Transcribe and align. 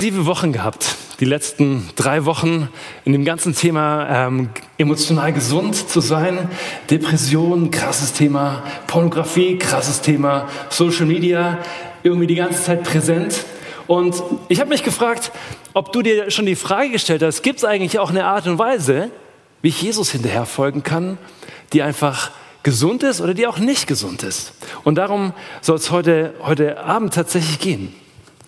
intensive 0.00 0.24
Wochen 0.24 0.52
gehabt, 0.52 0.96
die 1.20 1.26
letzten 1.26 1.90
drei 1.94 2.24
Wochen 2.24 2.70
in 3.04 3.12
dem 3.12 3.26
ganzen 3.26 3.54
Thema 3.54 4.28
ähm, 4.28 4.48
emotional 4.78 5.30
gesund 5.34 5.76
zu 5.76 6.00
sein. 6.00 6.48
Depression, 6.88 7.70
krasses 7.70 8.14
Thema. 8.14 8.62
Pornografie, 8.86 9.58
krasses 9.58 10.00
Thema. 10.00 10.48
Social 10.70 11.04
Media, 11.04 11.58
irgendwie 12.02 12.26
die 12.26 12.36
ganze 12.36 12.62
Zeit 12.62 12.82
präsent. 12.82 13.44
Und 13.88 14.22
ich 14.48 14.58
habe 14.60 14.70
mich 14.70 14.84
gefragt, 14.84 15.32
ob 15.74 15.92
du 15.92 16.00
dir 16.00 16.30
schon 16.30 16.46
die 16.46 16.56
Frage 16.56 16.88
gestellt 16.88 17.22
hast, 17.22 17.42
gibt 17.42 17.58
es 17.58 17.66
eigentlich 17.66 17.98
auch 17.98 18.08
eine 18.08 18.24
Art 18.24 18.46
und 18.46 18.58
Weise, 18.58 19.10
wie 19.60 19.68
ich 19.68 19.82
Jesus 19.82 20.12
hinterher 20.12 20.46
folgen 20.46 20.82
kann, 20.82 21.18
die 21.74 21.82
einfach 21.82 22.30
gesund 22.62 23.02
ist 23.02 23.20
oder 23.20 23.34
die 23.34 23.46
auch 23.46 23.58
nicht 23.58 23.86
gesund 23.86 24.22
ist. 24.22 24.54
Und 24.82 24.94
darum 24.94 25.34
soll 25.60 25.76
es 25.76 25.90
heute, 25.90 26.32
heute 26.42 26.80
Abend 26.80 27.12
tatsächlich 27.12 27.58
gehen. 27.58 27.99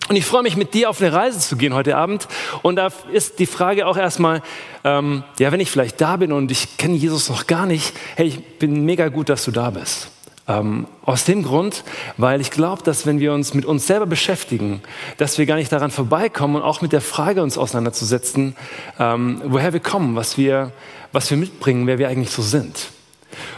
Und 0.09 0.15
ich 0.15 0.25
freue 0.25 0.43
mich, 0.43 0.57
mit 0.57 0.73
dir 0.73 0.89
auf 0.89 1.01
eine 1.01 1.13
Reise 1.13 1.39
zu 1.39 1.55
gehen 1.55 1.73
heute 1.73 1.95
Abend. 1.95 2.27
Und 2.61 2.75
da 2.75 2.89
ist 3.11 3.39
die 3.39 3.45
Frage 3.45 3.87
auch 3.87 3.97
erstmal, 3.97 4.41
ähm, 4.83 5.23
ja, 5.39 5.51
wenn 5.51 5.59
ich 5.59 5.71
vielleicht 5.71 6.01
da 6.01 6.17
bin 6.17 6.31
und 6.31 6.51
ich 6.51 6.77
kenne 6.77 6.95
Jesus 6.95 7.29
noch 7.29 7.47
gar 7.47 7.65
nicht, 7.65 7.93
hey, 8.15 8.27
ich 8.27 8.59
bin 8.59 8.85
mega 8.85 9.07
gut, 9.07 9.29
dass 9.29 9.45
du 9.45 9.51
da 9.51 9.69
bist. 9.69 10.09
Ähm, 10.45 10.87
aus 11.05 11.23
dem 11.23 11.43
Grund, 11.43 11.85
weil 12.17 12.41
ich 12.41 12.51
glaube, 12.51 12.83
dass 12.83 13.05
wenn 13.05 13.21
wir 13.21 13.33
uns 13.33 13.53
mit 13.53 13.63
uns 13.63 13.87
selber 13.87 14.05
beschäftigen, 14.05 14.81
dass 15.17 15.37
wir 15.37 15.45
gar 15.45 15.55
nicht 15.55 15.71
daran 15.71 15.89
vorbeikommen 15.89 16.57
und 16.57 16.63
auch 16.63 16.81
mit 16.81 16.91
der 16.91 16.99
Frage 16.99 17.41
uns 17.41 17.57
auseinanderzusetzen, 17.57 18.57
ähm, 18.99 19.41
woher 19.45 19.71
wir 19.71 19.79
kommen, 19.79 20.17
was 20.17 20.37
wir, 20.37 20.73
was 21.13 21.29
wir 21.29 21.37
mitbringen, 21.37 21.87
wer 21.87 21.97
wir 21.97 22.09
eigentlich 22.09 22.31
so 22.31 22.41
sind. 22.41 22.92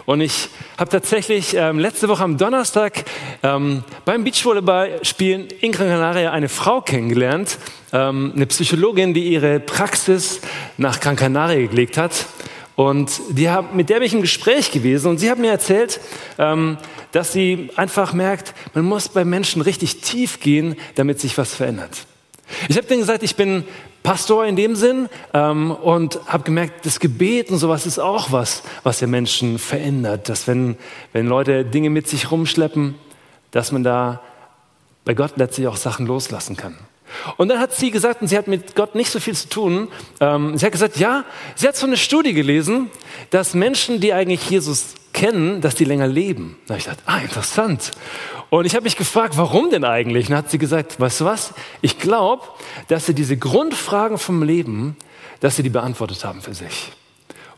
Und 0.06 0.22
ich 0.22 0.50
habe 0.78 0.90
tatsächlich 0.90 1.56
ähm, 1.56 1.80
letzte 1.80 2.08
Woche 2.08 2.24
am 2.24 2.38
Donnerstag 2.38 3.06
ähm, 3.44 3.84
beim 4.06 4.24
Beachvolleyballspielen 4.24 5.48
in 5.62 5.72
Gran 5.72 5.88
Canaria 5.88 6.32
eine 6.32 6.50
Frau 6.50 6.82
kennengelernt, 6.82 7.58
ähm, 7.94 8.34
eine 8.36 8.46
Psychologin, 8.46 9.14
die 9.14 9.32
ihre 9.32 9.60
Praxis 9.60 10.42
nach 10.78 11.00
Gran 11.00 11.16
Canaria 11.16 11.68
gelegt 11.68 11.98
hat. 11.98 12.26
Und 12.76 13.22
die 13.30 13.50
hab, 13.50 13.74
mit 13.74 13.90
der 13.90 13.96
bin 13.96 14.04
ich 14.04 14.14
im 14.14 14.22
Gespräch 14.22 14.72
gewesen 14.72 15.08
und 15.08 15.18
sie 15.18 15.32
hat 15.32 15.40
mir 15.40 15.52
erzählt, 15.52 16.02
ähm, 16.38 16.78
dass 17.14 17.32
sie 17.32 17.70
einfach 17.78 18.12
merkt, 18.12 18.54
man 18.74 18.84
muss 18.84 19.08
bei 19.08 19.24
Menschen 19.24 19.62
richtig 19.62 20.02
tief 20.02 20.42
gehen, 20.42 20.76
damit 20.96 21.22
sich 21.22 21.38
was 21.38 21.56
verändert. 21.56 22.06
Ich 22.70 22.78
habe 22.78 22.88
denen 22.88 23.02
gesagt, 23.02 23.24
ich 23.24 23.36
bin 23.36 23.64
Pastor 24.04 24.46
in 24.46 24.56
dem 24.56 24.76
Sinn 24.76 25.10
ähm, 25.34 25.72
und 25.72 26.20
habe 26.28 26.44
gemerkt, 26.44 26.86
das 26.86 27.00
Gebet 27.00 27.50
und 27.50 27.58
sowas 27.58 27.86
ist 27.86 28.00
auch 28.00 28.32
was, 28.32 28.62
was 28.84 29.00
der 29.00 29.08
Menschen 29.08 29.58
verändert. 29.58 30.30
Dass 30.30 30.48
wenn, 30.48 30.78
wenn 31.12 31.28
Leute 31.28 31.66
Dinge 31.66 31.90
mit 31.90 32.08
sich 32.08 32.30
rumschleppen, 32.32 32.96
dass 33.52 33.72
man 33.72 33.84
da 33.84 34.22
bei 35.06 35.14
Gott 35.14 35.38
letztlich 35.38 35.68
auch 35.68 35.78
Sachen 35.78 36.06
loslassen 36.06 36.56
kann. 36.56 36.76
Und 37.38 37.50
dann 37.50 37.60
hat 37.60 37.74
sie 37.74 37.92
gesagt, 37.92 38.22
und 38.22 38.28
sie 38.28 38.38
hat 38.38 38.48
mit 38.48 38.76
Gott 38.76 38.96
nicht 38.96 39.10
so 39.10 39.20
viel 39.20 39.36
zu 39.36 39.50
tun, 39.50 39.88
ähm, 40.20 40.58
sie 40.58 40.66
hat 40.66 40.72
gesagt, 40.72 40.98
ja, 40.98 41.24
sie 41.56 41.68
hat 41.68 41.76
so 41.76 41.86
eine 41.86 41.98
Studie 41.98 42.34
gelesen, 42.34 42.90
dass 43.30 43.54
Menschen, 43.54 44.00
die 44.00 44.14
eigentlich 44.14 44.50
Jesus 44.50 44.96
kennen, 45.14 45.62
dass 45.62 45.76
die 45.76 45.86
länger 45.86 46.08
leben. 46.08 46.58
Da 46.68 46.74
habe 46.74 46.80
ich 46.80 46.86
gedacht, 46.86 47.04
ah, 47.06 47.20
interessant. 47.20 47.92
Und 48.50 48.66
ich 48.66 48.76
habe 48.76 48.84
mich 48.84 48.98
gefragt, 48.98 49.38
warum 49.38 49.70
denn 49.70 49.86
eigentlich? 49.86 50.28
Und 50.28 50.32
dann 50.32 50.40
hat 50.40 50.52
sie 50.52 50.58
gesagt, 50.58 51.00
weißt 51.00 51.22
du 51.22 51.26
was? 51.26 51.54
Ich 51.82 52.00
glaube, 52.00 52.44
dass 52.90 53.06
sie 53.06 53.14
diese 53.14 53.38
Grundfragen 53.38 54.18
vom 54.18 54.44
Leben, 54.44 54.98
dass 55.40 55.56
sie 55.56 55.64
die 55.64 55.70
beantwortet 55.70 56.24
haben 56.24 56.42
für 56.42 56.54
sich. 56.54 56.92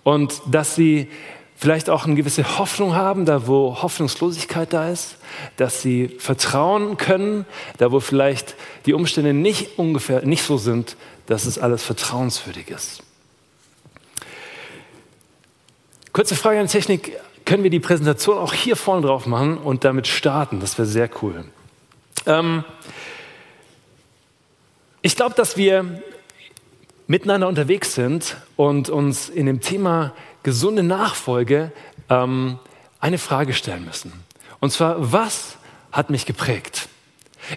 Und 0.03 0.41
dass 0.45 0.75
sie 0.75 1.09
vielleicht 1.57 1.89
auch 1.89 2.05
eine 2.05 2.15
gewisse 2.15 2.59
Hoffnung 2.59 2.95
haben, 2.95 3.25
da 3.25 3.47
wo 3.47 3.81
Hoffnungslosigkeit 3.81 4.71
da 4.71 4.89
ist, 4.89 5.17
dass 5.57 5.81
sie 5.81 6.07
vertrauen 6.07 6.97
können, 6.97 7.45
da 7.77 7.91
wo 7.91 7.99
vielleicht 7.99 8.55
die 8.85 8.93
Umstände 8.93 9.33
nicht 9.33 9.77
ungefähr 9.77 10.23
nicht 10.23 10.43
so 10.43 10.57
sind, 10.57 10.95
dass 11.25 11.45
es 11.45 11.57
alles 11.57 11.83
vertrauenswürdig 11.83 12.69
ist. 12.69 13.03
Kurze 16.13 16.35
Frage 16.35 16.59
an 16.59 16.67
Technik 16.67 17.17
können 17.43 17.63
wir 17.63 17.69
die 17.69 17.79
Präsentation 17.79 18.37
auch 18.37 18.53
hier 18.53 18.75
vorne 18.75 19.05
drauf 19.05 19.25
machen 19.25 19.57
und 19.57 19.83
damit 19.83 20.07
starten. 20.07 20.59
Das 20.59 20.77
wäre 20.77 20.87
sehr 20.87 21.09
cool. 21.21 21.45
Ähm, 22.25 22.63
ich 25.01 25.15
glaube, 25.15 25.33
dass 25.35 25.57
wir 25.57 26.01
miteinander 27.07 27.47
unterwegs 27.47 27.95
sind 27.95 28.37
und 28.57 28.89
uns 28.89 29.29
in 29.29 29.45
dem 29.45 29.61
Thema 29.61 30.13
gesunde 30.47 30.81
Nachfolge 30.81 31.73
ähm, 32.09 32.57
eine 33.01 33.17
Frage 33.17 33.51
stellen 33.51 33.83
müssen. 33.83 34.13
Und 34.61 34.71
zwar, 34.71 35.11
was 35.11 35.57
hat 35.91 36.09
mich 36.09 36.25
geprägt? 36.25 36.87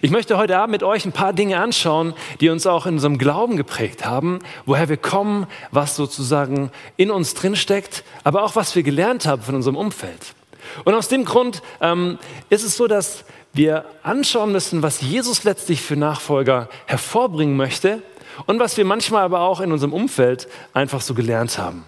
Ich 0.01 0.11
möchte 0.11 0.37
heute 0.37 0.57
Abend 0.57 0.73
mit 0.73 0.83
euch 0.83 1.05
ein 1.05 1.13
paar 1.13 1.31
Dinge 1.31 1.57
anschauen, 1.61 2.13
die 2.41 2.49
uns 2.49 2.67
auch 2.67 2.85
in 2.85 2.95
unserem 2.95 3.17
Glauben 3.17 3.55
geprägt 3.55 4.05
haben, 4.05 4.39
woher 4.65 4.89
wir 4.89 4.97
kommen, 4.97 5.47
was 5.71 5.95
sozusagen 5.95 6.69
in 6.97 7.11
uns 7.11 7.33
drinsteckt, 7.33 8.03
aber 8.25 8.43
auch 8.43 8.57
was 8.57 8.75
wir 8.75 8.83
gelernt 8.83 9.25
haben 9.25 9.41
von 9.41 9.55
unserem 9.55 9.77
Umfeld. 9.77 10.35
Und 10.83 10.93
aus 10.93 11.07
dem 11.07 11.23
Grund 11.23 11.61
ähm, 11.79 12.19
ist 12.49 12.65
es 12.65 12.75
so, 12.75 12.87
dass 12.87 13.23
wir 13.53 13.85
anschauen 14.03 14.51
müssen, 14.51 14.83
was 14.83 14.99
Jesus 14.99 15.45
letztlich 15.45 15.81
für 15.81 15.95
Nachfolger 15.95 16.67
hervorbringen 16.87 17.55
möchte 17.55 18.01
und 18.47 18.59
was 18.59 18.75
wir 18.75 18.83
manchmal 18.83 19.23
aber 19.23 19.39
auch 19.39 19.61
in 19.61 19.71
unserem 19.71 19.93
Umfeld 19.93 20.49
einfach 20.73 20.99
so 20.99 21.13
gelernt 21.13 21.57
haben. 21.57 21.85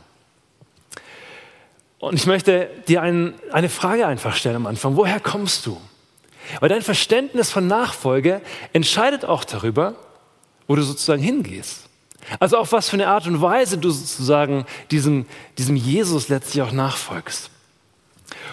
Und 2.03 2.15
ich 2.15 2.25
möchte 2.25 2.69
dir 2.89 3.01
ein, 3.01 3.33
eine 3.49 3.69
Frage 3.69 4.05
einfach 4.05 4.35
stellen 4.35 4.57
am 4.57 4.67
Anfang. 4.67 4.97
Woher 4.97 5.21
kommst 5.21 5.65
du? 5.65 5.79
Weil 6.59 6.67
dein 6.67 6.81
Verständnis 6.81 7.49
von 7.49 7.65
Nachfolge 7.65 8.41
entscheidet 8.73 9.23
auch 9.23 9.45
darüber, 9.45 9.95
wo 10.67 10.75
du 10.75 10.81
sozusagen 10.81 11.23
hingehst. 11.23 11.87
Also 12.41 12.57
auf 12.57 12.73
was 12.73 12.89
für 12.89 12.97
eine 12.97 13.07
Art 13.07 13.25
und 13.25 13.41
Weise 13.41 13.77
du 13.77 13.89
sozusagen 13.89 14.65
diesem, 14.91 15.27
diesem 15.57 15.77
Jesus 15.77 16.27
letztlich 16.27 16.61
auch 16.61 16.73
nachfolgst. 16.73 17.49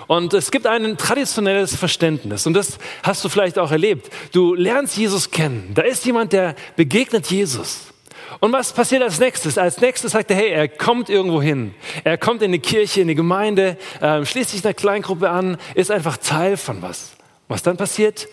Und 0.07 0.33
es 0.33 0.53
gibt 0.53 0.69
ein 0.69 0.97
traditionelles 0.97 1.75
Verständnis 1.75 2.47
und 2.47 2.55
das 2.55 2.79
hast 3.03 3.25
du 3.25 3.29
vielleicht 3.29 3.59
auch 3.59 3.73
erlebt. 3.73 4.13
Du 4.31 4.55
lernst 4.55 4.97
Jesus 4.97 5.33
kennen. 5.33 5.73
Da 5.75 5.83
ist 5.83 6.07
jemand, 6.07 6.33
der 6.33 6.55
begegnet 6.77 7.27
Jesus. 7.27 7.90
Und 8.39 8.53
was 8.53 8.73
passiert 8.73 9.03
als 9.03 9.19
nächstes? 9.19 9.59
Als 9.59 9.81
nächstes 9.81 10.13
sagt 10.13 10.31
er, 10.31 10.37
hey, 10.37 10.51
er 10.51 10.69
kommt 10.69 11.09
irgendwo 11.09 11.43
hin. 11.43 11.75
Er 12.05 12.17
kommt 12.17 12.43
in 12.43 12.51
eine 12.51 12.61
Kirche, 12.61 13.01
in 13.01 13.07
eine 13.07 13.17
Gemeinde, 13.17 13.77
äh, 14.01 14.25
schließt 14.25 14.51
sich 14.51 14.65
einer 14.65 14.75
Kleingruppe 14.75 15.29
an, 15.29 15.59
ist 15.75 15.91
einfach 15.91 16.17
Teil 16.17 16.57
von 16.57 16.83
was. 16.83 17.13
Was 17.49 17.63
dann 17.63 17.77
passiert, 17.77 18.29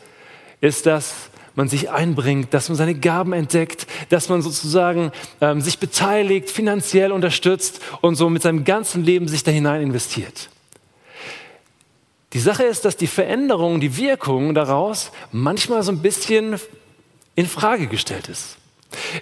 ist, 0.61 0.85
dass 0.85 1.15
man 1.55 1.67
sich 1.67 1.89
einbringt, 1.89 2.53
dass 2.53 2.69
man 2.69 2.75
seine 2.75 2.93
Gaben 2.93 3.33
entdeckt, 3.33 3.87
dass 4.09 4.29
man 4.29 4.43
sozusagen 4.43 5.11
ähm, 5.41 5.59
sich 5.59 5.79
beteiligt, 5.79 6.51
finanziell 6.51 7.11
unterstützt 7.11 7.81
und 8.01 8.13
so 8.13 8.29
mit 8.29 8.43
seinem 8.43 8.63
ganzen 8.63 9.03
Leben 9.03 9.27
sich 9.27 9.43
da 9.43 9.49
hinein 9.49 9.81
investiert. 9.81 10.49
Die 12.33 12.39
Sache 12.39 12.63
ist, 12.63 12.85
dass 12.85 12.95
die 12.95 13.07
Veränderung, 13.07 13.79
die 13.79 13.97
Wirkung 13.97 14.53
daraus 14.53 15.11
manchmal 15.31 15.81
so 15.81 15.91
ein 15.91 16.01
bisschen 16.03 16.59
in 17.33 17.47
Frage 17.47 17.87
gestellt 17.87 18.27
ist. 18.29 18.57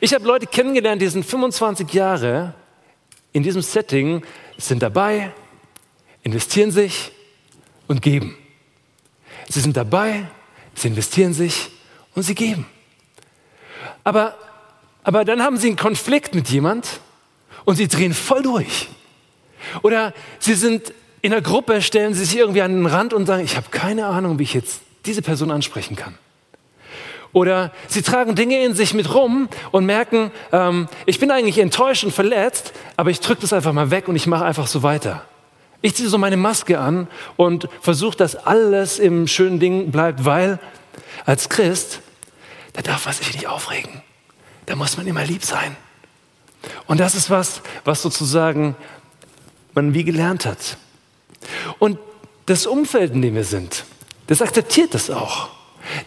Ich 0.02 0.14
habe 0.14 0.26
Leute 0.26 0.48
kennengelernt, 0.48 1.02
die 1.02 1.08
sind 1.08 1.26
25 1.26 1.92
Jahre 1.94 2.54
in 3.34 3.44
diesem 3.44 3.62
Setting, 3.62 4.24
sind 4.58 4.82
dabei, 4.82 5.32
investieren 6.24 6.72
sich 6.72 7.12
und 7.88 8.02
geben. 8.02 8.38
Sie 9.50 9.60
sind 9.60 9.78
dabei, 9.78 10.28
sie 10.74 10.88
investieren 10.88 11.34
sich 11.34 11.70
und 12.16 12.24
sie 12.24 12.36
geben. 12.36 12.66
Aber, 14.04 14.36
aber 15.04 15.26
dann 15.26 15.42
haben 15.42 15.58
sie 15.58 15.68
einen 15.68 15.76
Konflikt 15.76 16.34
mit 16.34 16.50
jemand 16.50 17.00
und 17.66 17.76
sie 17.76 17.88
drehen 17.88 18.14
voll 18.14 18.42
durch. 18.42 18.88
Oder 19.82 20.14
sie 20.40 20.54
sind 20.54 20.94
in 21.22 21.34
einer 21.34 21.42
Gruppe, 21.42 21.82
stellen 21.82 22.14
sie 22.14 22.24
sich 22.24 22.38
irgendwie 22.38 22.62
an 22.62 22.72
den 22.72 22.86
Rand 22.86 23.14
und 23.14 23.26
sagen, 23.26 23.44
ich 23.44 23.58
habe 23.58 23.70
keine 23.70 24.06
Ahnung, 24.06 24.40
wie 24.40 24.44
ich 24.44 24.54
jetzt 24.54 24.82
diese 25.06 25.22
Person 25.22 25.52
ansprechen 25.52 25.96
kann. 25.96 26.18
Oder 27.36 27.74
sie 27.90 28.02
tragen 28.02 28.34
Dinge 28.36 28.64
in 28.64 28.76
sich 28.76 28.94
mit 28.94 29.14
rum 29.14 29.50
und 29.72 29.86
merken, 29.86 30.32
ähm, 30.54 30.88
ich 31.06 31.20
bin 31.20 31.32
eigentlich 31.32 31.58
enttäuscht 31.58 32.06
und 32.06 32.14
verletzt, 32.14 32.72
aber 32.96 33.10
ich 33.10 33.20
drücke 33.20 33.42
das 33.42 33.52
einfach 33.52 33.74
mal 33.74 33.92
weg 33.92 34.08
und 34.08 34.16
ich 34.16 34.26
mache 34.26 34.46
einfach 34.46 34.68
so 34.68 34.84
weiter. 34.84 35.26
Ich 35.82 35.96
ziehe 35.96 36.08
so 36.08 36.18
meine 36.18 36.38
Maske 36.38 36.80
an 36.80 37.10
und 37.36 37.68
versuche, 37.82 38.16
dass 38.16 38.38
alles 38.38 39.00
im 39.00 39.28
schönen 39.28 39.60
Ding 39.60 39.92
bleibt, 39.92 40.24
weil 40.24 40.60
als 41.26 41.50
Christ, 41.50 42.00
da 42.72 42.82
darf 42.82 43.04
man 43.04 43.14
sich 43.14 43.34
nicht 43.34 43.48
aufregen. 43.48 44.02
Da 44.66 44.78
muss 44.78 44.96
man 44.96 45.06
immer 45.06 45.26
lieb 45.26 45.44
sein. 45.44 45.76
Und 46.88 47.02
das 47.02 47.16
ist 47.16 47.30
was, 47.30 47.62
was 47.84 48.02
sozusagen 48.02 48.78
man 49.74 49.94
wie 49.94 50.06
gelernt 50.06 50.46
hat. 50.46 50.78
Und 51.80 52.00
das 52.46 52.66
Umfeld, 52.66 53.12
in 53.12 53.22
dem 53.22 53.36
wir 53.36 53.44
sind, 53.44 53.84
das 54.28 54.42
akzeptiert 54.42 54.94
das 54.94 55.10
auch. 55.10 55.55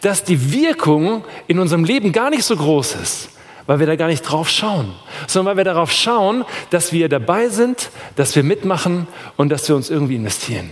Dass 0.00 0.25
die 0.25 0.52
Wirkung 0.52 1.25
in 1.46 1.58
unserem 1.58 1.84
Leben 1.84 2.12
gar 2.12 2.30
nicht 2.30 2.44
so 2.44 2.56
groß 2.56 2.96
ist 2.96 3.28
weil 3.69 3.80
wir 3.80 3.86
da 3.86 3.96
gar 3.96 4.08
nicht 4.08 4.22
drauf 4.22 4.48
schauen, 4.48 4.94
sondern 5.26 5.50
weil 5.50 5.58
wir 5.58 5.64
darauf 5.70 5.92
schauen, 5.92 6.46
dass 6.70 6.90
wir 6.90 7.10
dabei 7.10 7.50
sind, 7.50 7.90
dass 8.16 8.34
wir 8.34 8.42
mitmachen 8.42 9.06
und 9.36 9.50
dass 9.50 9.69
wir 9.69 9.76
uns 9.76 9.90
irgendwie 9.90 10.16
investieren. 10.16 10.70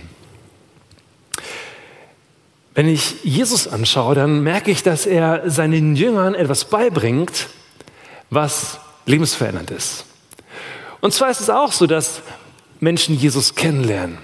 Wenn 2.73 2.87
ich 2.87 3.23
Jesus 3.23 3.67
anschaue, 3.67 4.15
dann 4.15 4.41
merke 4.41 4.71
ich, 4.71 4.81
dass 4.81 5.05
er 5.05 5.47
seinen 5.47 5.95
Jüngern 5.95 6.33
etwas 6.33 6.65
beibringt, 6.65 7.49
was 8.31 8.79
lebensverändernd 9.05 9.69
ist. 9.69 10.05
Und 10.99 11.13
zwar 11.13 11.29
ist 11.29 11.39
es 11.39 11.51
auch 11.51 11.73
so, 11.73 11.85
dass 11.85 12.21
Menschen 12.79 13.15
Jesus 13.15 13.53
kennenlernen, 13.53 14.17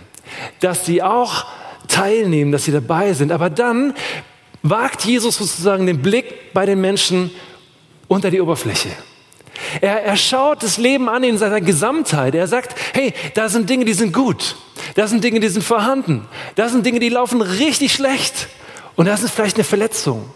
dass 0.61 0.83
sie 0.83 1.03
auch 1.03 1.45
teilnehmen, 1.87 2.51
dass 2.51 2.65
sie 2.65 2.71
dabei 2.71 3.13
sind. 3.13 3.31
Aber 3.31 3.51
dann 3.51 3.93
wagt 4.63 5.03
Jesus 5.03 5.37
sozusagen 5.37 5.85
den 5.85 6.01
Blick 6.01 6.53
bei 6.53 6.65
den 6.65 6.81
Menschen 6.81 7.29
unter 8.07 8.31
die 8.31 8.41
Oberfläche. 8.41 8.89
Er, 9.81 10.03
er 10.03 10.17
schaut 10.17 10.63
das 10.63 10.77
Leben 10.77 11.09
an 11.09 11.23
in 11.23 11.37
seiner 11.37 11.61
Gesamtheit. 11.61 12.33
Er 12.33 12.47
sagt, 12.47 12.75
hey, 12.93 13.13
da 13.35 13.49
sind 13.49 13.69
Dinge, 13.69 13.85
die 13.85 13.93
sind 13.93 14.13
gut. 14.13 14.55
Da 14.95 15.07
sind 15.07 15.23
Dinge, 15.23 15.39
die 15.39 15.49
sind 15.49 15.63
vorhanden. 15.63 16.27
Da 16.55 16.69
sind 16.69 16.85
Dinge, 16.85 16.99
die 16.99 17.09
laufen 17.09 17.41
richtig 17.41 17.93
schlecht. 17.93 18.47
Und 18.95 19.05
das 19.07 19.21
ist 19.21 19.31
vielleicht 19.31 19.57
eine 19.57 19.63
Verletzung. 19.63 20.29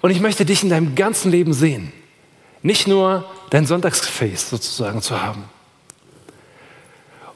Und 0.00 0.10
ich 0.10 0.20
möchte 0.20 0.44
dich 0.44 0.62
in 0.62 0.70
deinem 0.70 0.94
ganzen 0.94 1.30
Leben 1.30 1.52
sehen. 1.52 1.92
Nicht 2.62 2.86
nur 2.86 3.24
dein 3.50 3.66
Sonntagsface 3.66 4.50
sozusagen 4.50 5.02
zu 5.02 5.20
haben. 5.20 5.44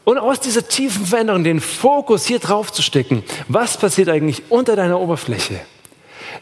Und 0.04 0.18
aus 0.18 0.38
dieser 0.38 0.68
tiefen 0.68 1.04
Veränderung 1.04 1.42
den 1.42 1.60
Fokus 1.60 2.26
hier 2.26 2.38
drauf 2.38 2.72
zu 2.72 2.80
stecken, 2.80 3.24
was 3.48 3.76
passiert 3.76 4.08
eigentlich 4.08 4.44
unter 4.50 4.76
deiner 4.76 5.00
Oberfläche? 5.00 5.60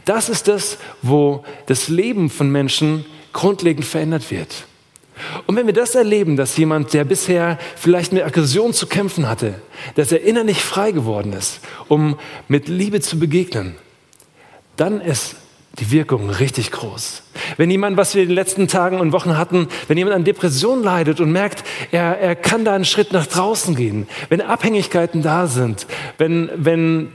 Das 0.05 0.29
ist 0.29 0.49
das, 0.49 0.79
wo 1.02 1.44
das 1.67 1.88
Leben 1.88 2.31
von 2.31 2.50
Menschen 2.50 3.05
grundlegend 3.32 3.85
verändert 3.85 4.31
wird. 4.31 4.67
Und 5.46 5.56
wenn 5.56 5.67
wir 5.67 5.75
das 5.75 5.94
erleben, 5.94 6.37
dass 6.37 6.56
jemand, 6.56 6.93
der 6.93 7.05
bisher 7.05 7.58
vielleicht 7.76 8.12
mit 8.12 8.25
Aggression 8.25 8.73
zu 8.73 8.87
kämpfen 8.87 9.29
hatte, 9.29 9.55
dass 9.94 10.11
er 10.11 10.23
innerlich 10.23 10.62
frei 10.62 10.91
geworden 10.91 11.32
ist, 11.32 11.61
um 11.88 12.19
mit 12.49 12.69
Liebe 12.69 13.00
zu 13.00 13.19
begegnen, 13.19 13.76
dann 14.76 15.00
ist 15.00 15.37
die 15.79 15.91
Wirkung 15.91 16.31
richtig 16.31 16.70
groß. 16.70 17.23
Wenn 17.56 17.70
jemand, 17.70 17.96
was 17.96 18.14
wir 18.14 18.23
in 18.23 18.29
den 18.29 18.35
letzten 18.35 18.69
Tagen 18.69 19.00
und 19.00 19.12
Wochen 19.12 19.37
hatten, 19.37 19.69
wenn 19.88 19.99
jemand 19.99 20.14
an 20.14 20.25
Depression 20.25 20.82
leidet 20.82 21.20
und 21.20 21.32
merkt, 21.32 21.64
er, 21.91 22.19
er 22.19 22.37
kann 22.37 22.64
da 22.64 22.75
einen 22.75 22.85
Schritt 22.85 23.12
nach 23.12 23.26
draußen 23.26 23.75
gehen, 23.75 24.06
wenn 24.29 24.41
Abhängigkeiten 24.41 25.23
da 25.23 25.46
sind, 25.46 25.87
wenn, 26.19 26.50
wenn 26.55 27.08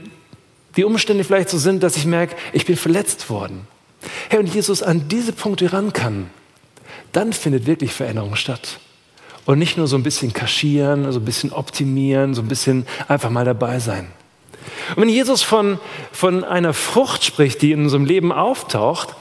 die 0.76 0.84
Umstände 0.84 1.24
vielleicht 1.24 1.50
so 1.50 1.58
sind, 1.58 1.82
dass 1.82 1.96
ich 1.96 2.06
merke, 2.06 2.36
ich 2.52 2.66
bin 2.66 2.76
verletzt 2.76 3.30
worden. 3.30 3.66
Hey, 4.28 4.38
und 4.38 4.52
Jesus 4.52 4.82
an 4.82 5.08
diese 5.08 5.32
Punkte 5.32 5.72
ran 5.72 5.92
kann, 5.92 6.30
dann 7.12 7.32
findet 7.32 7.66
wirklich 7.66 7.92
Veränderung 7.92 8.36
statt. 8.36 8.78
Und 9.46 9.58
nicht 9.58 9.76
nur 9.76 9.86
so 9.86 9.96
ein 9.96 10.02
bisschen 10.02 10.32
kaschieren, 10.32 11.10
so 11.12 11.18
ein 11.18 11.24
bisschen 11.24 11.52
optimieren, 11.52 12.34
so 12.34 12.42
ein 12.42 12.48
bisschen 12.48 12.86
einfach 13.08 13.30
mal 13.30 13.44
dabei 13.44 13.78
sein. 13.78 14.06
Und 14.94 15.02
wenn 15.02 15.08
Jesus 15.08 15.42
von, 15.42 15.78
von 16.12 16.44
einer 16.44 16.74
Frucht 16.74 17.24
spricht, 17.24 17.62
die 17.62 17.72
in 17.72 17.84
unserem 17.84 18.04
Leben 18.04 18.32
auftaucht, 18.32 19.14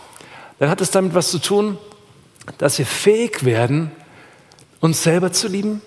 dann 0.60 0.70
hat 0.70 0.82
es 0.82 0.92
damit 0.92 1.14
was 1.14 1.32
zu 1.32 1.40
tun, 1.40 1.78
dass 2.58 2.78
wir 2.78 2.86
fähig 2.86 3.46
werden, 3.46 3.92
uns 4.80 5.04
selber 5.04 5.32
zu 5.32 5.48
lieben, 5.48 5.82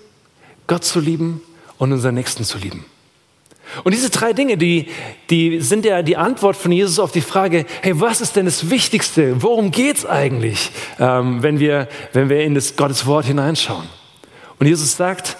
Gott 0.67 0.83
zu 0.83 0.99
lieben 0.99 1.41
und 1.77 1.91
unseren 1.91 2.15
Nächsten 2.15 2.43
zu 2.43 2.57
lieben. 2.57 2.85
Und 3.83 3.93
diese 3.93 4.09
drei 4.09 4.33
Dinge, 4.33 4.57
die, 4.57 4.87
die 5.29 5.59
sind 5.59 5.85
ja 5.85 6.01
die 6.01 6.17
Antwort 6.17 6.55
von 6.55 6.71
Jesus 6.71 6.99
auf 6.99 7.11
die 7.11 7.21
Frage, 7.21 7.65
hey, 7.81 7.99
was 7.99 8.21
ist 8.21 8.35
denn 8.35 8.45
das 8.45 8.69
Wichtigste? 8.69 9.41
Worum 9.41 9.71
geht 9.71 9.97
es 9.97 10.05
eigentlich, 10.05 10.71
ähm, 10.99 11.41
wenn, 11.41 11.59
wir, 11.59 11.87
wenn 12.13 12.29
wir 12.29 12.43
in 12.43 12.55
das 12.55 12.75
Gottes 12.75 13.05
Wort 13.05 13.25
hineinschauen? 13.25 13.87
Und 14.59 14.67
Jesus 14.67 14.95
sagt, 14.95 15.37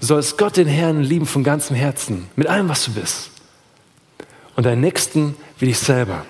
du 0.00 0.06
sollst 0.06 0.38
Gott 0.38 0.56
den 0.56 0.68
Herrn 0.68 1.02
lieben 1.02 1.26
von 1.26 1.42
ganzem 1.42 1.76
Herzen, 1.76 2.28
mit 2.36 2.46
allem, 2.46 2.68
was 2.68 2.84
du 2.84 2.92
bist 2.92 3.30
und 4.56 4.66
deinen 4.66 4.80
Nächsten 4.80 5.36
wie 5.58 5.66
dich 5.66 5.78
selber. 5.78 6.24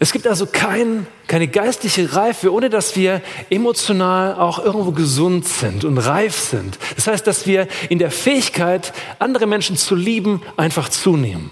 Es 0.00 0.12
gibt 0.12 0.28
also 0.28 0.46
kein, 0.46 1.06
keine 1.26 1.48
geistliche 1.48 2.14
Reife, 2.14 2.52
ohne 2.52 2.70
dass 2.70 2.94
wir 2.94 3.20
emotional 3.50 4.36
auch 4.36 4.64
irgendwo 4.64 4.92
gesund 4.92 5.46
sind 5.46 5.84
und 5.84 5.98
reif 5.98 6.38
sind. 6.38 6.78
Das 6.94 7.08
heißt, 7.08 7.26
dass 7.26 7.46
wir 7.46 7.66
in 7.88 7.98
der 7.98 8.12
Fähigkeit, 8.12 8.92
andere 9.18 9.46
Menschen 9.46 9.76
zu 9.76 9.96
lieben, 9.96 10.40
einfach 10.56 10.88
zunehmen. 10.88 11.50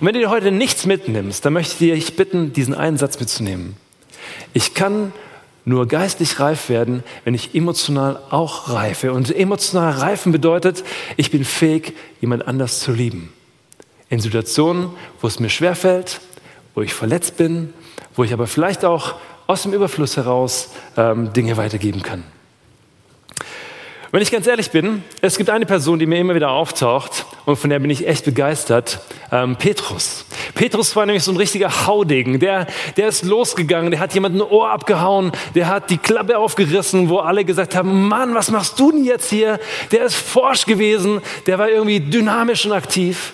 Und 0.00 0.06
wenn 0.06 0.14
du 0.14 0.20
dir 0.20 0.30
heute 0.30 0.50
nichts 0.50 0.86
mitnimmst, 0.86 1.44
dann 1.44 1.52
möchte 1.52 1.84
ich 1.84 2.06
dich 2.06 2.16
bitten, 2.16 2.54
diesen 2.54 2.74
einen 2.74 2.96
Satz 2.96 3.20
mitzunehmen. 3.20 3.76
Ich 4.54 4.72
kann 4.72 5.12
nur 5.66 5.86
geistlich 5.86 6.40
reif 6.40 6.68
werden, 6.70 7.02
wenn 7.24 7.34
ich 7.34 7.54
emotional 7.54 8.18
auch 8.30 8.70
reife. 8.70 9.12
Und 9.12 9.34
emotional 9.34 9.92
reifen 9.92 10.32
bedeutet, 10.32 10.84
ich 11.16 11.30
bin 11.30 11.44
fähig, 11.44 11.94
jemand 12.20 12.46
anders 12.46 12.80
zu 12.80 12.92
lieben. 12.92 13.32
In 14.08 14.20
Situationen, 14.20 14.90
wo 15.20 15.26
es 15.26 15.40
mir 15.40 15.50
schwerfällt, 15.50 16.20
wo 16.74 16.82
ich 16.82 16.94
verletzt 16.94 17.36
bin, 17.36 17.72
wo 18.14 18.24
ich 18.24 18.32
aber 18.32 18.46
vielleicht 18.46 18.84
auch 18.84 19.14
aus 19.46 19.62
dem 19.62 19.72
Überfluss 19.72 20.16
heraus 20.16 20.70
ähm, 20.96 21.32
Dinge 21.32 21.56
weitergeben 21.56 22.02
kann. 22.02 22.24
Wenn 24.14 24.22
ich 24.22 24.30
ganz 24.30 24.46
ehrlich 24.46 24.70
bin, 24.70 25.02
es 25.22 25.36
gibt 25.38 25.50
eine 25.50 25.66
Person, 25.66 25.98
die 25.98 26.06
mir 26.06 26.20
immer 26.20 26.36
wieder 26.36 26.50
auftaucht 26.50 27.26
und 27.46 27.56
von 27.56 27.68
der 27.68 27.80
bin 27.80 27.90
ich 27.90 28.06
echt 28.06 28.24
begeistert, 28.24 29.00
ähm, 29.32 29.56
Petrus. 29.56 30.24
Petrus 30.54 30.94
war 30.94 31.04
nämlich 31.04 31.24
so 31.24 31.32
ein 31.32 31.36
richtiger 31.36 31.88
Haudegen, 31.88 32.38
der, 32.38 32.68
der 32.96 33.08
ist 33.08 33.24
losgegangen, 33.24 33.90
der 33.90 33.98
hat 33.98 34.14
jemanden 34.14 34.40
ein 34.40 34.48
Ohr 34.48 34.70
abgehauen, 34.70 35.32
der 35.56 35.66
hat 35.66 35.90
die 35.90 35.98
Klappe 35.98 36.38
aufgerissen, 36.38 37.08
wo 37.08 37.18
alle 37.18 37.44
gesagt 37.44 37.74
haben, 37.74 38.06
Mann, 38.06 38.36
was 38.36 38.52
machst 38.52 38.78
du 38.78 38.92
denn 38.92 39.04
jetzt 39.04 39.30
hier? 39.30 39.58
Der 39.90 40.04
ist 40.04 40.14
forsch 40.14 40.64
gewesen, 40.64 41.20
der 41.46 41.58
war 41.58 41.68
irgendwie 41.68 41.98
dynamisch 41.98 42.66
und 42.66 42.72
aktiv. 42.72 43.32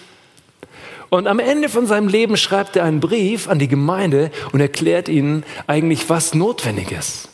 Und 1.10 1.26
am 1.26 1.40
Ende 1.40 1.68
von 1.68 1.86
seinem 1.86 2.08
Leben 2.08 2.36
schreibt 2.36 2.76
er 2.76 2.84
einen 2.84 3.00
Brief 3.00 3.48
an 3.48 3.58
die 3.58 3.68
Gemeinde 3.68 4.30
und 4.52 4.60
erklärt 4.60 5.08
ihnen 5.08 5.44
eigentlich, 5.66 6.08
was 6.08 6.34
notwendig 6.34 6.92
ist. 6.92 7.28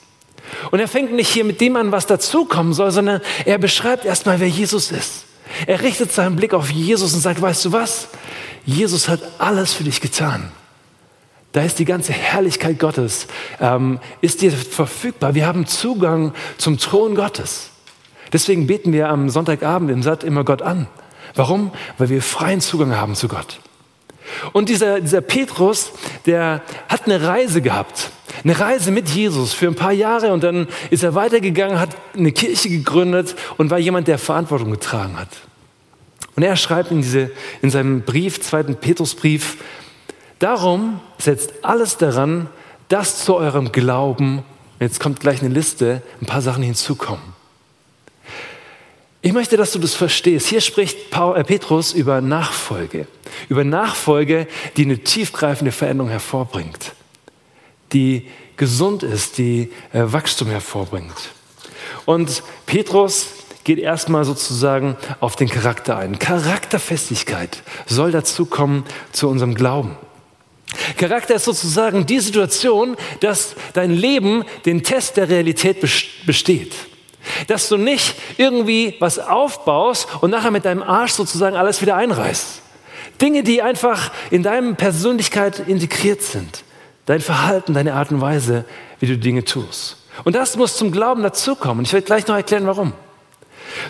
Und 0.70 0.80
er 0.80 0.88
fängt 0.88 1.12
nicht 1.12 1.28
hier 1.28 1.44
mit 1.44 1.60
dem 1.60 1.76
an, 1.76 1.92
was 1.92 2.06
dazukommen 2.06 2.72
soll, 2.72 2.90
sondern 2.90 3.20
er 3.44 3.58
beschreibt 3.58 4.04
erstmal, 4.04 4.40
wer 4.40 4.48
Jesus 4.48 4.90
ist. 4.90 5.26
Er 5.66 5.82
richtet 5.82 6.12
seinen 6.12 6.36
Blick 6.36 6.54
auf 6.54 6.70
Jesus 6.70 7.14
und 7.14 7.20
sagt, 7.20 7.40
weißt 7.40 7.66
du 7.66 7.72
was? 7.72 8.08
Jesus 8.64 9.08
hat 9.08 9.20
alles 9.38 9.74
für 9.74 9.84
dich 9.84 10.00
getan. 10.00 10.50
Da 11.52 11.62
ist 11.62 11.78
die 11.78 11.84
ganze 11.84 12.12
Herrlichkeit 12.12 12.78
Gottes, 12.78 13.28
ähm, 13.60 13.98
ist 14.20 14.42
dir 14.42 14.52
verfügbar. 14.52 15.34
Wir 15.34 15.46
haben 15.46 15.66
Zugang 15.66 16.34
zum 16.58 16.78
Thron 16.78 17.14
Gottes. 17.14 17.70
Deswegen 18.32 18.66
beten 18.66 18.92
wir 18.92 19.08
am 19.08 19.30
Sonntagabend 19.30 19.90
im 19.90 20.02
Satt 20.02 20.24
immer 20.24 20.44
Gott 20.44 20.62
an. 20.62 20.88
Warum? 21.34 21.70
Weil 21.98 22.08
wir 22.08 22.22
freien 22.22 22.60
Zugang 22.60 22.96
haben 22.96 23.14
zu 23.14 23.28
Gott. 23.28 23.60
Und 24.52 24.68
dieser, 24.68 25.00
dieser 25.00 25.20
Petrus, 25.20 25.92
der 26.26 26.62
hat 26.88 27.06
eine 27.06 27.26
Reise 27.26 27.62
gehabt. 27.62 28.10
Eine 28.44 28.58
Reise 28.58 28.90
mit 28.90 29.08
Jesus 29.08 29.52
für 29.52 29.66
ein 29.66 29.74
paar 29.74 29.92
Jahre 29.92 30.32
und 30.32 30.42
dann 30.42 30.68
ist 30.90 31.02
er 31.02 31.14
weitergegangen, 31.14 31.80
hat 31.80 31.96
eine 32.16 32.32
Kirche 32.32 32.68
gegründet 32.68 33.34
und 33.56 33.70
war 33.70 33.78
jemand, 33.78 34.08
der 34.08 34.18
Verantwortung 34.18 34.70
getragen 34.70 35.18
hat. 35.18 35.28
Und 36.36 36.42
er 36.42 36.56
schreibt 36.56 36.90
in, 36.90 37.00
diese, 37.00 37.30
in 37.62 37.70
seinem 37.70 38.02
Brief, 38.02 38.40
zweiten 38.40 38.76
Petrusbrief, 38.76 39.56
darum 40.38 41.00
setzt 41.18 41.64
alles 41.64 41.96
daran, 41.96 42.48
dass 42.88 43.24
zu 43.24 43.34
eurem 43.36 43.72
Glauben, 43.72 44.42
jetzt 44.78 45.00
kommt 45.00 45.20
gleich 45.20 45.40
eine 45.40 45.52
Liste, 45.52 46.02
ein 46.20 46.26
paar 46.26 46.42
Sachen 46.42 46.62
hinzukommen. 46.62 47.35
Ich 49.26 49.32
möchte, 49.32 49.56
dass 49.56 49.72
du 49.72 49.80
das 49.80 49.96
verstehst. 49.96 50.46
Hier 50.46 50.60
spricht 50.60 51.12
äh, 51.12 51.42
Petrus 51.42 51.92
über 51.92 52.20
Nachfolge. 52.20 53.08
Über 53.48 53.64
Nachfolge, 53.64 54.46
die 54.76 54.84
eine 54.84 54.98
tiefgreifende 54.98 55.72
Veränderung 55.72 56.10
hervorbringt. 56.10 56.92
Die 57.92 58.28
gesund 58.56 59.02
ist, 59.02 59.38
die 59.38 59.72
äh, 59.92 60.02
Wachstum 60.04 60.46
hervorbringt. 60.46 61.32
Und 62.04 62.44
Petrus 62.66 63.26
geht 63.64 63.80
erstmal 63.80 64.24
sozusagen 64.24 64.96
auf 65.18 65.34
den 65.34 65.48
Charakter 65.48 65.96
ein. 65.96 66.20
Charakterfestigkeit 66.20 67.64
soll 67.86 68.12
dazukommen 68.12 68.84
zu 69.10 69.28
unserem 69.28 69.56
Glauben. 69.56 69.96
Charakter 70.98 71.34
ist 71.34 71.46
sozusagen 71.46 72.06
die 72.06 72.20
Situation, 72.20 72.96
dass 73.18 73.56
dein 73.72 73.90
Leben 73.90 74.44
den 74.66 74.84
Test 74.84 75.16
der 75.16 75.28
Realität 75.28 75.80
besteht. 76.26 76.76
Dass 77.48 77.68
du 77.68 77.76
nicht 77.76 78.14
irgendwie 78.36 78.96
was 79.00 79.18
aufbaust 79.18 80.08
und 80.20 80.30
nachher 80.30 80.50
mit 80.50 80.64
deinem 80.64 80.82
Arsch 80.82 81.12
sozusagen 81.12 81.56
alles 81.56 81.82
wieder 81.82 81.96
einreißt. 81.96 82.62
Dinge, 83.20 83.42
die 83.42 83.62
einfach 83.62 84.12
in 84.30 84.42
deine 84.42 84.74
Persönlichkeit 84.74 85.60
integriert 85.60 86.22
sind. 86.22 86.64
Dein 87.06 87.20
Verhalten, 87.20 87.74
deine 87.74 87.94
Art 87.94 88.10
und 88.10 88.20
Weise, 88.20 88.64
wie 89.00 89.06
du 89.06 89.16
Dinge 89.16 89.44
tust. 89.44 89.96
Und 90.24 90.34
das 90.34 90.56
muss 90.56 90.76
zum 90.76 90.92
Glauben 90.92 91.22
dazukommen. 91.22 91.84
Ich 91.84 91.92
werde 91.92 92.06
gleich 92.06 92.26
noch 92.26 92.36
erklären, 92.36 92.66
warum. 92.66 92.92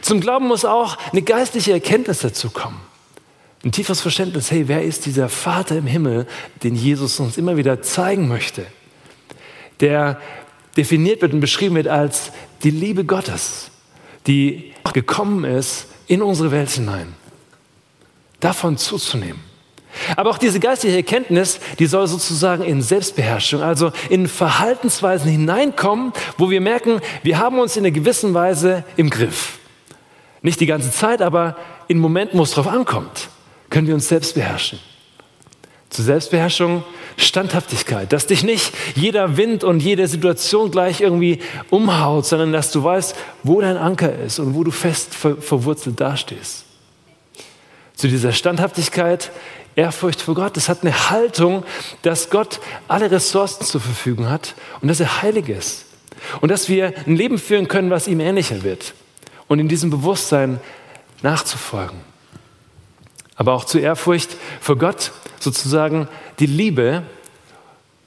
Zum 0.03 0.21
Glauben 0.21 0.47
muss 0.47 0.65
auch 0.65 0.97
eine 1.13 1.23
geistliche 1.23 1.73
Erkenntnis 1.73 2.21
dazukommen. 2.21 2.81
Ein 3.65 3.73
tiefes 3.73 4.01
Verständnis, 4.01 4.51
hey, 4.51 4.69
wer 4.69 4.83
ist 4.83 5.07
dieser 5.07 5.29
Vater 5.29 5.77
im 5.77 5.87
Himmel, 5.87 6.27
den 6.63 6.75
Jesus 6.75 7.19
uns 7.21 7.39
immer 7.39 7.57
wieder 7.57 7.83
zeigen 7.83 8.29
möchte? 8.29 8.67
Der 9.81 10.21
definiert 10.77 11.23
wird 11.23 11.33
und 11.33 11.41
beschrieben 11.41 11.75
wird 11.75 11.89
als 11.89 12.33
die 12.63 12.71
Liebe 12.71 13.05
Gottes, 13.05 13.71
die 14.27 14.73
gekommen 14.93 15.45
ist 15.45 15.87
in 16.07 16.23
unsere 16.23 16.51
Welt 16.51 16.71
hinein. 16.71 17.15
Davon 18.41 18.79
zuzunehmen. 18.79 19.41
Aber 20.17 20.31
auch 20.31 20.39
diese 20.39 20.61
geistliche 20.61 20.97
Erkenntnis, 20.97 21.59
die 21.79 21.87
soll 21.87 22.07
sozusagen 22.07 22.63
in 22.63 22.83
Selbstbeherrschung, 22.83 23.63
also 23.63 23.93
in 24.11 24.29
Verhaltensweisen 24.29 25.31
hineinkommen, 25.31 26.13
wo 26.39 26.51
wir 26.51 26.61
merken, 26.61 27.01
wir 27.23 27.39
haben 27.39 27.59
uns 27.59 27.77
in 27.77 27.85
einer 27.85 27.95
gewissen 27.95 28.35
Weise 28.35 28.85
im 28.97 29.11
Griff. 29.11 29.59
Nicht 30.43 30.61
die 30.61 30.67
ganze 30.67 30.91
Zeit, 30.91 31.23
aber 31.23 31.57
in 31.89 31.99
Momenten, 31.99 32.39
wo 32.39 32.43
es 32.43 32.51
drauf 32.53 32.67
ankommt, 32.67 33.29
können 33.71 33.87
wir 33.87 33.95
uns 33.95 34.09
selbst 34.09 34.35
beherrschen. 34.35 34.79
Zur 35.91 36.05
Selbstbeherrschung 36.05 36.85
Standhaftigkeit, 37.17 38.13
dass 38.13 38.27
dich 38.27 38.43
nicht 38.43 38.73
jeder 38.95 39.37
Wind 39.37 39.65
und 39.65 39.81
jede 39.81 40.07
Situation 40.07 40.71
gleich 40.71 41.01
irgendwie 41.01 41.41
umhaut, 41.71 42.27
sondern 42.27 42.53
dass 42.53 42.71
du 42.71 42.85
weißt, 42.85 43.17
wo 43.43 43.61
dein 43.61 43.77
Anker 43.77 44.15
ist 44.19 44.39
und 44.39 44.55
wo 44.55 44.65
du 44.65 44.71
fest 44.71 45.15
ver 45.15 45.37
verwurzelt 45.37 46.01
dastehst. 46.01 46.65
Zu 47.95 48.09
dieser 48.09 48.33
Standhaftigkeit, 48.33 49.31
Ehrfurcht 49.77 50.21
vor 50.21 50.35
Gott, 50.35 50.57
das 50.57 50.69
hat 50.69 50.83
eine 50.83 51.11
Haltung, 51.11 51.65
dass 52.03 52.31
Gott 52.31 52.61
alle 52.89 53.11
Ressourcen 53.11 53.65
zur 53.65 53.81
Verfügung 53.81 54.29
hat 54.29 54.55
und 54.81 54.89
dass 54.89 55.01
er 55.01 55.23
heilig 55.23 55.49
ist. 55.49 55.85
Und 56.41 56.51
dass 56.51 56.69
wir 56.69 56.93
ein 57.07 57.17
Leben 57.17 57.39
führen 57.39 57.69
können, 57.69 57.91
was 57.91 58.09
ihm 58.09 58.21
ähnlicher 58.21 58.63
wird. 58.63 58.95
Und 59.49 59.59
in 59.59 59.69
diesem 59.69 59.91
Bewusstsein 59.91 60.61
nachzufolgen. 61.23 61.99
Aber 63.37 63.53
auch 63.53 63.65
zur 63.65 63.83
Ehrfurcht 63.83 64.37
vor 64.61 64.77
Gott, 64.77 65.13
sozusagen 65.47 66.09
die 66.41 66.47
Liebe, 66.47 67.05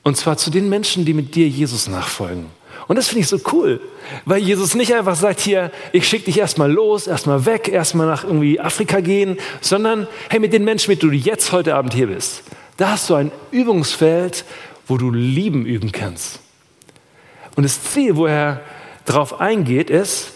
und 0.03 0.17
zwar 0.17 0.37
zu 0.37 0.49
den 0.49 0.67
Menschen, 0.67 1.05
die 1.05 1.13
mit 1.13 1.35
dir 1.35 1.47
Jesus 1.47 1.87
nachfolgen. 1.87 2.47
Und 2.87 2.97
das 2.97 3.07
finde 3.07 3.21
ich 3.21 3.27
so 3.27 3.39
cool, 3.53 3.79
weil 4.25 4.39
Jesus 4.39 4.73
nicht 4.75 4.93
einfach 4.93 5.15
sagt, 5.15 5.39
hier, 5.39 5.71
ich 5.93 6.07
schicke 6.07 6.25
dich 6.25 6.39
erstmal 6.39 6.71
los, 6.71 7.07
erstmal 7.07 7.45
weg, 7.45 7.69
erstmal 7.69 8.07
nach 8.07 8.23
irgendwie 8.23 8.59
Afrika 8.59 8.99
gehen, 8.99 9.37
sondern 9.61 10.07
hey, 10.29 10.39
mit 10.39 10.51
den 10.51 10.63
Menschen, 10.63 10.91
mit 10.91 11.01
denen 11.01 11.11
du 11.11 11.17
jetzt 11.17 11.51
heute 11.51 11.75
Abend 11.75 11.93
hier 11.93 12.07
bist, 12.07 12.43
da 12.77 12.91
hast 12.91 13.09
du 13.09 13.15
ein 13.15 13.31
Übungsfeld, 13.51 14.43
wo 14.87 14.97
du 14.97 15.11
Lieben 15.11 15.65
üben 15.65 15.91
kannst. 15.91 16.39
Und 17.55 17.63
das 17.63 17.83
Ziel, 17.83 18.15
wo 18.15 18.25
er 18.25 18.61
darauf 19.05 19.39
eingeht, 19.39 19.89
ist, 19.89 20.31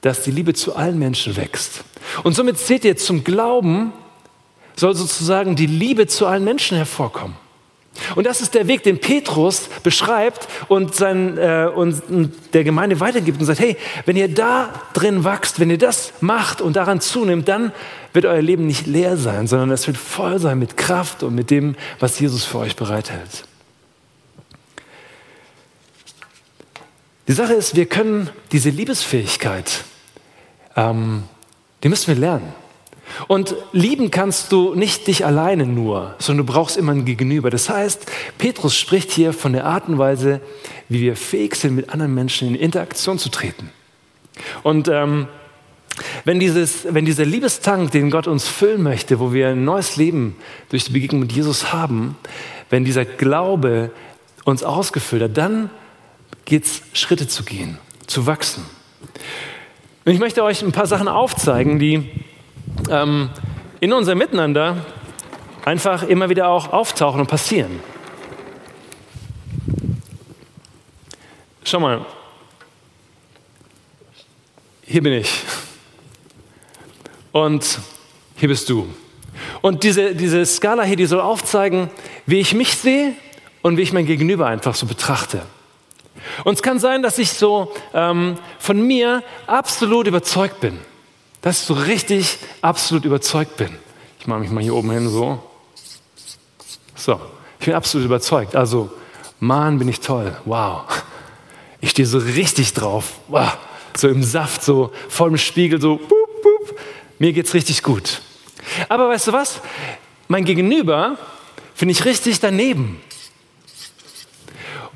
dass 0.00 0.22
die 0.22 0.30
Liebe 0.30 0.54
zu 0.54 0.74
allen 0.74 0.98
Menschen 0.98 1.36
wächst. 1.36 1.84
Und 2.24 2.34
somit 2.34 2.58
seht 2.58 2.84
ihr 2.84 2.96
zum 2.96 3.22
Glauben, 3.22 3.92
soll 4.76 4.94
sozusagen 4.94 5.56
die 5.56 5.66
Liebe 5.66 6.06
zu 6.06 6.26
allen 6.26 6.44
Menschen 6.44 6.76
hervorkommen. 6.76 7.36
Und 8.16 8.26
das 8.26 8.40
ist 8.40 8.54
der 8.54 8.68
Weg, 8.68 8.82
den 8.82 9.00
Petrus 9.00 9.68
beschreibt 9.82 10.48
und, 10.68 10.94
sein, 10.94 11.36
äh, 11.36 11.70
und 11.72 12.02
der 12.54 12.64
Gemeinde 12.64 13.00
weitergibt 13.00 13.38
und 13.38 13.46
sagt, 13.46 13.60
hey, 13.60 13.76
wenn 14.06 14.16
ihr 14.16 14.32
da 14.32 14.72
drin 14.94 15.24
wachst, 15.24 15.60
wenn 15.60 15.70
ihr 15.70 15.78
das 15.78 16.14
macht 16.20 16.62
und 16.62 16.76
daran 16.76 17.00
zunimmt, 17.00 17.48
dann 17.48 17.70
wird 18.14 18.24
euer 18.24 18.40
Leben 18.40 18.66
nicht 18.66 18.86
leer 18.86 19.16
sein, 19.16 19.46
sondern 19.46 19.70
es 19.70 19.86
wird 19.86 19.98
voll 19.98 20.38
sein 20.38 20.58
mit 20.58 20.76
Kraft 20.76 21.22
und 21.22 21.34
mit 21.34 21.50
dem, 21.50 21.76
was 22.00 22.18
Jesus 22.18 22.44
für 22.44 22.58
euch 22.58 22.76
bereithält. 22.76 23.44
Die 27.28 27.32
Sache 27.32 27.52
ist, 27.52 27.76
wir 27.76 27.86
können 27.86 28.30
diese 28.52 28.70
Liebesfähigkeit, 28.70 29.84
ähm, 30.76 31.24
die 31.82 31.88
müssen 31.88 32.08
wir 32.08 32.16
lernen. 32.16 32.61
Und 33.28 33.54
lieben 33.72 34.10
kannst 34.10 34.52
du 34.52 34.74
nicht 34.74 35.06
dich 35.06 35.26
alleine 35.26 35.66
nur, 35.66 36.14
sondern 36.18 36.46
du 36.46 36.52
brauchst 36.52 36.76
immer 36.76 36.92
ein 36.92 37.04
Gegenüber. 37.04 37.50
Das 37.50 37.68
heißt, 37.68 38.10
Petrus 38.38 38.76
spricht 38.76 39.10
hier 39.10 39.32
von 39.32 39.52
der 39.52 39.66
Art 39.66 39.88
und 39.88 39.98
Weise, 39.98 40.40
wie 40.88 41.00
wir 41.00 41.16
fähig 41.16 41.54
sind, 41.56 41.74
mit 41.74 41.90
anderen 41.90 42.14
Menschen 42.14 42.48
in 42.48 42.54
Interaktion 42.54 43.18
zu 43.18 43.28
treten. 43.28 43.70
Und 44.62 44.88
ähm, 44.88 45.28
wenn, 46.24 46.38
dieses, 46.38 46.92
wenn 46.92 47.04
dieser 47.04 47.24
Liebestank, 47.24 47.90
den 47.90 48.10
Gott 48.10 48.26
uns 48.26 48.48
füllen 48.48 48.82
möchte, 48.82 49.20
wo 49.20 49.32
wir 49.32 49.48
ein 49.48 49.64
neues 49.64 49.96
Leben 49.96 50.36
durch 50.70 50.84
die 50.84 50.92
Begegnung 50.92 51.20
mit 51.20 51.32
Jesus 51.32 51.72
haben, 51.72 52.16
wenn 52.70 52.84
dieser 52.84 53.04
Glaube 53.04 53.90
uns 54.44 54.62
ausgefüllt 54.62 55.22
hat, 55.22 55.36
dann 55.36 55.70
geht 56.44 56.64
es 56.64 56.82
Schritte 56.94 57.28
zu 57.28 57.44
gehen, 57.44 57.78
zu 58.06 58.26
wachsen. 58.26 58.64
Und 60.04 60.12
ich 60.12 60.18
möchte 60.18 60.42
euch 60.42 60.62
ein 60.62 60.72
paar 60.72 60.86
Sachen 60.86 61.08
aufzeigen, 61.08 61.78
die 61.78 62.10
ähm, 62.90 63.30
in 63.80 63.92
unserem 63.92 64.18
Miteinander 64.18 64.84
einfach 65.64 66.02
immer 66.02 66.28
wieder 66.28 66.48
auch 66.48 66.72
auftauchen 66.72 67.20
und 67.20 67.26
passieren. 67.26 67.80
Schau 71.64 71.80
mal, 71.80 72.04
hier 74.82 75.02
bin 75.02 75.12
ich 75.14 75.42
und 77.30 77.78
hier 78.36 78.48
bist 78.48 78.68
du. 78.68 78.88
Und 79.62 79.84
diese, 79.84 80.14
diese 80.14 80.44
Skala 80.44 80.82
hier, 80.82 80.96
die 80.96 81.06
soll 81.06 81.20
aufzeigen, 81.20 81.90
wie 82.26 82.40
ich 82.40 82.54
mich 82.54 82.76
sehe 82.76 83.14
und 83.62 83.76
wie 83.76 83.82
ich 83.82 83.92
mein 83.92 84.06
Gegenüber 84.06 84.46
einfach 84.46 84.74
so 84.74 84.86
betrachte. 84.86 85.42
Und 86.44 86.54
es 86.54 86.62
kann 86.62 86.78
sein, 86.78 87.02
dass 87.02 87.18
ich 87.18 87.32
so 87.32 87.72
ähm, 87.94 88.36
von 88.58 88.86
mir 88.86 89.22
absolut 89.46 90.06
überzeugt 90.06 90.60
bin 90.60 90.78
dass 91.42 91.60
ich 91.60 91.66
so 91.66 91.74
richtig 91.74 92.38
absolut 92.62 93.04
überzeugt 93.04 93.56
bin. 93.56 93.76
Ich 94.18 94.26
mache 94.26 94.40
mich 94.40 94.50
mal 94.50 94.62
hier 94.62 94.74
oben 94.74 94.90
hin 94.92 95.08
so. 95.08 95.42
So, 96.94 97.20
ich 97.58 97.66
bin 97.66 97.74
absolut 97.74 98.06
überzeugt. 98.06 98.54
Also, 98.54 98.90
Mann, 99.40 99.78
bin 99.78 99.88
ich 99.88 100.00
toll. 100.00 100.36
Wow. 100.44 100.84
Ich 101.80 101.90
stehe 101.90 102.06
so 102.06 102.18
richtig 102.18 102.72
drauf. 102.72 103.14
Wow. 103.26 103.58
So 103.96 104.08
im 104.08 104.22
Saft, 104.22 104.62
so 104.62 104.92
voll 105.08 105.30
im 105.30 105.38
Spiegel, 105.38 105.80
so. 105.80 105.96
Boop, 105.96 106.42
boop. 106.42 106.78
Mir 107.18 107.32
geht's 107.32 107.52
richtig 107.54 107.82
gut. 107.82 108.22
Aber 108.88 109.08
weißt 109.08 109.26
du 109.26 109.32
was? 109.32 109.60
Mein 110.28 110.44
Gegenüber 110.44 111.18
finde 111.74 111.92
ich 111.92 112.04
richtig 112.04 112.38
daneben. 112.38 113.00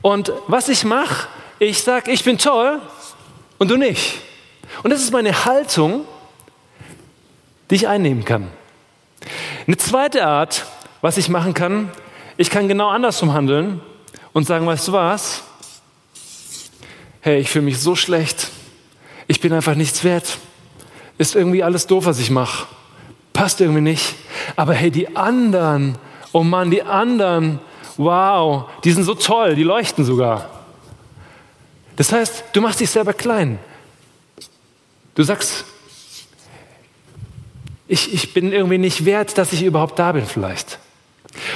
Und 0.00 0.32
was 0.46 0.68
ich 0.68 0.84
mache, 0.84 1.26
ich 1.58 1.82
sage, 1.82 2.12
ich 2.12 2.22
bin 2.22 2.38
toll 2.38 2.80
und 3.58 3.68
du 3.70 3.76
nicht. 3.76 4.20
Und 4.84 4.90
das 4.90 5.02
ist 5.02 5.12
meine 5.12 5.44
Haltung 5.44 6.06
die 7.70 7.76
ich 7.76 7.88
einnehmen 7.88 8.24
kann. 8.24 8.48
Eine 9.66 9.76
zweite 9.76 10.26
Art, 10.26 10.66
was 11.00 11.16
ich 11.16 11.28
machen 11.28 11.54
kann, 11.54 11.90
ich 12.36 12.50
kann 12.50 12.68
genau 12.68 12.88
andersrum 12.88 13.32
handeln 13.32 13.80
und 14.32 14.46
sagen, 14.46 14.66
weißt 14.66 14.88
du 14.88 14.92
was? 14.92 15.42
Hey, 17.20 17.40
ich 17.40 17.50
fühle 17.50 17.64
mich 17.64 17.80
so 17.80 17.96
schlecht. 17.96 18.50
Ich 19.26 19.40
bin 19.40 19.52
einfach 19.52 19.74
nichts 19.74 20.04
wert. 20.04 20.38
Ist 21.18 21.34
irgendwie 21.34 21.62
alles 21.62 21.86
doof, 21.86 22.06
was 22.06 22.18
ich 22.18 22.30
mache. 22.30 22.66
Passt 23.32 23.60
irgendwie 23.60 23.80
nicht. 23.80 24.14
Aber 24.54 24.74
hey, 24.74 24.90
die 24.90 25.16
anderen, 25.16 25.96
oh 26.32 26.44
Mann, 26.44 26.70
die 26.70 26.82
anderen, 26.82 27.58
wow, 27.96 28.66
die 28.84 28.92
sind 28.92 29.04
so 29.04 29.14
toll, 29.14 29.54
die 29.54 29.62
leuchten 29.62 30.04
sogar. 30.04 30.50
Das 31.96 32.12
heißt, 32.12 32.44
du 32.52 32.60
machst 32.60 32.80
dich 32.80 32.90
selber 32.90 33.14
klein. 33.14 33.58
Du 35.14 35.22
sagst, 35.22 35.64
ich, 37.88 38.12
ich 38.12 38.34
bin 38.34 38.52
irgendwie 38.52 38.78
nicht 38.78 39.04
wert, 39.04 39.38
dass 39.38 39.52
ich 39.52 39.62
überhaupt 39.62 39.98
da 39.98 40.12
bin 40.12 40.26
vielleicht. 40.26 40.78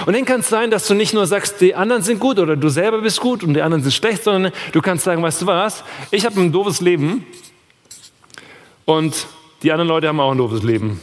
Und 0.07 0.15
dann 0.15 0.25
kann 0.25 0.41
es 0.41 0.49
sein, 0.49 0.71
dass 0.71 0.87
du 0.87 0.95
nicht 0.95 1.15
nur 1.15 1.27
sagst, 1.27 1.61
die 1.61 1.75
anderen 1.75 2.03
sind 2.03 2.21
gut 2.21 2.39
oder 2.39 2.57
du 2.57 2.69
selber 2.69 3.01
bist 3.01 3.21
gut 3.21 3.43
und 3.43 3.55
die 3.55 3.63
anderen 3.63 3.83
sind 3.83 3.93
schlecht, 3.93 4.25
sondern 4.25 4.53
du 4.73 4.81
kannst 4.83 5.05
sagen, 5.05 5.23
weißt 5.23 5.43
du 5.43 5.47
was, 5.47 5.85
ich 6.11 6.27
habe 6.27 6.41
ein 6.41 6.53
doofes 6.53 6.81
Leben 6.81 7.25
und 8.85 9.27
die 9.63 9.73
anderen 9.73 9.89
Leute 9.89 10.09
haben 10.09 10.21
auch 10.21 10.33
ein 10.33 10.39
doofes 10.39 10.63
Leben. 10.63 11.01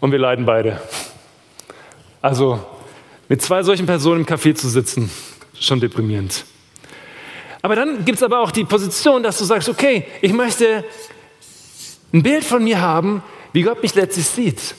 Und 0.00 0.10
wir 0.10 0.18
leiden 0.18 0.44
beide. 0.44 0.80
Also 2.20 2.64
mit 3.28 3.40
zwei 3.40 3.62
solchen 3.62 3.86
Personen 3.86 4.20
im 4.22 4.26
Café 4.26 4.54
zu 4.54 4.68
sitzen, 4.68 5.10
schon 5.58 5.80
deprimierend. 5.80 6.44
Aber 7.62 7.76
dann 7.76 8.04
gibt 8.04 8.16
es 8.16 8.22
aber 8.22 8.40
auch 8.40 8.50
die 8.50 8.64
Position, 8.64 9.22
dass 9.22 9.38
du 9.38 9.44
sagst, 9.44 9.68
okay, 9.68 10.06
ich 10.20 10.32
möchte 10.32 10.84
ein 12.12 12.22
Bild 12.22 12.44
von 12.44 12.64
mir 12.64 12.80
haben, 12.80 13.22
wie 13.52 13.62
Gott 13.62 13.82
mich 13.82 13.94
letztlich 13.94 14.26
sieht. 14.26 14.74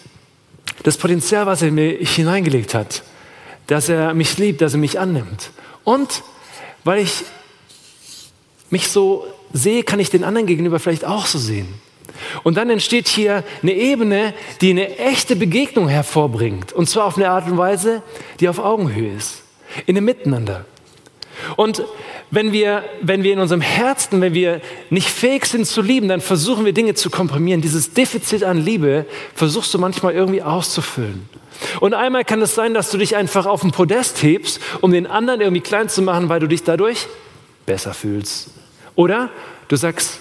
Das 0.84 0.98
Potenzial, 0.98 1.46
was 1.46 1.62
er 1.62 1.70
in 1.70 1.76
mir 1.76 1.98
hineingelegt 1.98 2.74
hat, 2.74 3.04
dass 3.68 3.90
er 3.90 4.14
mich 4.14 4.38
liebt, 4.38 4.62
dass 4.62 4.74
er 4.74 4.80
mich 4.80 5.00
annimmt. 5.00 5.52
Und 5.84 6.24
weil 6.84 7.04
ich 7.04 7.24
mich 8.70 8.90
so 8.90 9.26
sehe, 9.54 9.84
kann 9.84 10.00
ich 10.00 10.10
den 10.10 10.24
anderen 10.24 10.48
gegenüber 10.48 10.80
vielleicht 10.80 11.06
auch 11.06 11.26
so 11.26 11.38
sehen. 11.38 11.68
Und 12.44 12.58
dann 12.58 12.70
entsteht 12.70 13.08
hier 13.08 13.44
eine 13.62 13.74
Ebene, 13.74 14.34
die 14.62 14.72
eine 14.72 14.98
echte 14.98 15.36
Begegnung 15.36 15.88
hervorbringt. 15.88 16.74
Und 16.74 16.90
zwar 16.90 17.06
auf 17.06 17.18
eine 17.18 17.30
Art 17.30 17.48
und 17.50 17.58
Weise, 17.58 18.02
die 18.40 18.50
auf 18.50 18.60
Augenhöhe 18.60 19.14
ist. 19.16 19.44
In 19.86 19.98
einem 19.98 20.06
Miteinander. 20.06 20.66
Und 21.56 21.84
wenn 22.32 22.52
wir, 22.52 22.84
wenn 23.02 23.24
wir 23.24 23.34
in 23.34 23.40
unserem 23.40 23.62
Herzen, 23.62 24.22
wenn 24.22 24.34
wir 24.34 24.62
nicht 24.90 25.10
fähig 25.10 25.46
sind 25.46 25.66
zu 25.66 25.82
lieben, 25.82 26.08
dann 26.08 26.22
versuchen 26.22 26.66
wir 26.66 26.74
Dinge 26.74 26.96
zu 26.96 27.10
komprimieren. 27.10 27.62
Dieses 27.62 27.94
Defizit 27.94 28.44
an 28.44 28.64
Liebe 28.64 29.06
versuchst 29.36 29.74
du 29.74 29.80
manchmal 29.80 30.14
irgendwie 30.14 30.42
auszufüllen. 30.42 31.30
Und 31.80 31.94
einmal 31.94 32.26
kann 32.26 32.42
es 32.42 32.56
sein, 32.56 32.74
dass 32.74 32.90
du 32.92 32.98
dich 32.98 33.16
einfach 33.16 33.46
auf 33.46 33.62
den 33.62 33.72
Podest 33.72 34.22
hebst, 34.24 34.60
um 34.82 34.92
den 34.92 35.08
anderen 35.08 35.42
irgendwie 35.42 35.62
klein 35.62 35.90
zu 35.90 36.02
machen, 36.02 36.30
weil 36.30 36.40
du 36.40 36.48
dich 36.48 36.64
dadurch 36.64 37.08
besser 37.66 37.94
fühlst. 37.94 38.50
Oder 38.96 39.30
du 39.68 39.76
sagst, 39.76 40.20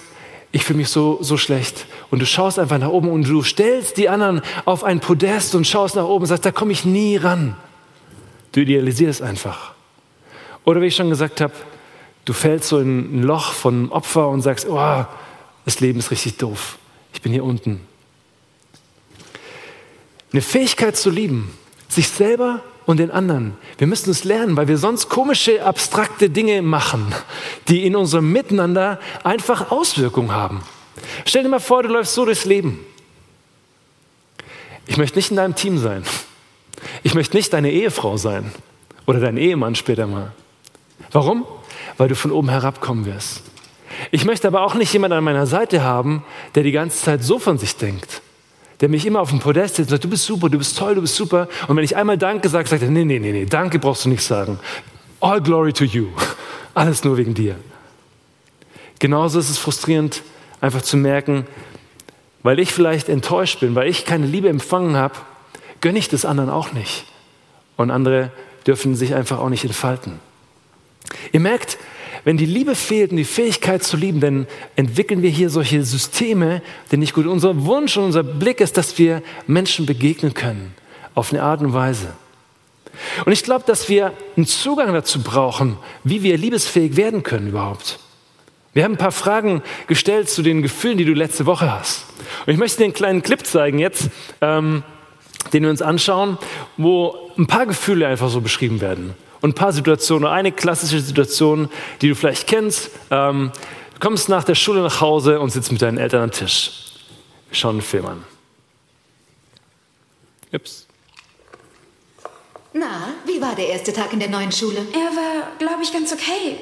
ich 0.51 0.63
fühle 0.63 0.77
mich 0.77 0.89
so, 0.89 1.17
so 1.21 1.35
schlecht. 1.37 1.87
Und 2.11 2.21
du 2.21 2.25
schaust 2.25 2.59
einfach 2.59 2.77
nach 2.77 2.89
oben 2.89 3.09
und 3.09 3.27
du 3.27 3.41
stellst 3.41 3.97
die 3.97 4.07
anderen 4.07 4.41
auf 4.65 4.83
ein 4.83 4.99
Podest 4.99 5.55
und 5.55 5.65
schaust 5.65 5.95
nach 5.95 6.05
oben 6.05 6.23
und 6.23 6.27
sagst, 6.27 6.45
da 6.45 6.51
komme 6.51 6.71
ich 6.71 6.85
nie 6.85 7.17
ran. 7.17 7.55
Du 8.51 8.61
idealisierst 8.61 9.23
einfach. 9.23 9.72
Oder 10.65 10.81
wie 10.81 10.87
ich 10.87 10.95
schon 10.95 11.09
gesagt 11.09 11.41
habe, 11.41 11.53
du 12.25 12.33
fällst 12.33 12.69
so 12.69 12.79
in 12.79 13.19
ein 13.19 13.23
Loch 13.23 13.51
von 13.51 13.91
Opfer 13.91 14.29
und 14.29 14.41
sagst, 14.41 14.67
oh, 14.67 15.05
das 15.65 15.79
Leben 15.79 15.99
ist 15.99 16.11
richtig 16.11 16.37
doof. 16.37 16.77
Ich 17.13 17.21
bin 17.21 17.31
hier 17.31 17.43
unten. 17.43 17.81
Eine 20.31 20.41
Fähigkeit 20.41 20.97
zu 20.97 21.09
lieben, 21.09 21.55
sich 21.87 22.09
selber 22.09 22.61
und 22.85 22.97
den 22.97 23.11
anderen. 23.11 23.55
Wir 23.77 23.87
müssen 23.87 24.09
es 24.09 24.23
lernen, 24.23 24.57
weil 24.57 24.67
wir 24.67 24.77
sonst 24.77 25.09
komische, 25.09 25.63
abstrakte 25.63 26.29
Dinge 26.29 26.61
machen, 26.61 27.13
die 27.67 27.85
in 27.85 27.95
unserem 27.95 28.31
Miteinander 28.31 28.99
einfach 29.23 29.71
Auswirkungen 29.71 30.31
haben. 30.31 30.61
Stell 31.25 31.43
dir 31.43 31.49
mal 31.49 31.59
vor, 31.59 31.83
du 31.83 31.89
läufst 31.89 32.13
so 32.13 32.25
durchs 32.25 32.45
Leben. 32.45 32.79
Ich 34.87 34.97
möchte 34.97 35.17
nicht 35.17 35.31
in 35.31 35.37
deinem 35.37 35.55
Team 35.55 35.77
sein. 35.77 36.03
Ich 37.03 37.13
möchte 37.13 37.37
nicht 37.37 37.53
deine 37.53 37.71
Ehefrau 37.71 38.17
sein 38.17 38.51
oder 39.05 39.19
dein 39.19 39.37
Ehemann 39.37 39.75
später 39.75 40.07
mal. 40.07 40.31
Warum? 41.11 41.45
Weil 41.97 42.07
du 42.07 42.15
von 42.15 42.31
oben 42.31 42.49
herabkommen 42.49 43.05
wirst. 43.05 43.43
Ich 44.11 44.25
möchte 44.25 44.47
aber 44.47 44.61
auch 44.61 44.73
nicht 44.73 44.91
jemanden 44.91 45.17
an 45.17 45.23
meiner 45.23 45.45
Seite 45.45 45.83
haben, 45.83 46.23
der 46.55 46.63
die 46.63 46.71
ganze 46.71 47.03
Zeit 47.03 47.23
so 47.23 47.39
von 47.39 47.57
sich 47.57 47.77
denkt 47.77 48.21
der 48.83 48.89
mich 48.89 49.05
immer 49.05 49.21
auf 49.21 49.29
dem 49.29 49.39
Podest 49.39 49.75
setzt 49.75 49.87
und 49.87 49.91
sagt, 49.91 50.03
du 50.03 50.09
bist 50.09 50.25
super, 50.25 50.49
du 50.49 50.57
bist 50.57 50.77
toll, 50.77 50.95
du 50.95 50.99
bist 50.99 51.15
super. 51.15 51.47
Und 51.69 51.77
wenn 51.77 51.85
ich 51.85 51.95
einmal 51.95 52.17
Danke 52.17 52.49
sage, 52.49 52.67
sagt 52.67 52.81
er, 52.81 52.89
nee, 52.89 53.05
nee, 53.05 53.17
nee, 53.17 53.31
nee, 53.31 53.45
Danke 53.45 53.79
brauchst 53.79 54.03
du 54.03 54.09
nicht 54.09 54.23
sagen. 54.23 54.59
All 55.21 55.41
glory 55.41 55.71
to 55.71 55.85
you. 55.85 56.07
Alles 56.73 57.01
nur 57.05 57.15
wegen 57.15 57.33
dir. 57.33 57.55
Genauso 58.99 59.39
ist 59.39 59.49
es 59.49 59.57
frustrierend, 59.57 60.21
einfach 60.59 60.81
zu 60.81 60.97
merken, 60.97 61.47
weil 62.41 62.59
ich 62.59 62.73
vielleicht 62.73 63.07
enttäuscht 63.07 63.61
bin, 63.61 63.73
weil 63.73 63.87
ich 63.87 64.03
keine 64.03 64.25
Liebe 64.25 64.49
empfangen 64.49 64.97
habe, 64.97 65.15
gönne 65.79 65.97
ich 65.97 66.09
das 66.09 66.25
anderen 66.25 66.49
auch 66.49 66.73
nicht. 66.73 67.05
Und 67.77 67.89
andere 67.89 68.31
dürfen 68.67 68.95
sich 68.95 69.15
einfach 69.15 69.39
auch 69.39 69.47
nicht 69.47 69.63
entfalten. 69.63 70.19
Ihr 71.31 71.39
merkt, 71.39 71.77
wenn 72.23 72.37
die 72.37 72.45
Liebe 72.45 72.75
fehlt 72.75 73.11
und 73.11 73.17
die 73.17 73.25
Fähigkeit 73.25 73.83
zu 73.83 73.97
lieben, 73.97 74.21
dann 74.21 74.47
entwickeln 74.75 75.21
wir 75.21 75.29
hier 75.29 75.49
solche 75.49 75.83
Systeme, 75.83 76.61
die 76.91 76.97
nicht 76.97 77.13
gut. 77.13 77.25
Unser 77.25 77.65
Wunsch 77.65 77.97
und 77.97 78.05
unser 78.05 78.23
Blick 78.23 78.61
ist, 78.61 78.77
dass 78.77 78.97
wir 78.97 79.21
Menschen 79.45 79.85
begegnen 79.85 80.33
können 80.33 80.73
auf 81.15 81.33
eine 81.33 81.43
Art 81.43 81.61
und 81.61 81.73
Weise. 81.73 82.13
Und 83.25 83.31
ich 83.31 83.43
glaube, 83.43 83.65
dass 83.67 83.89
wir 83.89 84.13
einen 84.37 84.45
Zugang 84.45 84.93
dazu 84.93 85.21
brauchen, 85.21 85.77
wie 86.03 86.23
wir 86.23 86.37
liebesfähig 86.37 86.95
werden 86.95 87.23
können 87.23 87.49
überhaupt. 87.49 87.99
Wir 88.73 88.83
haben 88.83 88.93
ein 88.93 88.97
paar 88.97 89.11
Fragen 89.11 89.61
gestellt 89.87 90.29
zu 90.29 90.41
den 90.41 90.61
Gefühlen, 90.61 90.97
die 90.97 91.05
du 91.05 91.13
letzte 91.13 91.45
Woche 91.45 91.71
hast. 91.71 92.05
Und 92.45 92.53
ich 92.53 92.59
möchte 92.59 92.77
dir 92.77 92.85
einen 92.85 92.93
kleinen 92.93 93.21
Clip 93.21 93.45
zeigen 93.45 93.79
jetzt, 93.79 94.09
ähm, 94.41 94.83
den 95.51 95.63
wir 95.63 95.69
uns 95.69 95.81
anschauen, 95.81 96.37
wo 96.77 97.15
ein 97.37 97.47
paar 97.47 97.65
Gefühle 97.65 98.07
einfach 98.07 98.29
so 98.29 98.41
beschrieben 98.41 98.79
werden 98.79 99.13
und 99.43 99.49
ein 99.51 99.55
paar 99.55 99.73
Situationen. 99.73 100.27
Eine 100.27 100.51
klassische 100.51 100.99
Situation, 101.01 101.69
die 102.01 102.09
du 102.09 102.15
vielleicht 102.15 102.47
kennst. 102.47 102.89
Ähm, 103.11 103.51
du 103.93 103.99
kommst 103.99 104.29
nach 104.29 104.45
der 104.45 104.55
Schule 104.55 104.81
nach 104.81 105.01
Hause 105.01 105.39
und 105.39 105.51
sitzt 105.51 105.71
mit 105.71 105.81
deinen 105.81 105.97
Eltern 105.97 106.23
am 106.23 106.31
Tisch. 106.31 106.71
Wir 107.49 107.57
schauen 107.57 107.75
einen 107.75 107.81
Film 107.81 108.05
an. 108.05 108.23
Ups. 110.53 110.87
Na, 112.71 113.09
wie 113.25 113.39
war 113.41 113.53
der 113.53 113.67
erste 113.67 113.91
Tag 113.91 114.13
in 114.13 114.19
der 114.19 114.29
neuen 114.29 114.51
Schule? 114.51 114.77
Er 114.93 115.15
war, 115.15 115.51
glaube 115.59 115.83
ich, 115.83 115.91
ganz 115.91 116.11
okay. 116.13 116.57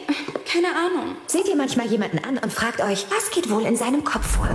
Keine 0.52 0.68
Ahnung. 0.68 1.16
Seht 1.28 1.48
ihr 1.48 1.56
manchmal 1.56 1.88
jemanden 1.88 2.20
an 2.20 2.38
und 2.40 2.52
fragt 2.52 2.82
euch, 2.82 3.06
was 3.16 3.30
geht 3.32 3.50
wohl 3.50 3.64
in 3.64 3.78
seinem 3.78 4.04
Kopf 4.04 4.26
vor? 4.26 4.50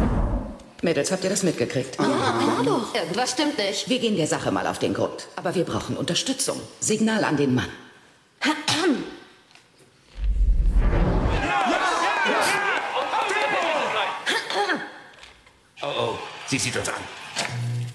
Mädels, 0.83 1.13
habt 1.13 1.23
ihr 1.25 1.31
das 1.31 1.45
mitgekriegt? 1.45 1.97
Ja, 1.99 2.05
klar 2.05 2.63
doch. 2.65 2.95
Irgendwas 2.95 3.31
stimmt 3.31 3.57
nicht. 3.57 3.89
Wir 3.89 4.01
gehen 4.01 4.17
der 4.17 4.27
Sache 4.27 4.51
mal 4.51 4.67
auf 4.67 4.79
den 4.79 4.95
Grund. 4.95 5.29
Aber 5.37 5.55
wir 5.55 5.65
brauchen 5.65 5.97
Unterstützung. 5.97 6.61
Signal 6.81 7.25
an 7.25 7.37
den 7.37 7.55
Mann. 7.55 7.69
Oh, 15.83 15.87
oh, 15.87 16.19
sie 16.47 16.59
sieht 16.59 16.77
uns 16.77 16.89
an. 16.89 16.95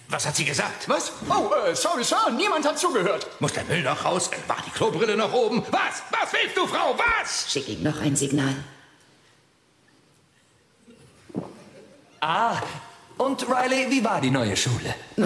Was 0.10 0.26
hat 0.26 0.36
sie 0.36 0.46
gesagt? 0.46 0.88
Was? 0.88 1.14
Oh, 1.30 1.50
äh, 1.68 1.76
sorry, 1.76 2.04
Sir, 2.04 2.30
niemand 2.36 2.66
hat 2.66 2.78
zugehört. 2.78 3.26
Muss 3.40 3.54
der 3.54 3.64
Müll 3.64 3.82
noch 3.82 4.04
raus? 4.04 4.30
War 4.48 4.58
die 4.66 4.70
Klobrille 4.72 5.16
noch 5.16 5.34
oben? 5.34 5.64
Was? 5.72 6.04
Was 6.12 6.34
willst 6.34 6.58
du, 6.58 6.68
Frau? 6.68 6.96
Was? 6.98 7.52
Schick 7.52 7.70
ihm 7.70 7.84
noch 7.84 8.00
ein 8.02 8.16
Signal. 8.16 8.56
Ah, 12.20 12.58
und 13.18 13.48
Riley, 13.48 13.90
wie 13.90 14.04
war 14.04 14.22
die 14.22 14.30
neue 14.30 14.56
Schule? 14.56 14.94
Oh, 15.18 15.24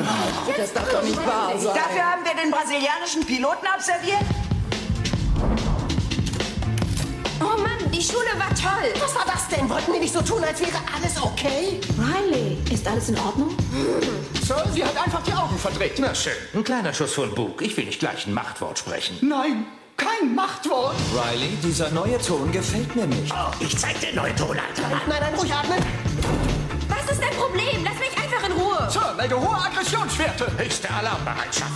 das 0.55 0.71
darf 0.71 0.89
doch 0.91 1.03
nicht 1.03 1.17
wahr 1.25 1.57
sein. 1.57 1.75
Dafür 1.75 2.03
haben 2.03 2.23
wir 2.23 2.33
den 2.35 2.51
brasilianischen 2.51 3.25
Piloten 3.25 3.67
observiert. 3.75 4.23
Die 7.95 8.01
Schule 8.01 8.27
war 8.37 8.49
toll. 8.49 8.91
Was 8.99 9.15
war 9.15 9.25
das 9.25 9.47
denn? 9.47 9.69
Wollten 9.69 9.93
wir 9.93 9.99
nicht 9.99 10.13
so 10.13 10.21
tun, 10.21 10.43
als 10.43 10.59
wäre 10.59 10.77
alles 10.93 11.21
okay? 11.21 11.79
Riley, 11.97 12.57
ist 12.71 12.85
alles 12.87 13.09
in 13.09 13.17
Ordnung? 13.17 13.55
Sir, 14.45 14.63
sie 14.73 14.83
hat 14.83 14.97
einfach 14.97 15.23
die 15.23 15.33
Augen 15.33 15.57
verdreht. 15.57 15.93
Na 15.99 16.13
schön, 16.13 16.33
ein 16.53 16.63
kleiner 16.63 16.93
Schuss 16.93 17.13
von 17.13 17.33
Bug. 17.33 17.61
Ich 17.61 17.75
will 17.77 17.85
nicht 17.85 17.99
gleich 17.99 18.27
ein 18.27 18.33
Machtwort 18.33 18.79
sprechen. 18.79 19.17
Nein, 19.21 19.65
kein 19.95 20.35
Machtwort. 20.35 20.95
Riley, 21.13 21.57
dieser 21.63 21.89
neue 21.91 22.17
Ton 22.19 22.51
gefällt 22.51 22.93
mir 22.95 23.07
nicht. 23.07 23.33
Oh, 23.33 23.51
ich 23.61 23.77
zeig 23.77 23.99
dir 24.01 24.13
neue 24.13 24.35
Tonalter. 24.35 24.83
Nein, 25.07 25.21
nein, 25.21 25.33
ruhig 25.35 25.53
atmen. 25.53 25.79
Was 26.89 27.11
ist 27.13 27.21
dein 27.21 27.35
Problem? 27.37 27.83
Lass 27.83 27.99
mich 27.99 28.17
einfach 28.17 28.45
in 28.49 28.51
Ruhe. 28.53 28.89
Sir, 28.89 29.13
melde 29.15 29.39
hohe 29.39 29.55
Aggressionswerte. 29.55 30.51
Höchste 30.57 30.89
Alarmbereitschaft. 30.89 31.71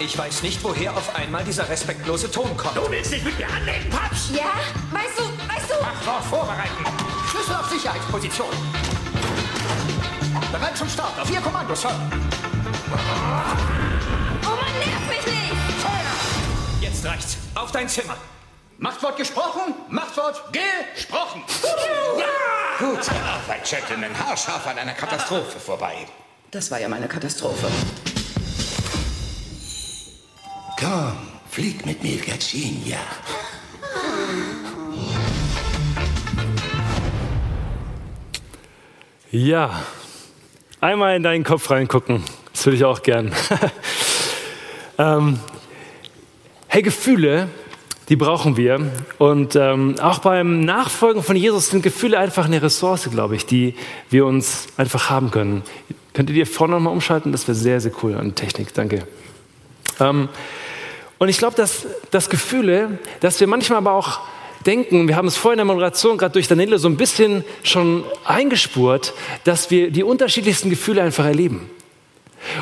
Ich 0.00 0.18
weiß 0.18 0.42
nicht, 0.42 0.62
woher 0.64 0.96
auf 0.96 1.14
einmal 1.14 1.44
dieser 1.44 1.68
respektlose 1.68 2.30
Ton 2.30 2.56
kommt. 2.56 2.76
Du 2.76 2.90
willst 2.90 3.12
dich 3.12 3.22
mit 3.22 3.38
mir 3.38 3.48
anlegen, 3.48 3.88
Paps? 3.90 4.30
Ja? 4.34 4.52
Weißt 4.90 5.18
du, 5.18 5.22
weißt 5.22 5.70
du? 5.70 5.84
Machtwort 5.84 6.24
vorbereiten. 6.24 6.84
Schlüssel 7.30 7.54
auf 7.54 7.70
Sicherheitsposition. 7.70 8.48
Bereit 10.50 10.76
zum 10.76 10.88
Start. 10.88 11.18
Auf 11.20 11.30
Ihr 11.30 11.40
Kommando, 11.40 11.74
Sir. 11.74 11.90
Oh 14.42 14.48
Mann, 14.48 14.78
nerv 14.78 15.08
mich 15.08 15.26
nicht. 15.26 15.52
Jetzt 16.80 17.04
reicht's. 17.04 17.36
Auf 17.54 17.70
dein 17.70 17.88
Zimmer. 17.88 18.16
Machtwort 18.78 19.16
gesprochen, 19.16 19.74
Machtwort 19.88 20.42
gesprochen. 20.52 21.44
Gute 22.78 23.12
Arbeit, 23.24 23.64
Gentlemen. 23.64 24.10
Haarscharf 24.18 24.66
an 24.66 24.78
einer 24.78 24.94
Katastrophe 24.94 25.60
vorbei. 25.60 25.94
Das 26.50 26.70
war 26.72 26.80
ja 26.80 26.88
meine 26.88 27.06
Katastrophe. 27.06 27.68
Komm, 30.84 31.12
flieg 31.48 31.86
mit 31.86 32.02
mir, 32.02 32.18
Virginia. 32.26 32.98
Ja, 39.30 39.82
einmal 40.82 41.16
in 41.16 41.22
deinen 41.22 41.42
Kopf 41.42 41.70
reingucken. 41.70 42.22
Das 42.52 42.66
würde 42.66 42.76
ich 42.76 42.84
auch 42.84 43.02
gern. 43.02 43.32
ähm, 44.98 45.40
hey, 46.68 46.82
Gefühle, 46.82 47.48
die 48.10 48.16
brauchen 48.16 48.58
wir. 48.58 48.92
Und 49.16 49.56
ähm, 49.56 49.94
auch 50.00 50.18
beim 50.18 50.60
Nachfolgen 50.60 51.22
von 51.22 51.36
Jesus 51.36 51.70
sind 51.70 51.82
Gefühle 51.82 52.18
einfach 52.18 52.44
eine 52.44 52.60
Ressource, 52.60 53.08
glaube 53.10 53.36
ich, 53.36 53.46
die 53.46 53.74
wir 54.10 54.26
uns 54.26 54.66
einfach 54.76 55.08
haben 55.08 55.30
können. 55.30 55.62
Könnt 56.12 56.28
ihr 56.28 56.34
dir 56.34 56.46
vorne 56.46 56.74
nochmal 56.74 56.92
umschalten? 56.92 57.32
Das 57.32 57.48
wäre 57.48 57.56
sehr, 57.56 57.80
sehr 57.80 57.92
cool 58.02 58.14
an 58.16 58.34
Technik. 58.34 58.74
Danke. 58.74 59.06
Ähm, 59.98 60.28
und 61.24 61.30
ich 61.30 61.38
glaube, 61.38 61.56
dass, 61.56 61.86
dass 62.10 62.28
Gefühle, 62.28 62.98
dass 63.20 63.40
wir 63.40 63.46
manchmal 63.46 63.78
aber 63.78 63.92
auch 63.92 64.20
denken, 64.66 65.08
wir 65.08 65.16
haben 65.16 65.26
es 65.26 65.38
vorhin 65.38 65.58
in 65.58 65.66
der 65.66 65.74
Moderation 65.74 66.18
gerade 66.18 66.34
durch 66.34 66.48
Danilo 66.48 66.76
so 66.76 66.86
ein 66.86 66.98
bisschen 66.98 67.46
schon 67.62 68.04
eingespurt, 68.26 69.14
dass 69.44 69.70
wir 69.70 69.90
die 69.90 70.02
unterschiedlichsten 70.02 70.68
Gefühle 70.68 71.02
einfach 71.02 71.24
erleben. 71.24 71.70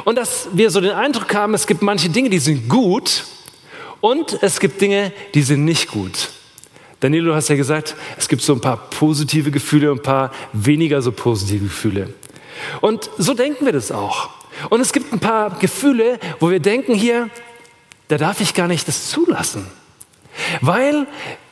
Und 0.05 0.16
dass 0.16 0.46
wir 0.53 0.70
so 0.70 0.81
den 0.81 0.92
Eindruck 0.92 1.35
haben, 1.35 1.55
es 1.55 1.66
gibt 1.66 1.83
manche 1.83 2.09
Dinge, 2.09 2.31
die 2.31 2.38
sind 2.38 2.68
gut 2.68 3.25
und 4.01 4.40
es 4.42 4.61
gibt 4.61 4.81
Dinge, 4.81 5.12
die 5.35 5.42
sind 5.42 5.64
nicht 5.64 5.88
gut. 5.88 6.29
Danilo, 7.01 7.33
du 7.33 7.35
hast 7.35 7.48
ja 7.48 7.57
gesagt, 7.57 7.96
es 8.16 8.29
gibt 8.29 8.42
so 8.42 8.53
ein 8.53 8.61
paar 8.61 8.77
positive 8.90 9.51
Gefühle 9.51 9.90
und 9.90 9.98
ein 9.98 10.03
paar 10.05 10.31
weniger 10.53 11.03
so 11.03 11.11
positive 11.11 11.64
Gefühle. 11.64 12.14
Und 12.81 13.11
so 13.18 13.35
denken 13.35 13.66
wir 13.66 13.72
das 13.72 13.90
auch. 13.90 14.31
Und 14.70 14.81
es 14.81 14.92
gibt 14.92 15.12
ein 15.12 15.18
paar 15.18 15.59
Gefühle, 15.59 16.20
wo 16.38 16.48
wir 16.48 16.61
denken 16.61 16.94
hier, 16.94 17.29
da 18.12 18.18
darf 18.18 18.42
ich 18.42 18.53
gar 18.53 18.68
nicht 18.68 18.87
das 18.88 19.09
zulassen. 19.09 19.66
Weil 20.61 21.07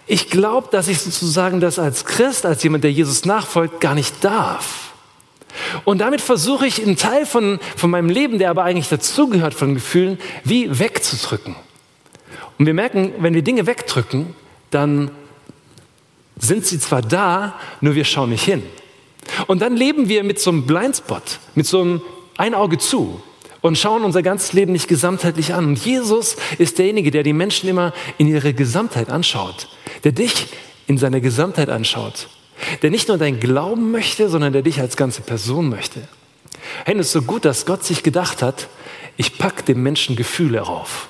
ich 0.07 0.29
glaube, 0.29 0.69
dass 0.71 0.89
ich 0.89 1.01
sozusagen 1.01 1.59
das 1.59 1.79
als 1.79 2.05
Christ, 2.05 2.45
als 2.45 2.63
jemand, 2.63 2.85
der 2.85 2.93
Jesus 2.93 3.25
nachfolgt, 3.25 3.81
gar 3.81 3.95
nicht 3.95 4.23
darf. 4.23 4.93
Und 5.87 6.03
damit 6.03 6.21
versuche 6.21 6.67
ich 6.67 6.83
einen 6.83 6.99
Teil 6.99 7.25
von, 7.25 7.61
von 7.77 7.89
meinem 7.89 8.11
Leben, 8.11 8.39
der 8.39 8.51
aber 8.51 8.65
eigentlich 8.65 8.91
dazugehört, 8.91 9.55
von 9.55 9.73
Gefühlen, 9.73 10.19
wie 10.45 10.79
wegzudrücken. 10.79 11.57
Und 12.59 12.67
wir 12.67 12.75
merken, 12.75 13.15
wenn 13.21 13.33
wir 13.33 13.43
Dinge 13.43 13.67
wegdrücken, 13.67 14.35
dann 14.71 15.11
sind 16.37 16.67
sie 16.67 16.79
zwar 16.79 17.01
da, 17.01 17.59
nur 17.81 17.95
wir 17.95 18.05
schauen 18.05 18.29
nicht 18.29 18.45
hin. 18.45 18.63
Und 19.47 19.63
dann 19.63 19.79
leben 19.79 20.11
wir 20.11 20.25
mit 20.25 20.39
so 20.39 20.51
einem 20.51 20.67
Blindspot, 20.67 21.39
mit 21.55 21.67
so 21.67 21.81
einem 21.81 22.03
ein 22.37 22.53
Auge 22.53 22.77
zu 22.77 23.23
und 23.61 23.79
schauen 23.79 24.05
unser 24.05 24.23
ganzes 24.23 24.53
Leben 24.53 24.73
nicht 24.73 24.89
gesamtheitlich 24.89 25.55
an. 25.55 25.67
Und 25.67 25.85
Jesus 25.85 26.37
ist 26.59 26.79
derjenige, 26.79 27.11
der 27.11 27.23
die 27.23 27.33
Menschen 27.33 27.69
immer 27.69 27.93
in 28.19 28.27
ihre 28.27 28.55
Gesamtheit 28.55 29.11
anschaut, 29.11 29.69
der 30.05 30.13
dich 30.13 30.47
in 30.87 30.99
seiner 30.99 31.21
Gesamtheit 31.21 31.69
anschaut, 31.69 32.29
der 32.83 32.91
nicht 32.91 33.09
nur 33.09 33.19
dein 33.19 33.41
Glauben 33.41 33.91
möchte, 33.91 34.29
sondern 34.29 34.53
der 34.53 34.63
dich 34.63 34.81
als 34.81 34.97
ganze 34.97 35.23
Person 35.23 35.69
möchte. 35.69 36.01
Hey, 36.85 36.97
es 36.99 37.07
ist 37.07 37.13
so 37.13 37.23
gut, 37.23 37.45
dass 37.45 37.67
Gott 37.67 37.85
sich 37.85 38.03
gedacht 38.03 38.43
hat, 38.43 38.69
ich 39.17 39.39
packe 39.39 39.63
dem 39.63 39.83
Menschen 39.83 40.17
Gefühle 40.17 40.61
rauf. 40.61 41.09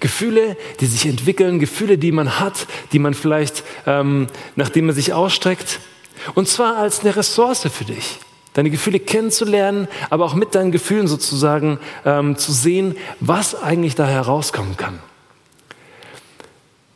Gefühle, 0.00 0.56
die 0.80 0.86
sich 0.86 1.06
entwickeln, 1.06 1.58
Gefühle, 1.58 1.96
die 1.96 2.12
man 2.12 2.40
hat, 2.40 2.66
die 2.92 2.98
man 2.98 3.14
vielleicht, 3.14 3.62
ähm, 3.86 4.26
nachdem 4.56 4.86
man 4.86 4.94
sich 4.94 5.12
ausstreckt. 5.12 5.80
Und 6.34 6.48
zwar 6.48 6.76
als 6.76 7.00
eine 7.00 7.14
Ressource 7.14 7.68
für 7.72 7.84
dich. 7.84 8.18
Deine 8.56 8.70
Gefühle 8.70 9.00
kennenzulernen, 9.00 9.86
aber 10.08 10.24
auch 10.24 10.34
mit 10.34 10.54
deinen 10.54 10.72
Gefühlen 10.72 11.08
sozusagen 11.08 11.78
ähm, 12.06 12.38
zu 12.38 12.52
sehen, 12.52 12.96
was 13.20 13.54
eigentlich 13.54 13.96
da 13.96 14.06
herauskommen 14.06 14.78
kann. 14.78 14.98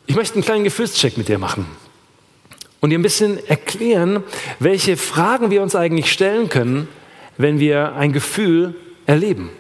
Ich 0.07 0.17
möchte 0.17 0.37
einen 0.37 0.43
kleinen 0.43 0.65
Gefühlscheck 0.65 1.19
mit 1.19 1.29
dir 1.29 1.39
machen 1.39 1.67
und 2.81 2.89
dir 2.89 2.99
ein 2.99 3.03
bisschen 3.03 3.47
erklären, 3.47 4.25
welche 4.59 4.97
Fragen 4.97 5.51
wir 5.51 5.61
uns 5.61 5.77
eigentlich 5.77 6.11
stellen 6.11 6.49
können, 6.49 6.89
wenn 7.37 7.61
wir 7.61 7.95
ein 7.95 8.15
Gefühl 8.15 8.75
erleben. 9.05 9.51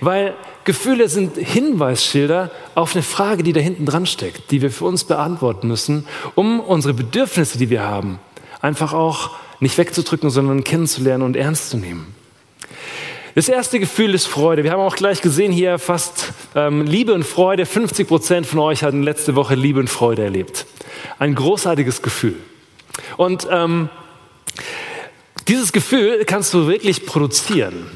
Weil 0.00 0.34
Gefühle 0.64 1.10
sind 1.10 1.36
Hinweisschilder 1.36 2.50
auf 2.74 2.94
eine 2.94 3.02
Frage, 3.02 3.42
die 3.42 3.52
da 3.52 3.60
hinten 3.60 3.84
dran 3.84 4.06
steckt, 4.06 4.50
die 4.50 4.62
wir 4.62 4.70
für 4.70 4.86
uns 4.86 5.04
beantworten 5.04 5.68
müssen, 5.68 6.06
um 6.34 6.60
unsere 6.60 6.94
Bedürfnisse, 6.94 7.58
die 7.58 7.68
wir 7.68 7.82
haben, 7.82 8.20
einfach 8.62 8.94
auch 8.94 9.32
nicht 9.60 9.78
wegzudrücken, 9.78 10.30
sondern 10.30 10.64
kennenzulernen 10.64 11.22
und 11.22 11.36
ernst 11.36 11.70
zu 11.70 11.76
nehmen. 11.76 12.14
Das 13.34 13.48
erste 13.48 13.80
Gefühl 13.80 14.14
ist 14.14 14.26
Freude. 14.26 14.62
Wir 14.62 14.70
haben 14.70 14.80
auch 14.80 14.94
gleich 14.94 15.20
gesehen 15.20 15.50
hier 15.50 15.80
fast 15.80 16.32
ähm, 16.54 16.82
Liebe 16.82 17.12
und 17.12 17.24
Freude. 17.24 17.66
50 17.66 18.06
Prozent 18.06 18.46
von 18.46 18.60
euch 18.60 18.84
hatten 18.84 19.02
letzte 19.02 19.34
Woche 19.34 19.56
Liebe 19.56 19.80
und 19.80 19.90
Freude 19.90 20.22
erlebt. 20.22 20.66
Ein 21.18 21.34
großartiges 21.34 22.00
Gefühl. 22.00 22.36
Und 23.16 23.48
ähm, 23.50 23.88
dieses 25.48 25.72
Gefühl 25.72 26.24
kannst 26.24 26.54
du 26.54 26.68
wirklich 26.68 27.06
produzieren. 27.06 27.86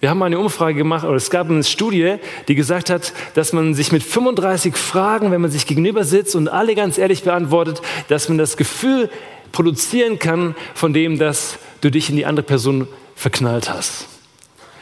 Wir 0.00 0.10
haben 0.10 0.22
eine 0.22 0.38
Umfrage 0.38 0.76
gemacht, 0.76 1.04
oder 1.04 1.16
es 1.16 1.30
gab 1.30 1.48
eine 1.48 1.64
Studie, 1.64 2.16
die 2.46 2.54
gesagt 2.54 2.90
hat, 2.90 3.12
dass 3.34 3.52
man 3.52 3.74
sich 3.74 3.90
mit 3.90 4.02
35 4.02 4.76
Fragen, 4.76 5.30
wenn 5.30 5.40
man 5.40 5.50
sich 5.50 5.66
gegenüber 5.66 6.04
sitzt 6.04 6.36
und 6.36 6.48
alle 6.48 6.74
ganz 6.76 6.98
ehrlich 6.98 7.24
beantwortet, 7.24 7.82
dass 8.08 8.28
man 8.28 8.38
das 8.38 8.56
Gefühl 8.56 9.10
produzieren 9.52 10.18
kann 10.18 10.54
von 10.74 10.92
dem, 10.92 11.18
dass 11.18 11.58
du 11.80 11.90
dich 11.90 12.10
in 12.10 12.16
die 12.16 12.26
andere 12.26 12.44
Person 12.44 12.88
verknallt 13.14 13.70
hast. 13.70 14.06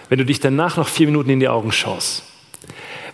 Wenn 0.08 0.18
du 0.18 0.24
dich 0.24 0.40
danach 0.40 0.76
noch 0.76 0.88
vier 0.88 1.06
Minuten 1.06 1.30
in 1.30 1.40
die 1.40 1.48
Augen 1.48 1.72
schaust. 1.72 2.22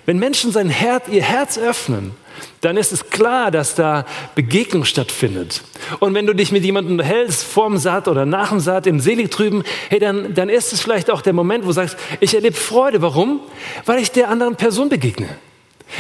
Wenn 0.05 0.19
Menschen 0.19 0.53
sein 0.53 0.69
Herz, 0.69 1.09
ihr 1.09 1.23
Herz 1.23 1.59
öffnen 1.59 2.13
dann 2.61 2.77
ist 2.77 2.93
es 2.93 3.11
klar, 3.11 3.51
dass 3.51 3.75
da 3.75 4.07
Begegnung 4.35 4.85
stattfindet. 4.85 5.63
Und 5.99 6.15
wenn 6.15 6.27
du 6.27 6.35
dich 6.35 6.53
mit 6.53 6.65
jemandem 6.65 6.93
unterhältst, 6.93 7.45
vorm 7.45 7.77
Saat 7.77 8.09
oder 8.09 8.25
nach 8.25 8.51
dem 8.51 8.61
Saat, 8.61 8.87
im 8.87 9.01
Selig 9.01 9.31
drüben, 9.31 9.65
hey, 9.89 9.99
dann, 9.99 10.35
dann 10.35 10.49
ist 10.49 10.73
es 10.73 10.81
vielleicht 10.81 11.11
auch 11.11 11.23
der 11.23 11.33
Moment, 11.33 11.65
wo 11.65 11.69
du 11.69 11.75
sagst, 11.75 11.97
ich 12.21 12.35
erlebe 12.35 12.57
Freude. 12.57 13.03
Warum? 13.03 13.41
Weil 13.85 14.01
ich 14.01 14.13
der 14.13 14.29
anderen 14.29 14.57
Person 14.57 14.89
begegne. 14.89 15.29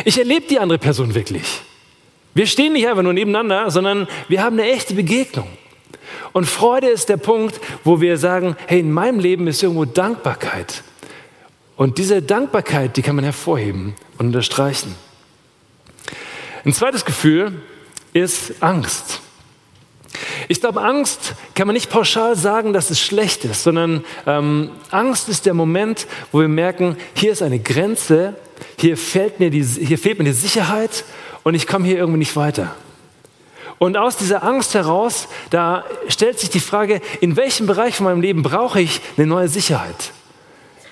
Ich 0.05 0.19
erlebe 0.19 0.47
die 0.47 0.59
andere 0.59 0.79
Person 0.79 1.15
wirklich. 1.15 1.63
Wir 2.35 2.47
stehen 2.47 2.73
nicht 2.73 2.89
einfach 2.89 3.03
nur 3.03 3.13
nebeneinander, 3.13 3.71
sondern 3.71 4.09
wir 4.29 4.43
haben 4.43 4.59
eine 4.59 4.71
echte 4.71 4.95
Begegnung. 4.95 5.49
Und 6.33 6.47
Freude 6.47 6.89
ist 6.89 7.09
der 7.09 7.19
Punkt, 7.19 7.61
wo 7.85 8.01
wir 8.01 8.17
sagen, 8.17 8.57
hey, 8.67 8.81
in 8.81 8.91
meinem 8.91 9.19
Leben 9.19 9.47
ist 9.47 9.63
irgendwo 9.63 9.85
Dankbarkeit. 9.85 10.83
Und 11.77 11.99
diese 11.99 12.23
Dankbarkeit, 12.23 12.97
die 12.97 13.03
kann 13.03 13.17
man 13.17 13.25
hervorheben 13.25 13.95
und 14.19 14.27
unterstreichen. 14.27 14.95
Ein 16.65 16.73
zweites 16.73 17.05
Gefühl 17.05 17.61
ist 18.13 18.63
Angst. 18.63 19.21
Ich 20.49 20.61
glaube, 20.61 20.83
Angst 20.83 21.35
kann 21.55 21.67
man 21.67 21.75
nicht 21.75 21.91
pauschal 21.91 22.37
sagen, 22.37 22.73
dass 22.73 22.91
es 22.91 23.01
schlecht 23.01 23.45
ist, 23.45 23.63
sondern 23.63 24.05
ähm, 24.27 24.71
Angst 24.91 25.29
ist 25.29 25.47
der 25.47 25.55
Moment, 25.55 26.07
wo 26.31 26.41
wir 26.41 26.49
merken, 26.49 26.97
hier 27.15 27.33
ist 27.33 27.43
eine 27.43 27.59
Grenze, 27.59 28.35
hier 28.79 28.97
fehlt 28.97 29.41
mir 29.41 29.51
die, 29.51 29.63
hier 29.63 29.99
fehlt 29.99 30.19
mir 30.19 30.25
die 30.25 30.33
Sicherheit 30.33 31.05
und 31.45 31.55
ich 31.55 31.67
komme 31.67 31.87
hier 31.87 31.97
irgendwie 31.97 32.19
nicht 32.19 32.37
weiter. 32.37 32.75
Und 33.79 33.97
aus 33.97 34.17
dieser 34.17 34.45
Angst 34.45 34.75
heraus, 34.75 35.29
da 35.51 35.85
stellt 36.09 36.39
sich 36.39 36.51
die 36.51 36.61
Frage, 36.61 37.01
in 37.21 37.37
welchem 37.37 37.67
Bereich 37.67 37.97
von 37.97 38.05
meinem 38.05 38.21
Leben 38.21 38.43
brauche 38.43 38.81
ich 38.81 39.01
eine 39.17 39.27
neue 39.27 39.49
Sicherheit? 39.49 40.13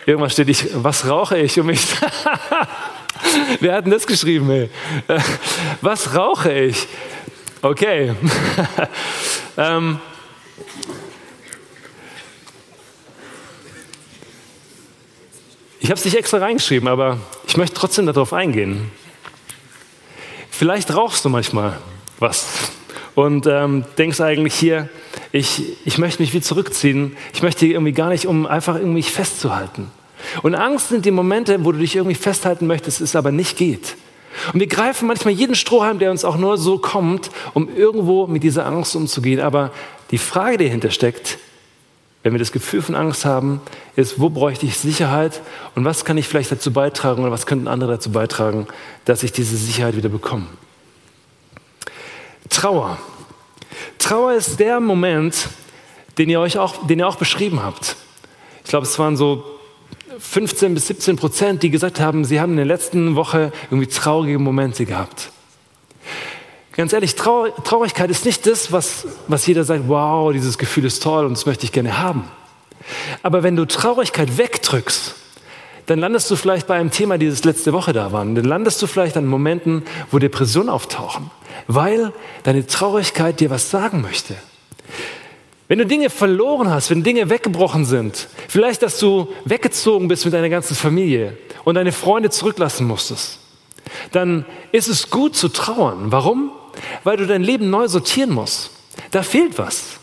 Irgendwas 0.07 0.33
steht 0.33 0.49
ich, 0.49 0.67
was 0.75 1.07
rauche 1.07 1.39
ich, 1.39 1.61
um 1.61 1.67
mich 1.67 1.81
Wer 3.61 3.75
hat 3.75 3.85
denn 3.85 3.93
das 3.93 4.07
geschrieben? 4.07 4.51
Ey? 4.51 4.71
Was 5.81 6.15
rauche 6.15 6.53
ich? 6.53 6.87
Okay. 7.63 8.15
ähm. 9.57 10.01
Ich 15.81 15.91
habe 15.91 15.99
es 15.99 16.05
nicht 16.05 16.17
extra 16.17 16.39
reingeschrieben, 16.39 16.89
aber 16.89 17.19
ich 17.47 17.57
möchte 17.57 17.75
trotzdem 17.75 18.07
darauf 18.07 18.33
eingehen. 18.33 18.91
Vielleicht 20.61 20.95
rauchst 20.95 21.25
du 21.25 21.31
manchmal 21.31 21.79
was 22.19 22.71
und 23.15 23.47
ähm, 23.47 23.83
denkst 23.97 24.21
eigentlich 24.21 24.53
hier, 24.55 24.91
ich, 25.33 25.63
ich 25.87 25.97
möchte 25.97 26.21
mich 26.21 26.35
wie 26.35 26.43
zurückziehen. 26.43 27.17
Ich 27.33 27.41
möchte 27.41 27.65
irgendwie 27.65 27.93
gar 27.93 28.11
nicht, 28.11 28.27
um 28.27 28.45
einfach 28.45 28.75
irgendwie 28.75 29.03
festzuhalten. 29.03 29.91
Und 30.43 30.55
Angst 30.55 30.91
sind 30.91 31.07
die 31.07 31.13
Momente, 31.13 31.65
wo 31.65 31.73
du 31.73 31.79
dich 31.79 31.97
irgendwie 31.97 32.15
festhalten 32.15 32.67
möchtest, 32.67 33.01
es 33.01 33.17
aber 33.17 33.33
nicht 33.33 33.57
geht. 33.57 33.97
Und 34.53 34.61
wir 34.61 34.67
greifen 34.67 35.09
manchmal 35.09 35.33
jeden 35.33 35.55
Strohhalm, 35.55 35.99
der 35.99 36.11
uns 36.11 36.27
auch 36.27 36.37
nur 36.37 36.59
so 36.59 36.77
kommt, 36.77 37.31
um 37.55 37.75
irgendwo 37.75 38.27
mit 38.27 38.43
dieser 38.43 38.67
Angst 38.67 38.95
umzugehen. 38.95 39.41
Aber 39.41 39.73
die 40.11 40.19
Frage, 40.19 40.59
die 40.59 40.67
dahinter 40.67 40.91
steckt, 40.91 41.39
wenn 42.23 42.33
wir 42.33 42.39
das 42.39 42.53
Gefühl 42.53 42.83
von 42.83 42.95
Angst 42.95 43.25
haben, 43.25 43.61
ist, 43.97 44.21
wo 44.21 44.29
bräuchte 44.29 44.67
ich 44.67 44.77
Sicherheit 44.77 45.41
und 45.75 45.85
was 45.85 46.05
kann 46.05 46.19
ich 46.19 46.29
vielleicht 46.29 46.53
dazu 46.53 46.73
beitragen 46.73 47.23
oder 47.23 47.33
was 47.33 47.47
könnten 47.47 47.67
andere 47.67 47.93
dazu 47.93 48.13
beitragen, 48.13 48.67
dass 49.07 49.23
ich 49.23 49.33
diese 49.33 49.57
Sicherheit 49.57 49.97
wieder 49.97 50.11
bekomme. 50.11 50.47
Trauer. 52.51 52.99
Trauer 53.99 54.35
ist 54.35 54.61
der 54.61 54.81
Moment, 54.81 55.49
den 56.19 56.29
ihr 56.29 56.41
euch 56.41 56.59
auch, 56.59 56.87
den 56.87 56.99
ihr 56.99 57.09
auch 57.09 57.17
beschrieben 57.17 57.63
habt. 57.63 57.97
Ich 58.65 58.71
glaube, 58.71 58.87
es 58.87 58.99
waren 58.99 59.17
so 59.17 59.45
15 60.19 60.75
bis 60.75 60.89
17 60.89 61.17
Prozent, 61.17 61.63
die 61.63 61.71
gesagt 61.71 62.01
haben, 62.01 62.25
sie 62.25 62.41
haben 62.41 62.53
in 62.53 62.57
der 62.57 62.67
letzten 62.67 63.15
Woche 63.15 63.53
irgendwie 63.71 63.89
traurige 63.89 64.39
Momente 64.39 64.85
gehabt. 64.85 65.33
Ganz 66.81 66.95
ehrlich, 66.95 67.15
Trau 67.15 67.49
Traurigkeit 67.63 68.11
ist 68.11 68.25
nicht 68.25 68.47
das, 68.47 68.73
was, 68.73 69.07
was 69.29 69.47
jeder 69.47 69.65
sagt, 69.65 69.83
wow, 69.87 70.33
dieses 70.33 70.57
Gefühl 70.57 70.87
ist 70.87 71.03
toll 71.03 71.27
und 71.27 71.33
das 71.33 71.45
möchte 71.45 71.67
ich 71.67 71.73
gerne 71.73 71.99
haben. 71.99 72.25
Aber 73.23 73.43
wenn 73.43 73.55
du 73.55 73.67
Traurigkeit 73.67 74.39
wegdrückst, 74.39 75.15
dann 75.85 75.99
landest 75.99 76.31
du 76.31 76.37
vielleicht 76.37 76.67
bei 76.67 76.77
einem 76.77 76.91
Thema, 76.91 77.19
dieses 77.19 77.45
letzte 77.45 77.75
Woche 77.75 77.93
da 77.93 78.13
war. 78.13 78.25
Dann 78.25 78.47
landest 78.47 78.81
du 78.81 78.87
vielleicht 78.87 79.19
an 79.19 79.27
Momenten, 79.27 79.83
wo 80.11 80.19
Depressionen 80.19 80.71
auftauchen, 80.71 81.31
weil 81.67 82.15
deine 82.45 82.67
Traurigkeit 82.67 83.41
dir 83.41 83.51
was 83.51 83.71
sagen 83.71 84.01
möchte. 84.01 84.35
Wenn 85.69 85.81
du 85.81 85.85
Dinge 85.85 86.09
verloren 86.09 86.71
hast, 86.71 86.89
wenn 86.89 87.03
Dinge 87.03 87.29
weggebrochen 87.29 87.85
sind, 87.85 88.27
vielleicht, 88.49 88.81
dass 88.81 88.99
du 88.99 89.29
weggezogen 89.45 90.09
bist 90.09 90.25
mit 90.25 90.33
deiner 90.33 90.49
ganzen 90.49 90.75
Familie 90.75 91.37
und 91.65 91.75
deine 91.75 91.93
Freunde 91.93 92.31
zurücklassen 92.31 92.87
musstest, 92.87 93.39
dann 94.13 94.47
ist 94.73 94.89
es 94.89 95.11
gut 95.11 95.37
zu 95.37 95.49
trauern. 95.49 96.11
Warum? 96.11 96.53
Weil 97.05 97.17
du 97.17 97.27
dein 97.27 97.43
Leben 97.43 97.71
neu 97.71 97.89
sortieren 97.89 98.31
musst. 98.31 98.71
Da 99.11 99.23
fehlt 99.23 99.59
was. 99.59 100.01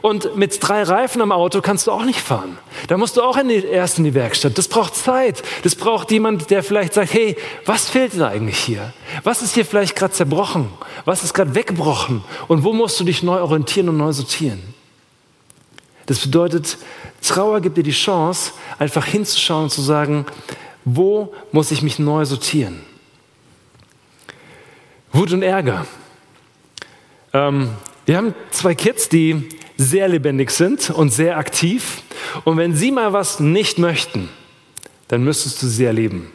Und 0.00 0.36
mit 0.36 0.56
drei 0.66 0.84
Reifen 0.84 1.20
am 1.20 1.32
Auto 1.32 1.60
kannst 1.60 1.86
du 1.86 1.92
auch 1.92 2.04
nicht 2.04 2.20
fahren. 2.20 2.56
Da 2.88 2.96
musst 2.96 3.16
du 3.16 3.22
auch 3.22 3.36
in 3.36 3.48
die, 3.48 3.64
erst 3.64 3.98
in 3.98 4.04
die 4.04 4.14
Werkstatt. 4.14 4.56
Das 4.56 4.68
braucht 4.68 4.96
Zeit. 4.96 5.42
Das 5.64 5.74
braucht 5.74 6.10
jemand, 6.10 6.50
der 6.50 6.62
vielleicht 6.62 6.94
sagt, 6.94 7.12
hey, 7.12 7.36
was 7.66 7.90
fehlt 7.90 8.14
dir 8.14 8.28
eigentlich 8.28 8.58
hier? 8.58 8.92
Was 9.22 9.42
ist 9.42 9.54
hier 9.54 9.66
vielleicht 9.66 9.94
gerade 9.94 10.14
zerbrochen? 10.14 10.70
Was 11.04 11.24
ist 11.24 11.34
gerade 11.34 11.54
weggebrochen? 11.54 12.24
Und 12.48 12.64
wo 12.64 12.72
musst 12.72 12.98
du 13.00 13.04
dich 13.04 13.22
neu 13.22 13.40
orientieren 13.40 13.90
und 13.90 13.98
neu 13.98 14.12
sortieren? 14.12 14.62
Das 16.06 16.20
bedeutet, 16.20 16.78
Trauer 17.22 17.60
gibt 17.60 17.76
dir 17.76 17.84
die 17.84 17.92
Chance, 17.92 18.52
einfach 18.78 19.04
hinzuschauen 19.04 19.64
und 19.64 19.70
zu 19.70 19.82
sagen, 19.82 20.26
wo 20.84 21.32
muss 21.52 21.70
ich 21.70 21.82
mich 21.82 21.98
neu 21.98 22.24
sortieren? 22.24 22.80
Wut 25.12 25.32
und 25.32 25.42
Ärger. 25.42 25.86
Ähm, 27.32 27.70
wir 28.04 28.16
haben 28.16 28.34
zwei 28.50 28.74
Kids, 28.74 29.08
die 29.08 29.48
sehr 29.76 30.08
lebendig 30.08 30.50
sind 30.50 30.90
und 30.90 31.10
sehr 31.10 31.38
aktiv. 31.38 32.02
Und 32.44 32.56
wenn 32.56 32.74
sie 32.74 32.90
mal 32.90 33.12
was 33.12 33.40
nicht 33.40 33.78
möchten, 33.78 34.28
dann 35.08 35.24
müsstest 35.24 35.62
du 35.62 35.66
sie 35.66 35.84
erleben. 35.84 36.30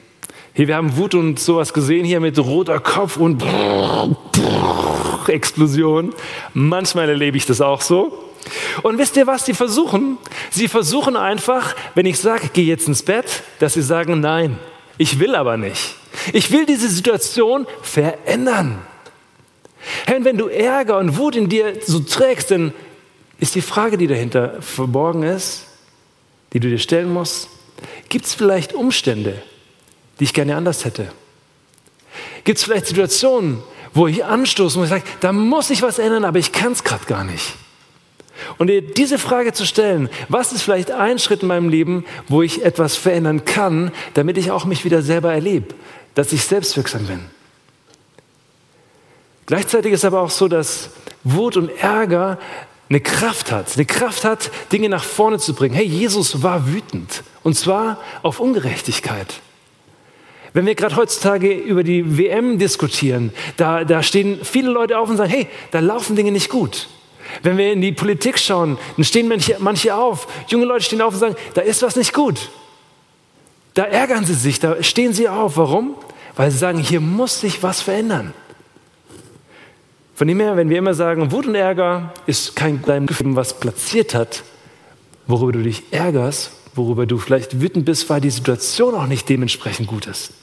Hier, 0.53 0.67
wir 0.67 0.75
haben 0.75 0.97
Wut 0.97 1.13
und 1.13 1.39
sowas 1.39 1.73
gesehen 1.73 2.05
hier 2.05 2.19
mit 2.19 2.39
roter 2.39 2.79
Kopf 2.79 3.17
und 3.17 3.43
Explosion. 5.27 6.13
Manchmal 6.53 7.09
erlebe 7.09 7.37
ich 7.37 7.45
das 7.45 7.61
auch 7.61 7.81
so. 7.81 8.17
Und 8.81 8.97
wisst 8.97 9.17
ihr, 9.17 9.27
was 9.27 9.45
sie 9.45 9.53
versuchen? 9.53 10.17
Sie 10.49 10.67
versuchen 10.67 11.15
einfach, 11.15 11.75
wenn 11.95 12.05
ich 12.05 12.19
sage, 12.19 12.49
geh 12.53 12.63
jetzt 12.63 12.87
ins 12.87 13.03
Bett, 13.03 13.43
dass 13.59 13.73
sie 13.73 13.81
sagen, 13.81 14.19
nein, 14.19 14.57
ich 14.97 15.19
will 15.19 15.35
aber 15.35 15.57
nicht. 15.57 15.95
Ich 16.33 16.51
will 16.51 16.65
diese 16.65 16.89
Situation 16.89 17.67
verändern. 17.81 18.79
Herr, 20.05 20.23
wenn 20.23 20.37
du 20.37 20.47
Ärger 20.47 20.97
und 20.97 21.17
Wut 21.17 21.35
in 21.35 21.49
dir 21.49 21.73
so 21.85 21.99
trägst, 21.99 22.51
dann 22.51 22.73
ist 23.39 23.55
die 23.55 23.61
Frage, 23.61 23.97
die 23.97 24.07
dahinter 24.07 24.61
verborgen 24.61 25.23
ist, 25.23 25.65
die 26.53 26.59
du 26.59 26.69
dir 26.69 26.79
stellen 26.79 27.11
musst, 27.11 27.49
gibt 28.09 28.25
es 28.25 28.33
vielleicht 28.33 28.73
Umstände, 28.73 29.41
die 30.19 30.23
ich 30.23 30.33
gerne 30.33 30.55
anders 30.55 30.85
hätte? 30.85 31.11
Gibt 32.43 32.57
es 32.57 32.63
vielleicht 32.63 32.87
Situationen, 32.87 33.61
wo 33.93 34.07
ich 34.07 34.25
anstoße 34.25 34.77
und 34.77 34.85
ich 34.85 34.89
sage, 34.89 35.03
da 35.19 35.31
muss 35.31 35.69
ich 35.69 35.81
was 35.81 35.99
ändern, 35.99 36.25
aber 36.25 36.39
ich 36.39 36.51
kann 36.51 36.71
es 36.71 36.83
gerade 36.83 37.05
gar 37.05 37.23
nicht? 37.23 37.53
Und 38.57 38.67
dir 38.67 38.81
diese 38.81 39.17
Frage 39.17 39.53
zu 39.53 39.65
stellen, 39.65 40.09
was 40.29 40.53
ist 40.53 40.61
vielleicht 40.61 40.91
ein 40.91 41.19
Schritt 41.19 41.41
in 41.41 41.47
meinem 41.47 41.69
Leben, 41.69 42.05
wo 42.27 42.41
ich 42.41 42.63
etwas 42.63 42.95
verändern 42.95 43.45
kann, 43.45 43.91
damit 44.13 44.37
ich 44.37 44.51
auch 44.51 44.65
mich 44.65 44.85
wieder 44.85 45.01
selber 45.01 45.33
erlebe, 45.33 45.75
dass 46.15 46.33
ich 46.33 46.43
selbstwirksam 46.43 47.05
bin. 47.05 47.36
Gleichzeitig 49.47 49.93
ist 49.93 50.05
aber 50.05 50.21
auch 50.21 50.29
so, 50.29 50.47
dass 50.47 50.89
Wut 51.23 51.57
und 51.57 51.69
Ärger 51.69 52.37
eine 52.89 52.99
Kraft 52.99 53.51
hat, 53.51 53.75
eine 53.75 53.85
Kraft 53.85 54.23
hat, 54.23 54.51
Dinge 54.71 54.89
nach 54.89 55.03
vorne 55.03 55.39
zu 55.39 55.53
bringen. 55.53 55.73
Hey, 55.73 55.85
Jesus 55.85 56.43
war 56.43 56.67
wütend 56.67 57.23
und 57.43 57.55
zwar 57.55 57.97
auf 58.23 58.39
Ungerechtigkeit. 58.39 59.41
Wenn 60.53 60.65
wir 60.65 60.75
gerade 60.75 60.95
heutzutage 60.95 61.53
über 61.53 61.83
die 61.83 62.17
WM 62.17 62.59
diskutieren, 62.59 63.31
da, 63.57 63.83
da 63.83 64.03
stehen 64.03 64.39
viele 64.43 64.69
Leute 64.69 64.97
auf 64.97 65.09
und 65.09 65.17
sagen, 65.17 65.29
hey, 65.29 65.47
da 65.71 65.79
laufen 65.79 66.15
Dinge 66.15 66.31
nicht 66.31 66.49
gut. 66.49 66.89
Wenn 67.43 67.57
wir 67.57 67.71
in 67.71 67.81
die 67.81 67.91
Politik 67.91 68.39
schauen, 68.39 68.77
dann 68.95 69.05
stehen 69.05 69.27
manche, 69.27 69.57
manche 69.59 69.95
auf, 69.95 70.27
junge 70.47 70.65
Leute 70.65 70.83
stehen 70.83 71.01
auf 71.01 71.13
und 71.13 71.19
sagen, 71.19 71.35
da 71.53 71.61
ist 71.61 71.81
was 71.83 71.95
nicht 71.95 72.13
gut. 72.13 72.49
Da 73.75 73.83
ärgern 73.83 74.25
sie 74.25 74.33
sich, 74.33 74.59
da 74.59 74.81
stehen 74.83 75.13
sie 75.13 75.29
auf. 75.29 75.55
Warum? 75.55 75.95
Weil 76.35 76.51
sie 76.51 76.57
sagen, 76.57 76.79
hier 76.79 76.99
muss 76.99 77.41
sich 77.41 77.61
was 77.63 77.81
verändern. 77.81 78.33
Von 80.17 80.27
dem 80.27 80.39
her, 80.39 80.57
wenn 80.57 80.71
wir 80.71 80.79
immer 80.79 80.95
sagen, 80.95 81.31
Wut 81.31 81.45
und 81.45 81.53
Ärger 81.53 82.11
ist 82.25 82.55
kein 82.55 82.81
Gefühl, 83.05 83.35
was 83.35 83.59
platziert 83.59 84.15
hat, 84.15 84.41
worüber 85.27 85.51
du 85.51 85.61
dich 85.61 85.83
ärgerst, 85.91 86.53
worüber 86.73 87.05
du 87.05 87.19
vielleicht 87.19 87.61
wütend 87.61 87.85
bist, 87.85 88.09
weil 88.09 88.19
die 88.19 88.31
Situation 88.31 88.95
auch 88.95 89.05
nicht 89.05 89.29
dementsprechend 89.29 89.87
gut 89.87 90.07
ist. 90.07 90.33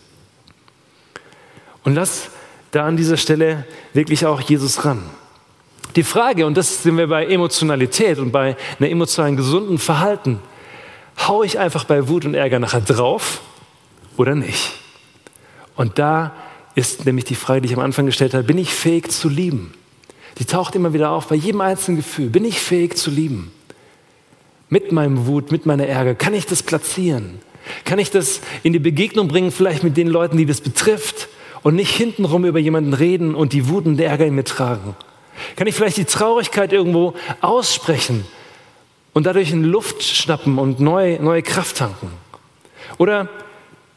Und 1.82 1.96
lass 1.96 2.30
da 2.70 2.86
an 2.86 2.96
dieser 2.96 3.16
Stelle 3.16 3.66
wirklich 3.94 4.24
auch 4.26 4.40
Jesus 4.40 4.84
ran. 4.84 5.02
Die 5.96 6.04
Frage, 6.04 6.46
und 6.46 6.56
das 6.56 6.84
sind 6.84 6.96
wir 6.96 7.08
bei 7.08 7.26
Emotionalität 7.26 8.20
und 8.20 8.30
bei 8.30 8.56
einer 8.78 8.88
emotionalen 8.88 9.36
gesunden 9.36 9.78
Verhalten, 9.78 10.38
hau 11.26 11.42
ich 11.42 11.58
einfach 11.58 11.82
bei 11.82 12.06
Wut 12.06 12.24
und 12.24 12.34
Ärger 12.34 12.60
nachher 12.60 12.80
drauf 12.80 13.40
oder 14.16 14.36
nicht? 14.36 14.70
Und 15.74 15.98
da 15.98 16.30
ist 16.74 17.06
nämlich 17.06 17.24
die 17.24 17.34
Frage, 17.34 17.60
die 17.62 17.68
ich 17.68 17.76
am 17.76 17.82
Anfang 17.82 18.06
gestellt 18.06 18.34
habe, 18.34 18.44
bin 18.44 18.58
ich 18.58 18.72
fähig 18.72 19.10
zu 19.10 19.28
lieben? 19.28 19.74
Die 20.38 20.44
taucht 20.44 20.74
immer 20.74 20.92
wieder 20.92 21.10
auf 21.10 21.28
bei 21.28 21.36
jedem 21.36 21.60
einzelnen 21.60 21.98
Gefühl. 21.98 22.28
Bin 22.28 22.44
ich 22.44 22.58
fähig 22.58 22.96
zu 22.96 23.10
lieben? 23.10 23.52
Mit 24.68 24.90
meinem 24.90 25.26
Wut, 25.26 25.52
mit 25.52 25.66
meiner 25.66 25.86
Ärger, 25.86 26.14
kann 26.14 26.34
ich 26.34 26.46
das 26.46 26.62
platzieren? 26.62 27.38
Kann 27.84 27.98
ich 27.98 28.10
das 28.10 28.40
in 28.62 28.72
die 28.72 28.78
Begegnung 28.78 29.28
bringen, 29.28 29.52
vielleicht 29.52 29.84
mit 29.84 29.96
den 29.96 30.08
Leuten, 30.08 30.36
die 30.36 30.46
das 30.46 30.60
betrifft 30.60 31.28
und 31.62 31.76
nicht 31.76 31.94
hintenrum 31.94 32.44
über 32.44 32.58
jemanden 32.58 32.92
reden 32.92 33.34
und 33.34 33.52
die 33.52 33.68
Wut 33.68 33.86
und 33.86 34.00
Ärger 34.00 34.26
in 34.26 34.34
mir 34.34 34.44
tragen? 34.44 34.96
Kann 35.56 35.66
ich 35.66 35.74
vielleicht 35.74 35.96
die 35.96 36.04
Traurigkeit 36.04 36.72
irgendwo 36.72 37.14
aussprechen 37.40 38.24
und 39.12 39.26
dadurch 39.26 39.52
in 39.52 39.62
Luft 39.62 40.02
schnappen 40.02 40.58
und 40.58 40.80
neue, 40.80 41.22
neue 41.22 41.42
Kraft 41.42 41.76
tanken? 41.76 42.10
Oder 42.98 43.28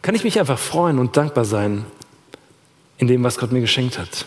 kann 0.04 0.16
ich 0.16 0.24
mich 0.24 0.40
einfach 0.40 0.60
freuen 0.60 1.00
und 1.00 1.18
dankbar 1.18 1.46
sein 1.46 1.86
in 2.98 3.08
dem, 3.08 3.24
was 3.24 3.38
Gott 3.38 3.52
mir 3.52 3.62
geschenkt 3.62 3.98
hat? 3.98 4.26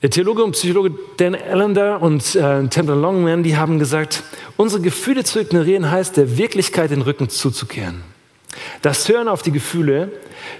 Der 0.00 0.10
Theologe 0.10 0.44
und 0.44 0.52
Psychologe 0.52 0.92
Dan 1.16 1.34
Allender 1.34 2.00
und 2.00 2.36
äh, 2.36 2.68
Temple 2.68 2.94
Longman, 2.94 3.42
die 3.42 3.56
haben 3.56 3.80
gesagt, 3.80 4.22
unsere 4.56 4.80
Gefühle 4.80 5.24
zu 5.24 5.40
ignorieren 5.40 5.90
heißt, 5.90 6.16
der 6.16 6.38
Wirklichkeit 6.38 6.92
den 6.92 7.02
Rücken 7.02 7.28
zuzukehren. 7.28 8.02
Das 8.82 9.08
Hören 9.08 9.26
auf 9.26 9.42
die 9.42 9.50
Gefühle 9.50 10.12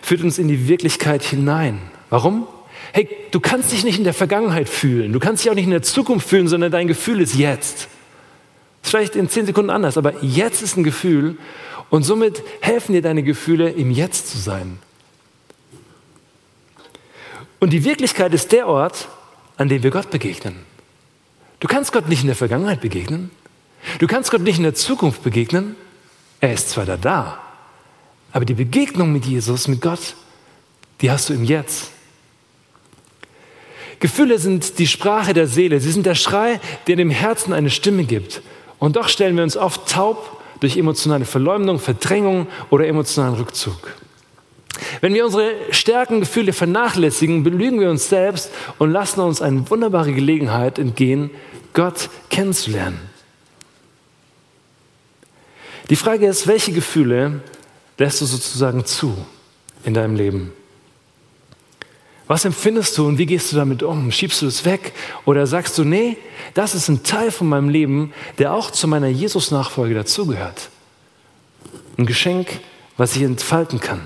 führt 0.03 0.23
uns 0.23 0.39
in 0.39 0.49
die 0.49 0.67
Wirklichkeit 0.67 1.23
hinein. 1.23 1.79
Warum? 2.11 2.49
Hey, 2.93 3.09
du 3.31 3.39
kannst 3.39 3.71
dich 3.71 3.85
nicht 3.85 3.99
in 3.99 4.05
der 4.05 4.15
Vergangenheit 4.15 4.69
fühlen, 4.69 5.13
du 5.13 5.21
kannst 5.21 5.45
dich 5.45 5.51
auch 5.51 5.55
nicht 5.55 5.67
in 5.67 5.71
der 5.71 5.83
Zukunft 5.83 6.29
fühlen, 6.29 6.49
sondern 6.49 6.73
dein 6.73 6.89
Gefühl 6.89 7.21
ist 7.21 7.37
jetzt. 7.37 7.89
Ist 8.83 8.91
vielleicht 8.91 9.15
in 9.15 9.29
zehn 9.29 9.47
Sekunden 9.47 9.71
anders, 9.71 9.97
aber 9.99 10.15
jetzt 10.23 10.63
ist 10.63 10.77
ein 10.77 10.85
Gefühl 10.85 11.37
und 11.90 12.03
somit 12.03 12.42
helfen 12.61 12.92
dir 12.92 13.03
deine 13.03 13.22
Gefühle, 13.22 13.70
im 13.70 13.90
Jetzt 13.90 14.31
zu 14.31 14.38
sein. 14.38 14.79
Und 17.61 17.72
die 17.72 17.85
Wirklichkeit 17.85 18.33
ist 18.35 18.53
der 18.53 18.68
Ort, 18.68 19.09
an 19.57 19.68
dem 19.68 19.83
wir 19.83 19.90
Gott 19.90 20.11
begegnen. 20.11 20.57
Du 21.61 21.66
kannst 21.66 21.92
Gott 21.92 22.09
nicht 22.09 22.20
in 22.20 22.29
der 22.29 22.37
Vergangenheit 22.37 22.81
begegnen. 22.81 23.31
Du 23.98 24.07
kannst 24.07 24.31
Gott 24.31 24.42
nicht 24.42 24.59
in 24.59 24.62
der 24.62 24.74
Zukunft 24.74 25.22
begegnen. 25.22 25.74
Er 26.40 26.53
ist 26.53 26.70
zwar 26.70 26.87
da 26.87 26.96
da, 26.96 27.40
aber 28.33 28.44
die 28.44 28.55
Begegnung 28.55 29.12
mit 29.12 29.24
Jesus, 29.24 29.66
mit 29.66 29.81
Gott, 29.81 30.14
die 31.01 31.11
hast 31.11 31.29
du 31.29 31.35
im 31.35 31.42
Jetzt. 31.42 31.90
Gefühle 34.01 34.38
sind 34.38 34.79
die 34.79 34.87
Sprache 34.87 35.35
der 35.35 35.48
Seele. 35.48 35.81
Sie 35.81 35.90
sind 35.90 36.07
der 36.07 36.14
Schrei, 36.14 36.61
der 36.87 36.94
dem 36.94 37.11
Herzen 37.11 37.53
eine 37.53 37.70
Stimme 37.70 38.05
gibt. 38.05 38.42
Und 38.79 38.94
doch 38.94 39.09
stellen 39.09 39.37
wir 39.37 39.42
uns 39.42 39.57
oft 39.57 39.88
taub 39.88 40.38
durch 40.61 40.77
emotionale 40.77 41.25
Verleumdung, 41.25 41.79
Verdrängung 41.79 42.47
oder 42.71 42.87
emotionalen 42.87 43.35
Rückzug. 43.35 43.97
Wenn 45.01 45.14
wir 45.14 45.25
unsere 45.25 45.53
Stärken, 45.71 46.21
Gefühle 46.21 46.53
vernachlässigen, 46.53 47.42
belügen 47.42 47.81
wir 47.81 47.90
uns 47.90 48.09
selbst 48.09 48.51
und 48.79 48.90
lassen 48.90 49.21
uns 49.21 49.42
eine 49.42 49.68
wunderbare 49.71 50.12
Gelegenheit 50.12 50.79
entgehen, 50.79 51.31
Gott 51.73 52.11
kennenzulernen. 52.31 53.01
Die 55.90 55.97
Frage 55.97 56.27
ist, 56.27 56.47
welche 56.47 56.73
Gefühle 56.73 57.40
lässt 57.97 58.21
du 58.21 58.27
sozusagen 58.27 58.85
zu 58.85 59.16
in 59.85 59.94
deinem 59.94 60.16
Leben? 60.16 60.53
Was 62.29 62.45
empfindest 62.45 62.97
du 62.99 63.09
und 63.09 63.17
wie 63.17 63.25
gehst 63.25 63.51
du 63.51 63.57
damit 63.57 63.83
um? 63.83 64.12
Schiebst 64.12 64.43
du 64.43 64.47
es 64.47 64.67
weg 64.67 64.93
oder 65.25 65.47
sagst 65.47 65.79
du, 65.79 65.85
nee, 65.85 66.19
das 66.53 66.75
ist 66.75 66.88
ein 66.88 67.03
Teil 67.03 67.31
von 67.31 67.49
meinem 67.49 67.71
Leben, 67.71 68.12
der 68.37 68.53
auch 68.53 68.71
zu 68.71 68.87
meiner 68.87 69.09
Jesus-Nachfolge 69.09 69.95
dazugehört? 69.95 70.69
Ein 71.97 72.05
Geschenk, 72.05 72.61
was 72.99 73.17
ich 73.17 73.23
entfalten 73.23 73.81
kann. 73.81 74.03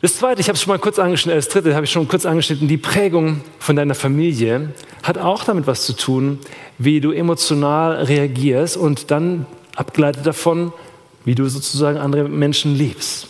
Das 0.00 0.16
zweite, 0.16 0.40
ich 0.40 0.48
habe 0.48 0.56
es 0.56 0.62
schon 0.62 0.72
mal 0.72 0.78
kurz 0.78 0.98
angeschnitten, 0.98 1.38
das 1.38 1.48
dritte 1.48 1.74
habe 1.74 1.84
ich 1.84 1.92
schon 1.92 2.06
kurz 2.06 2.26
angeschnitten, 2.26 2.68
die 2.68 2.76
Prägung 2.76 3.40
von 3.58 3.76
deiner 3.76 3.94
Familie 3.94 4.72
hat 5.04 5.18
auch 5.18 5.44
damit 5.44 5.66
was 5.66 5.86
zu 5.86 5.92
tun, 5.92 6.40
wie 6.78 7.00
du 7.00 7.12
emotional 7.12 8.02
reagierst 8.04 8.76
und 8.76 9.10
dann 9.12 9.46
abgeleitet 9.76 10.26
davon, 10.26 10.72
wie 11.24 11.34
du 11.34 11.48
sozusagen 11.48 11.98
andere 11.98 12.28
Menschen 12.28 12.74
liebst. 12.74 13.28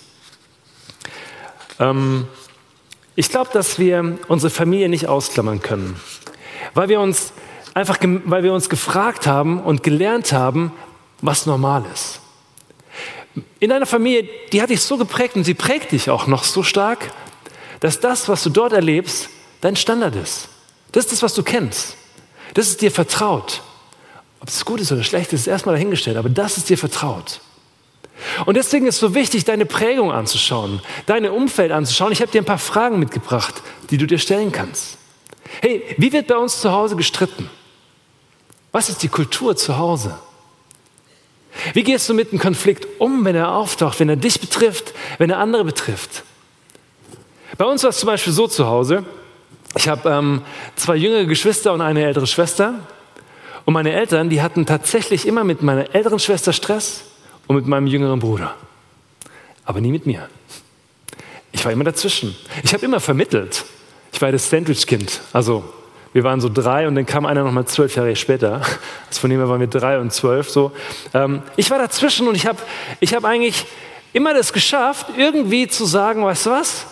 Ähm, 1.79 2.27
ich 3.17 3.31
glaube, 3.31 3.51
dass 3.53 3.79
wir 3.79 4.19
unsere 4.29 4.51
Familie 4.51 4.89
nicht 4.89 5.09
ausklammern 5.09 5.61
können, 5.61 6.01
weil 6.75 6.89
wir 6.89 7.01
uns 7.01 7.33
einfach, 7.75 7.99
weil 8.01 8.43
wir 8.43 8.53
uns 8.53 8.69
gefragt 8.69 9.27
haben 9.27 9.61
und 9.61 9.83
gelernt 9.83 10.33
haben, 10.33 10.73
was 11.21 11.47
normal 11.47 11.85
ist. 11.93 12.21
In 13.61 13.71
deiner 13.71 13.87
Familie, 13.87 14.29
die 14.53 14.63
hat 14.63 14.71
dich 14.71 14.83
so 14.83 14.97
geprägt 14.97 15.37
und 15.37 15.45
sie 15.45 15.55
prägt 15.55 15.93
dich 15.93 16.11
auch 16.11 16.27
noch 16.27 16.45
so 16.45 16.63
stark, 16.63 17.13
dass 17.81 18.01
das, 18.01 18.29
was 18.29 18.43
du 18.43 18.51
dort 18.51 18.73
erlebst, 18.73 19.29
dein 19.61 19.77
Standard 19.77 20.17
ist. 20.17 20.49
Das 20.93 21.05
ist 21.05 21.13
das, 21.13 21.23
was 21.23 21.35
du 21.35 21.43
kennst. 21.43 21.97
Das 22.55 22.69
ist 22.69 22.81
dir 22.81 22.91
vertraut. 22.91 23.63
Ob 24.41 24.49
es 24.49 24.65
gut 24.65 24.81
ist 24.81 24.93
oder 24.93 25.03
schlecht 25.03 25.33
ist, 25.33 25.41
ist 25.43 25.47
erstmal 25.47 25.75
dahingestellt, 25.75 26.17
aber 26.17 26.29
das 26.29 26.57
ist 26.57 26.69
dir 26.71 26.79
vertraut. 26.79 27.41
Und 28.47 28.57
deswegen 28.57 28.87
ist 28.87 28.97
es 28.97 29.01
so 29.01 29.15
wichtig, 29.15 29.45
deine 29.45 29.67
Prägung 29.67 30.13
anzuschauen, 30.13 30.81
dein 31.07 31.27
Umfeld 31.29 31.73
anzuschauen. 31.73 32.13
Ich 32.13 32.21
habe 32.21 32.31
dir 32.31 32.43
ein 32.43 32.47
paar 32.47 32.59
Fragen 32.59 32.99
mitgebracht, 32.99 33.63
die 33.91 33.99
du 33.99 34.07
dir 34.07 34.19
stellen 34.19 34.53
kannst. 34.53 34.99
Hey, 35.61 35.83
wie 35.97 36.13
wird 36.13 36.27
bei 36.27 36.37
uns 36.37 36.61
zu 36.61 36.73
Hause 36.73 36.97
gestritten? 36.97 37.49
Was 38.73 38.89
ist 38.89 39.03
die 39.03 39.09
Kultur 39.09 39.57
zu 39.57 39.79
Hause? 39.79 40.19
Wie 41.73 41.83
gehst 41.83 42.09
du 42.09 42.15
mit 42.15 42.31
einem 42.31 42.39
Konflikt 42.39 42.87
um, 42.99 43.25
wenn 43.25 43.35
er 43.35 43.53
auftaucht, 43.53 43.99
wenn 44.01 44.09
er 44.09 44.17
dich 44.17 44.41
betrifft, 44.41 44.95
wenn 45.19 45.31
er 45.31 45.39
andere 45.39 45.65
betrifft? 45.65 46.23
Bei 47.57 47.65
uns 47.65 47.83
war 47.83 47.91
es 47.91 47.99
zum 47.99 48.07
Beispiel 48.09 48.33
so 48.33 48.47
zu 48.47 48.67
Hause. 48.67 49.05
Ich 49.77 49.89
habe 49.89 50.09
ähm, 50.09 50.43
zwei 50.77 50.97
jüngere 50.97 51.25
Geschwister 51.25 51.73
und 51.73 51.81
eine 51.81 52.05
ältere 52.05 52.27
Schwester. 52.27 52.87
Und 53.65 53.75
meine 53.75 53.93
Eltern, 53.93 54.31
die 54.31 54.43
hatten 54.43 54.67
tatsächlich 54.67 55.27
immer 55.27 55.45
mit 55.45 55.63
meiner 55.63 55.95
älteren 55.95 56.19
Schwester 56.19 56.53
Stress 56.53 57.05
und 57.49 57.57
mit 57.57 57.67
meinem 57.67 57.89
jüngeren 57.89 58.21
Bruder. 58.21 58.55
Aber 59.65 59.81
nie 59.81 59.91
mit 59.91 60.07
mir. 60.07 60.29
Ich 61.51 61.65
war 61.65 61.73
immer 61.73 61.85
dazwischen. 61.85 62.37
Ich 62.63 62.73
habe 62.73 62.85
immer 62.85 63.01
vermittelt. 63.01 63.65
Ich 64.13 64.23
war 64.23 64.31
das 64.31 64.49
Sandwich-Kind. 64.49 65.21
Also 65.33 65.65
wir 66.13 66.25
waren 66.25 66.41
so 66.41 66.49
drei 66.49 66.87
und 66.87 66.95
dann 66.95 67.07
kam 67.07 67.27
einer 67.27 67.43
nochmal 67.43 67.67
zwölf 67.67 67.97
Jahre 67.97 68.15
später. 68.15 68.63
Also 69.09 69.21
von 69.21 69.31
dem 69.31 69.39
her 69.39 69.49
waren 69.49 69.61
wir 69.61 69.67
drei 69.67 69.99
und 69.99 70.13
zwölf. 70.13 70.51
So. 70.51 70.73
Ähm, 71.15 71.43
ich 71.57 71.71
war 71.71 71.79
dazwischen 71.79 72.29
und 72.29 72.35
ich 72.35 72.47
habe 72.47 72.59
ich 73.01 73.15
hab 73.15 73.25
eigentlich 73.25 73.65
immer 74.13 74.35
das 74.35 74.53
geschafft, 74.53 75.07
irgendwie 75.17 75.67
zu 75.67 75.87
sagen, 75.87 76.25
weißt 76.25 76.47
du 76.47 76.51
was? 76.51 76.87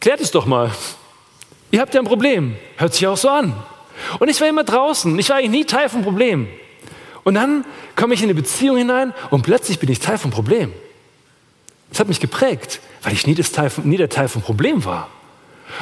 Klärt 0.00 0.20
es 0.20 0.30
doch 0.30 0.46
mal. 0.46 0.70
Ihr 1.70 1.80
habt 1.80 1.92
ja 1.92 2.00
ein 2.00 2.06
Problem. 2.06 2.56
Hört 2.76 2.94
sich 2.94 3.06
auch 3.06 3.16
so 3.16 3.28
an. 3.28 3.52
Und 4.18 4.28
ich 4.28 4.40
war 4.40 4.48
immer 4.48 4.64
draußen. 4.64 5.18
Ich 5.18 5.28
war 5.28 5.36
eigentlich 5.36 5.50
nie 5.50 5.64
Teil 5.64 5.88
vom 5.88 6.02
Problem. 6.02 6.48
Und 7.24 7.34
dann 7.34 7.64
komme 7.96 8.14
ich 8.14 8.22
in 8.22 8.26
eine 8.26 8.34
Beziehung 8.34 8.76
hinein 8.76 9.12
und 9.30 9.42
plötzlich 9.42 9.78
bin 9.78 9.90
ich 9.90 10.00
Teil 10.00 10.18
vom 10.18 10.30
Problem. 10.30 10.72
Das 11.90 12.00
hat 12.00 12.08
mich 12.08 12.20
geprägt, 12.20 12.80
weil 13.02 13.12
ich 13.12 13.26
nie, 13.26 13.34
Teil, 13.34 13.70
nie 13.84 13.96
der 13.96 14.08
Teil 14.08 14.28
vom 14.28 14.42
Problem 14.42 14.84
war. 14.84 15.08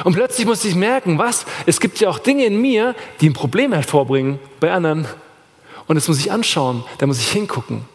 Und 0.03 0.13
plötzlich 0.13 0.45
musste 0.45 0.67
ich 0.67 0.75
merken, 0.75 1.17
was? 1.17 1.45
Es 1.65 1.79
gibt 1.79 1.99
ja 1.99 2.09
auch 2.09 2.19
Dinge 2.19 2.45
in 2.45 2.61
mir, 2.61 2.95
die 3.21 3.29
ein 3.29 3.33
Problem 3.33 3.73
hervorbringen 3.73 4.39
bei 4.59 4.71
anderen. 4.71 5.07
Und 5.87 5.95
das 5.95 6.07
muss 6.07 6.19
ich 6.19 6.31
anschauen, 6.31 6.83
da 6.97 7.07
muss 7.07 7.19
ich 7.19 7.31
hingucken. 7.31 7.85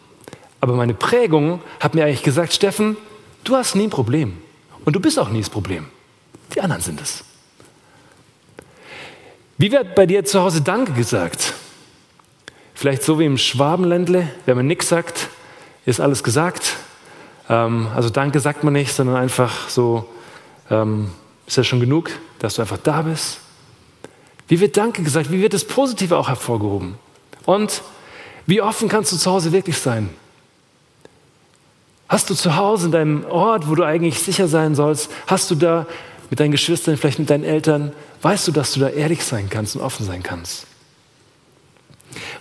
Aber 0.59 0.73
meine 0.73 0.93
Prägung 0.93 1.61
hat 1.79 1.93
mir 1.93 2.05
eigentlich 2.05 2.23
gesagt, 2.23 2.53
Steffen, 2.53 2.97
du 3.43 3.55
hast 3.55 3.75
nie 3.75 3.83
ein 3.83 3.89
Problem. 3.89 4.37
Und 4.85 4.95
du 4.95 4.99
bist 4.99 5.19
auch 5.19 5.29
nie 5.29 5.39
das 5.39 5.49
Problem. 5.49 5.85
Die 6.55 6.61
anderen 6.61 6.81
sind 6.81 7.01
es. 7.01 7.23
Wie 9.57 9.71
wird 9.71 9.95
bei 9.95 10.05
dir 10.05 10.25
zu 10.25 10.41
Hause 10.41 10.61
Danke 10.61 10.93
gesagt? 10.93 11.53
Vielleicht 12.83 13.03
so 13.03 13.17
wie 13.17 13.23
im 13.23 13.37
Schwabenländle, 13.37 14.27
wenn 14.45 14.57
man 14.57 14.67
nichts 14.67 14.89
sagt, 14.89 15.29
ist 15.85 16.01
alles 16.01 16.21
gesagt. 16.21 16.75
Ähm, 17.47 17.87
also 17.95 18.09
Danke 18.09 18.41
sagt 18.41 18.65
man 18.65 18.73
nicht, 18.73 18.91
sondern 18.91 19.15
einfach 19.15 19.69
so, 19.69 20.09
ähm, 20.69 21.09
ist 21.47 21.55
ja 21.55 21.63
schon 21.63 21.79
genug, 21.79 22.11
dass 22.39 22.55
du 22.55 22.61
einfach 22.61 22.79
da 22.83 23.03
bist. 23.03 23.39
Wie 24.49 24.59
wird 24.59 24.75
Danke 24.75 25.01
gesagt? 25.01 25.31
Wie 25.31 25.41
wird 25.41 25.53
das 25.53 25.63
Positive 25.63 26.17
auch 26.17 26.27
hervorgehoben? 26.27 26.95
Und 27.45 27.83
wie 28.47 28.61
offen 28.61 28.89
kannst 28.89 29.13
du 29.13 29.15
zu 29.15 29.31
Hause 29.31 29.53
wirklich 29.53 29.77
sein? 29.77 30.09
Hast 32.09 32.29
du 32.29 32.33
zu 32.33 32.57
Hause 32.57 32.87
in 32.87 32.91
deinem 32.91 33.25
Ort, 33.29 33.69
wo 33.69 33.75
du 33.75 33.83
eigentlich 33.83 34.19
sicher 34.19 34.49
sein 34.49 34.75
sollst, 34.75 35.09
hast 35.27 35.49
du 35.49 35.55
da 35.55 35.87
mit 36.29 36.41
deinen 36.41 36.51
Geschwistern, 36.51 36.97
vielleicht 36.97 37.19
mit 37.19 37.29
deinen 37.29 37.45
Eltern, 37.45 37.93
weißt 38.23 38.45
du, 38.49 38.51
dass 38.51 38.73
du 38.73 38.81
da 38.81 38.89
ehrlich 38.89 39.23
sein 39.23 39.49
kannst 39.49 39.77
und 39.77 39.81
offen 39.81 40.05
sein 40.05 40.21
kannst? 40.21 40.67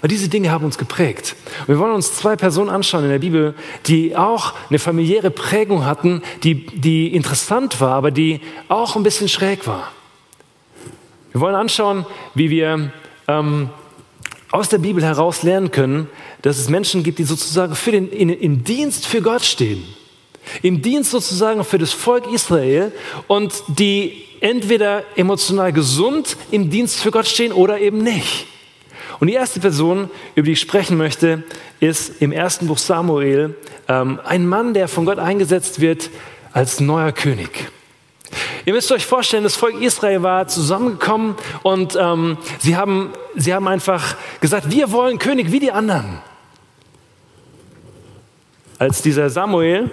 Weil 0.00 0.08
diese 0.08 0.28
Dinge 0.28 0.50
haben 0.50 0.64
uns 0.64 0.78
geprägt. 0.78 1.36
Und 1.60 1.68
wir 1.68 1.78
wollen 1.78 1.94
uns 1.94 2.14
zwei 2.14 2.36
Personen 2.36 2.70
anschauen 2.70 3.04
in 3.04 3.10
der 3.10 3.18
Bibel, 3.18 3.54
die 3.86 4.16
auch 4.16 4.54
eine 4.68 4.78
familiäre 4.78 5.30
Prägung 5.30 5.84
hatten, 5.84 6.22
die, 6.42 6.66
die 6.66 7.14
interessant 7.14 7.80
war, 7.80 7.94
aber 7.94 8.10
die 8.10 8.40
auch 8.68 8.96
ein 8.96 9.02
bisschen 9.02 9.28
schräg 9.28 9.66
war. 9.66 9.92
Wir 11.32 11.40
wollen 11.40 11.54
anschauen, 11.54 12.04
wie 12.34 12.50
wir 12.50 12.92
ähm, 13.26 13.70
aus 14.50 14.68
der 14.68 14.78
Bibel 14.78 15.02
heraus 15.02 15.42
lernen 15.42 15.70
können, 15.70 16.08
dass 16.42 16.58
es 16.58 16.68
Menschen 16.68 17.02
gibt, 17.02 17.18
die 17.18 17.24
sozusagen 17.24 17.74
für 17.74 17.90
den, 17.90 18.10
in, 18.10 18.28
im 18.28 18.64
Dienst 18.64 19.06
für 19.06 19.22
Gott 19.22 19.42
stehen. 19.42 19.82
Im 20.60 20.82
Dienst 20.82 21.10
sozusagen 21.10 21.64
für 21.64 21.78
das 21.78 21.92
Volk 21.92 22.30
Israel 22.30 22.92
und 23.28 23.54
die 23.68 24.24
entweder 24.40 25.04
emotional 25.16 25.72
gesund 25.72 26.36
im 26.50 26.68
Dienst 26.68 27.00
für 27.00 27.10
Gott 27.10 27.26
stehen 27.26 27.52
oder 27.52 27.80
eben 27.80 27.98
nicht. 27.98 28.46
Und 29.22 29.28
die 29.28 29.34
erste 29.34 29.60
Person, 29.60 30.10
über 30.34 30.46
die 30.46 30.54
ich 30.54 30.60
sprechen 30.60 30.96
möchte, 30.96 31.44
ist 31.78 32.20
im 32.20 32.32
ersten 32.32 32.66
Buch 32.66 32.78
Samuel 32.78 33.54
ähm, 33.86 34.18
ein 34.24 34.48
Mann, 34.48 34.74
der 34.74 34.88
von 34.88 35.04
Gott 35.04 35.20
eingesetzt 35.20 35.80
wird 35.80 36.10
als 36.52 36.80
neuer 36.80 37.12
König. 37.12 37.70
Ihr 38.64 38.72
müsst 38.72 38.90
euch 38.90 39.06
vorstellen, 39.06 39.44
das 39.44 39.54
Volk 39.54 39.80
Israel 39.80 40.24
war 40.24 40.48
zusammengekommen 40.48 41.36
und 41.62 41.96
ähm, 41.96 42.36
sie, 42.58 42.76
haben, 42.76 43.12
sie 43.36 43.54
haben 43.54 43.68
einfach 43.68 44.16
gesagt, 44.40 44.72
wir 44.72 44.90
wollen 44.90 45.20
König 45.20 45.52
wie 45.52 45.60
die 45.60 45.70
anderen. 45.70 46.18
Als 48.76 49.02
dieser 49.02 49.30
Samuel, 49.30 49.92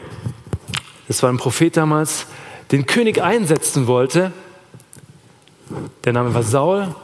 das 1.07 1.21
war 1.21 1.29
ein 1.29 1.37
Prophet 1.37 1.77
damals, 1.77 2.25
den 2.71 2.87
König 2.87 3.21
einsetzen 3.21 3.85
wollte, 3.85 4.31
der 6.03 6.13
Name 6.13 6.33
war 6.33 6.41
Saul, 6.41 6.95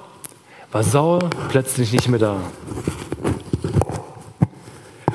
war 0.76 0.84
Saul 0.84 1.20
plötzlich 1.48 1.94
nicht 1.94 2.10
mehr 2.10 2.20
da. 2.20 2.36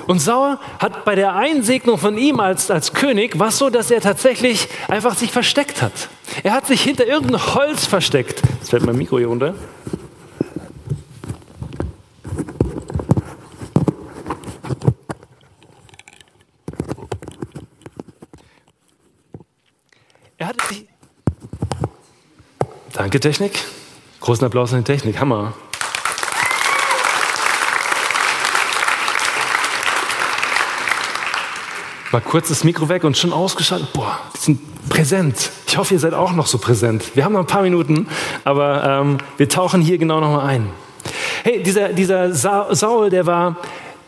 Und 0.07 0.19
Saul 0.19 0.57
hat 0.79 1.05
bei 1.05 1.15
der 1.15 1.37
Einsegnung 1.37 1.99
von 1.99 2.17
ihm 2.17 2.41
als, 2.41 2.71
als 2.71 2.95
König, 2.95 3.39
war 3.39 3.49
es 3.49 3.59
so, 3.59 3.69
dass 3.69 3.91
er 3.91 4.01
tatsächlich 4.01 4.69
einfach 4.89 5.15
sich 5.15 5.31
versteckt 5.31 5.83
hat. 5.83 5.93
Er 6.45 6.53
hat 6.53 6.67
sich 6.67 6.81
hinter 6.81 7.07
irgendein 7.07 7.55
Holz 7.55 7.85
versteckt. 7.85 8.43
Jetzt 8.59 8.71
fällt 8.71 8.87
mein 8.87 8.97
Mikro 8.97 9.19
hier 9.19 9.27
runter. 9.27 9.55
Er 20.39 20.47
hatte 20.47 20.67
sich. 20.69 20.89
Danke, 22.95 23.21
Technik. 23.21 23.59
Großen 24.21 24.45
Applaus 24.45 24.75
an 24.75 24.81
die 24.81 24.85
Technik, 24.85 25.19
Hammer. 25.19 25.55
War 32.11 32.21
kurz 32.21 32.49
das 32.49 32.63
Mikro 32.63 32.91
weg 32.91 33.05
und 33.05 33.17
schon 33.17 33.33
ausgeschaltet. 33.33 33.93
Boah, 33.95 34.19
die 34.37 34.41
sind 34.41 34.89
präsent. 34.91 35.51
Ich 35.67 35.79
hoffe, 35.79 35.95
ihr 35.95 36.01
seid 36.01 36.13
auch 36.13 36.33
noch 36.33 36.47
so 36.47 36.59
präsent. 36.59 37.13
Wir 37.15 37.25
haben 37.25 37.33
noch 37.33 37.41
ein 37.41 37.47
paar 37.47 37.63
Minuten, 37.63 38.09
aber 38.45 38.85
ähm, 38.85 39.19
wir 39.39 39.49
tauchen 39.49 39.81
hier 39.81 39.97
genau 39.97 40.21
nochmal 40.21 40.47
ein. 40.47 40.69
Hey, 41.43 41.63
dieser, 41.63 41.91
dieser 41.91 42.35
Saul, 42.35 43.09
der 43.09 43.25
war, 43.25 43.57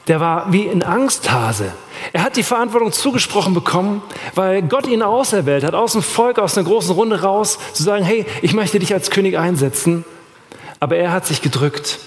der 0.09 0.21
war 0.21 0.53
wie 0.53 0.69
ein 0.69 0.83
Angsthase. 0.83 1.73
Er 2.13 2.25
hat 2.25 2.37
die 2.37 2.43
Verantwortung 2.43 2.93
zugesprochen 2.93 3.55
bekommen, 3.55 4.03
weil 4.35 4.63
Gott 4.63 4.87
ihn 4.87 5.03
auserwählt 5.03 5.65
hat, 5.65 5.75
aus 5.75 5.93
dem 5.93 6.03
Volk, 6.03 6.39
aus 6.39 6.57
einer 6.57 6.67
großen 6.67 6.95
Runde 6.95 7.23
raus, 7.23 7.59
zu 7.73 7.83
sagen, 7.83 8.05
hey, 8.05 8.27
ich 8.43 8.53
möchte 8.55 8.79
dich 8.79 8.93
als 8.93 9.11
König 9.11 9.39
einsetzen. 9.39 10.05
Aber 10.81 10.97
er 10.97 11.13
hat 11.13 11.27
sich 11.27 11.43
gedrückt. 11.43 11.99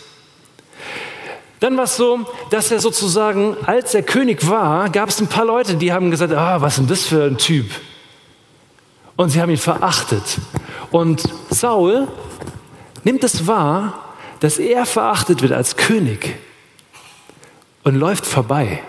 Dann 1.59 1.77
war 1.77 1.85
es 1.85 1.95
so, 1.95 2.25
dass 2.49 2.69
er 2.71 2.79
sozusagen, 2.79 3.55
als 3.65 3.93
er 3.95 4.03
König 4.03 4.49
war, 4.49 4.89
gab 4.89 5.09
es 5.09 5.19
ein 5.21 5.27
paar 5.27 5.45
Leute, 5.45 5.75
die 5.75 5.93
haben 5.93 6.11
gesagt, 6.11 6.33
ah, 6.33 6.61
was 6.61 6.73
ist 6.73 6.79
denn 6.79 6.87
das 6.87 7.05
für 7.05 7.23
ein 7.23 7.37
Typ? 7.37 7.67
Und 9.15 9.29
sie 9.29 9.41
haben 9.41 9.49
ihn 9.49 9.57
verachtet. 9.57 10.39
Und 10.91 11.23
Saul 11.49 12.07
nimmt 13.03 13.23
es 13.23 13.47
wahr, 13.47 14.15
dass 14.41 14.57
er 14.57 14.85
verachtet 14.85 15.41
wird 15.41 15.53
als 15.53 15.77
König 15.77 16.35
und 17.83 17.95
läuft 17.95 18.25
vorbei 18.25 18.81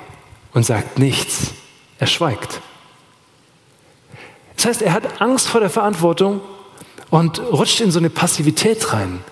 und 0.57 0.65
sagt 0.65 0.99
nichts. 0.99 1.53
Er 1.99 2.07
schweigt. 2.07 2.63
Das 4.57 4.65
heißt, 4.65 4.81
er 4.81 4.95
hat 4.95 5.21
Angst 5.21 5.49
vor 5.49 5.61
der 5.61 5.69
Verantwortung 5.69 6.41
und 7.11 7.41
rutscht 7.41 7.83
in 7.83 7.91
so 7.91 7.99
eine 7.99 8.09
Passivität 8.09 8.95
rein. 8.95 9.23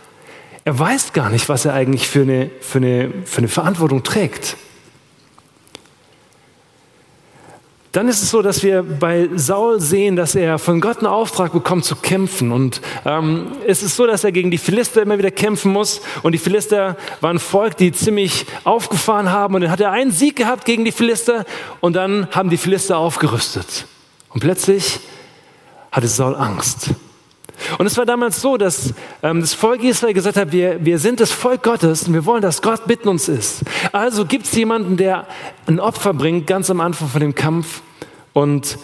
Er 0.66 0.78
weiß 0.78 1.14
gar 1.14 1.30
nicht, 1.30 1.48
was 1.48 1.64
er 1.64 1.72
eigentlich 1.72 2.08
für 2.08 2.20
eine, 2.20 2.50
für 2.60 2.76
eine, 2.76 3.10
für 3.24 3.38
eine 3.38 3.48
Verantwortung 3.48 4.02
trägt. 4.02 4.58
Dann 7.94 8.08
ist 8.08 8.24
es 8.24 8.30
so, 8.32 8.42
dass 8.42 8.64
wir 8.64 8.82
bei 8.82 9.28
Saul 9.36 9.80
sehen, 9.80 10.16
dass 10.16 10.34
er 10.34 10.58
von 10.58 10.80
Gott 10.80 10.98
einen 10.98 11.06
Auftrag 11.06 11.52
bekommt 11.52 11.84
zu 11.84 11.94
kämpfen. 11.94 12.50
Und 12.50 12.80
ähm, 13.04 13.52
es 13.68 13.84
ist 13.84 13.94
so, 13.94 14.04
dass 14.04 14.24
er 14.24 14.32
gegen 14.32 14.50
die 14.50 14.58
Philister 14.58 15.00
immer 15.00 15.16
wieder 15.16 15.30
kämpfen 15.30 15.70
muss. 15.70 16.00
Und 16.24 16.32
die 16.32 16.38
Philister 16.38 16.96
waren 17.20 17.36
ein 17.36 17.38
Volk, 17.38 17.76
die 17.76 17.92
ziemlich 17.92 18.46
aufgefahren 18.64 19.30
haben. 19.30 19.54
Und 19.54 19.60
dann 19.60 19.70
hat 19.70 19.80
er 19.80 19.92
einen 19.92 20.10
Sieg 20.10 20.34
gehabt 20.34 20.64
gegen 20.64 20.84
die 20.84 20.90
Philister. 20.90 21.44
Und 21.78 21.94
dann 21.94 22.26
haben 22.32 22.50
die 22.50 22.56
Philister 22.56 22.98
aufgerüstet. 22.98 23.86
Und 24.30 24.40
plötzlich 24.40 24.98
hatte 25.92 26.08
Saul 26.08 26.34
Angst. 26.34 26.90
Und 27.78 27.86
es 27.86 27.96
war 27.96 28.06
damals 28.06 28.40
so, 28.40 28.56
dass 28.56 28.92
ähm, 29.22 29.40
das 29.40 29.54
Volk 29.54 29.82
Israel 29.82 30.14
gesagt 30.14 30.36
hat, 30.36 30.52
wir, 30.52 30.84
wir 30.84 30.98
sind 30.98 31.20
das 31.20 31.30
Volk 31.30 31.62
Gottes 31.62 32.08
und 32.08 32.14
wir 32.14 32.26
wollen, 32.26 32.42
dass 32.42 32.62
Gott 32.62 32.86
mit 32.86 33.06
uns 33.06 33.28
ist. 33.28 33.62
Also 33.92 34.24
gibt 34.26 34.46
es 34.46 34.52
jemanden, 34.52 34.96
der 34.96 35.26
ein 35.66 35.80
Opfer 35.80 36.12
bringt, 36.12 36.46
ganz 36.46 36.70
am 36.70 36.80
Anfang 36.80 37.08
von 37.08 37.20
dem 37.20 37.34
Kampf. 37.34 37.82
Und 38.34 38.78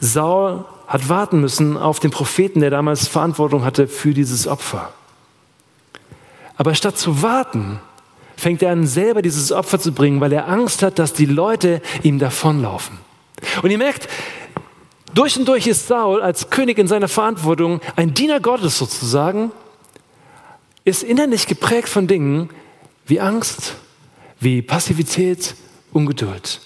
Saul 0.00 0.64
hat 0.86 1.08
warten 1.08 1.40
müssen 1.40 1.76
auf 1.76 2.00
den 2.00 2.10
Propheten, 2.10 2.60
der 2.60 2.70
damals 2.70 3.06
Verantwortung 3.06 3.64
hatte 3.64 3.88
für 3.88 4.14
dieses 4.14 4.46
Opfer. 4.46 4.92
Aber 6.56 6.74
statt 6.74 6.96
zu 6.96 7.22
warten, 7.22 7.80
fängt 8.36 8.62
er 8.62 8.72
an, 8.72 8.86
selber 8.86 9.22
dieses 9.22 9.52
Opfer 9.52 9.78
zu 9.78 9.92
bringen, 9.92 10.20
weil 10.20 10.32
er 10.32 10.48
Angst 10.48 10.82
hat, 10.82 10.98
dass 10.98 11.12
die 11.12 11.26
Leute 11.26 11.80
ihm 12.02 12.18
davonlaufen. 12.18 12.98
Und 13.62 13.70
ihr 13.70 13.78
merkt, 13.78 14.08
durch 15.14 15.38
und 15.38 15.46
durch 15.46 15.66
ist 15.66 15.88
Saul 15.88 16.22
als 16.22 16.50
König 16.50 16.78
in 16.78 16.88
seiner 16.88 17.08
Verantwortung 17.08 17.80
ein 17.96 18.14
Diener 18.14 18.40
Gottes 18.40 18.78
sozusagen, 18.78 19.52
ist 20.84 21.02
innerlich 21.02 21.46
geprägt 21.46 21.88
von 21.88 22.06
Dingen 22.06 22.50
wie 23.06 23.20
Angst, 23.20 23.74
wie 24.40 24.62
Passivität, 24.62 25.54
Ungeduld. 25.92 26.60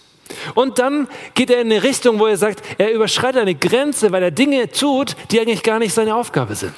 Und 0.55 0.79
dann 0.79 1.09
geht 1.35 1.51
er 1.51 1.61
in 1.61 1.71
eine 1.71 1.83
Richtung, 1.83 2.19
wo 2.19 2.27
er 2.27 2.37
sagt, 2.37 2.63
er 2.79 2.93
überschreitet 2.93 3.43
eine 3.43 3.55
Grenze, 3.55 4.13
weil 4.13 4.23
er 4.23 4.31
Dinge 4.31 4.71
tut, 4.71 5.17
die 5.31 5.41
eigentlich 5.41 5.63
gar 5.63 5.79
nicht 5.79 5.95
seine 5.95 6.15
Aufgabe 6.15 6.55
sind. 6.55 6.75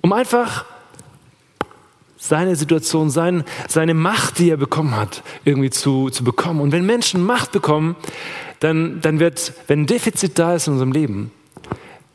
Um 0.00 0.12
einfach 0.12 0.64
seine 2.18 2.56
Situation, 2.56 3.10
sein, 3.10 3.44
seine 3.68 3.94
Macht, 3.94 4.38
die 4.38 4.50
er 4.50 4.56
bekommen 4.56 4.96
hat, 4.96 5.22
irgendwie 5.44 5.70
zu, 5.70 6.10
zu 6.10 6.24
bekommen. 6.24 6.60
Und 6.60 6.72
wenn 6.72 6.84
Menschen 6.84 7.24
Macht 7.24 7.52
bekommen, 7.52 7.96
dann, 8.60 9.00
dann 9.00 9.20
wird, 9.20 9.52
wenn 9.68 9.82
ein 9.82 9.86
Defizit 9.86 10.38
da 10.38 10.54
ist 10.54 10.66
in 10.66 10.74
unserem 10.74 10.92
Leben, 10.92 11.30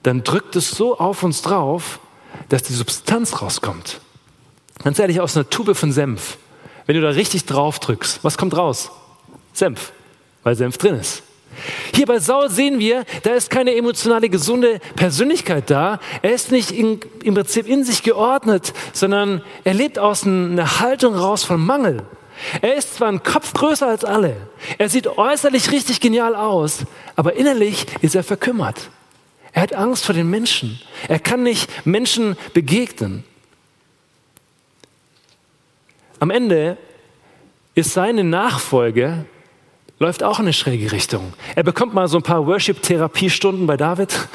dann 0.04 0.24
drückt 0.24 0.56
es 0.58 0.72
so 0.72 0.98
auf 1.00 1.24
uns 1.24 1.42
drauf, 1.42 2.00
dass 2.50 2.64
die 2.64 2.74
Substanz 2.74 3.42
rauskommt. 3.42 4.02
Ganz 4.84 5.00
ehrlich, 5.00 5.22
aus 5.22 5.38
einer 5.38 5.50
Tube 5.50 5.76
von 5.76 5.94
Senf, 5.94 6.38
wenn 6.86 6.96
du 6.96 7.02
da 7.02 7.10
richtig 7.10 7.46
drauf 7.46 7.80
drückst, 7.80 8.24
was 8.24 8.38
kommt 8.38 8.58
raus? 8.58 8.92
Senf, 9.54 9.94
weil 10.44 10.56
Senf 10.56 10.78
drin 10.78 10.96
ist. 10.96 11.24
Hier 11.94 12.06
bei 12.06 12.20
Saul 12.20 12.50
sehen 12.50 12.80
wir, 12.80 13.06
da 13.22 13.32
ist 13.32 13.50
keine 13.50 13.76
emotionale, 13.76 14.30
gesunde 14.30 14.80
Persönlichkeit 14.96 15.70
da. 15.70 16.00
Er 16.22 16.34
ist 16.34 16.52
nicht 16.52 16.72
in, 16.72 17.00
im 17.24 17.36
Prinzip 17.36 17.68
in 17.68 17.84
sich 17.84 18.04
geordnet, 18.04 18.74
sondern 18.92 19.42
er 19.64 19.74
lebt 19.74 20.00
aus 20.00 20.26
einer 20.26 20.80
Haltung 20.80 21.16
raus 21.16 21.44
von 21.44 21.64
Mangel. 21.64 22.02
Er 22.62 22.76
ist 22.76 22.96
zwar 22.96 23.10
ein 23.10 23.22
Kopf 23.22 23.54
größer 23.54 23.88
als 23.88 24.04
alle, 24.04 24.36
er 24.78 24.90
sieht 24.90 25.08
äußerlich 25.08 25.72
richtig 25.72 26.00
genial 26.00 26.36
aus, 26.36 26.80
aber 27.16 27.36
innerlich 27.36 27.86
ist 28.02 28.16
er 28.16 28.24
verkümmert. 28.24 28.90
Er 29.52 29.62
hat 29.62 29.74
Angst 29.74 30.06
vor 30.06 30.16
den 30.16 30.30
Menschen. 30.30 30.82
Er 31.08 31.20
kann 31.20 31.44
nicht 31.44 31.86
Menschen 31.86 32.36
begegnen. 32.54 33.24
Am 36.20 36.32
Ende 36.32 36.78
ist 37.76 37.94
seine 37.94 38.24
Nachfolge 38.24 39.26
läuft 40.00 40.24
auch 40.24 40.40
in 40.40 40.46
eine 40.46 40.54
schräge 40.54 40.92
Richtung. 40.92 41.34
Er 41.56 41.64
bekommt 41.64 41.94
mal 41.94 42.08
so 42.08 42.18
ein 42.18 42.24
paar 42.24 42.46
Worship-Therapiestunden 42.46 43.68
bei 43.68 43.78
David, 43.78 44.28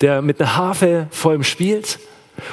der 0.00 0.22
mit 0.22 0.40
einer 0.40 0.56
Harfe 0.56 1.08
vor 1.10 1.34
ihm 1.34 1.42
spielt. 1.42 1.98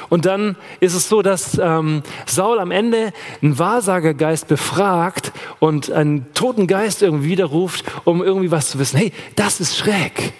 Und 0.08 0.24
dann 0.24 0.56
ist 0.80 0.94
es 0.94 1.08
so, 1.08 1.22
dass 1.22 1.58
ähm, 1.58 2.02
Saul 2.26 2.58
am 2.58 2.70
Ende 2.70 3.12
einen 3.42 3.58
Wahrsagergeist 3.58 4.48
befragt 4.48 5.32
und 5.58 5.92
einen 5.92 6.32
toten 6.32 6.66
Geist 6.66 7.02
irgendwie 7.02 7.28
widerruft, 7.28 7.84
um 8.04 8.22
irgendwie 8.22 8.50
was 8.50 8.70
zu 8.70 8.78
wissen. 8.78 8.96
Hey, 8.96 9.12
das 9.36 9.60
ist 9.60 9.76
schräg. 9.76 10.32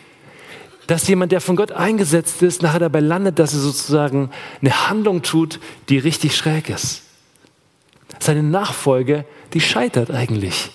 Dass 0.86 1.08
jemand, 1.08 1.32
der 1.32 1.40
von 1.40 1.56
Gott 1.56 1.72
eingesetzt 1.72 2.42
ist, 2.42 2.62
nachher 2.62 2.80
dabei 2.80 3.00
landet, 3.00 3.38
dass 3.38 3.54
er 3.54 3.60
sozusagen 3.60 4.30
eine 4.60 4.88
Handlung 4.88 5.22
tut, 5.22 5.60
die 5.88 5.98
richtig 5.98 6.36
schräg 6.36 6.68
ist. 6.68 7.02
Seine 8.18 8.42
Nachfolge, 8.42 9.24
die 9.52 9.60
scheitert 9.60 10.10
eigentlich. 10.10 10.70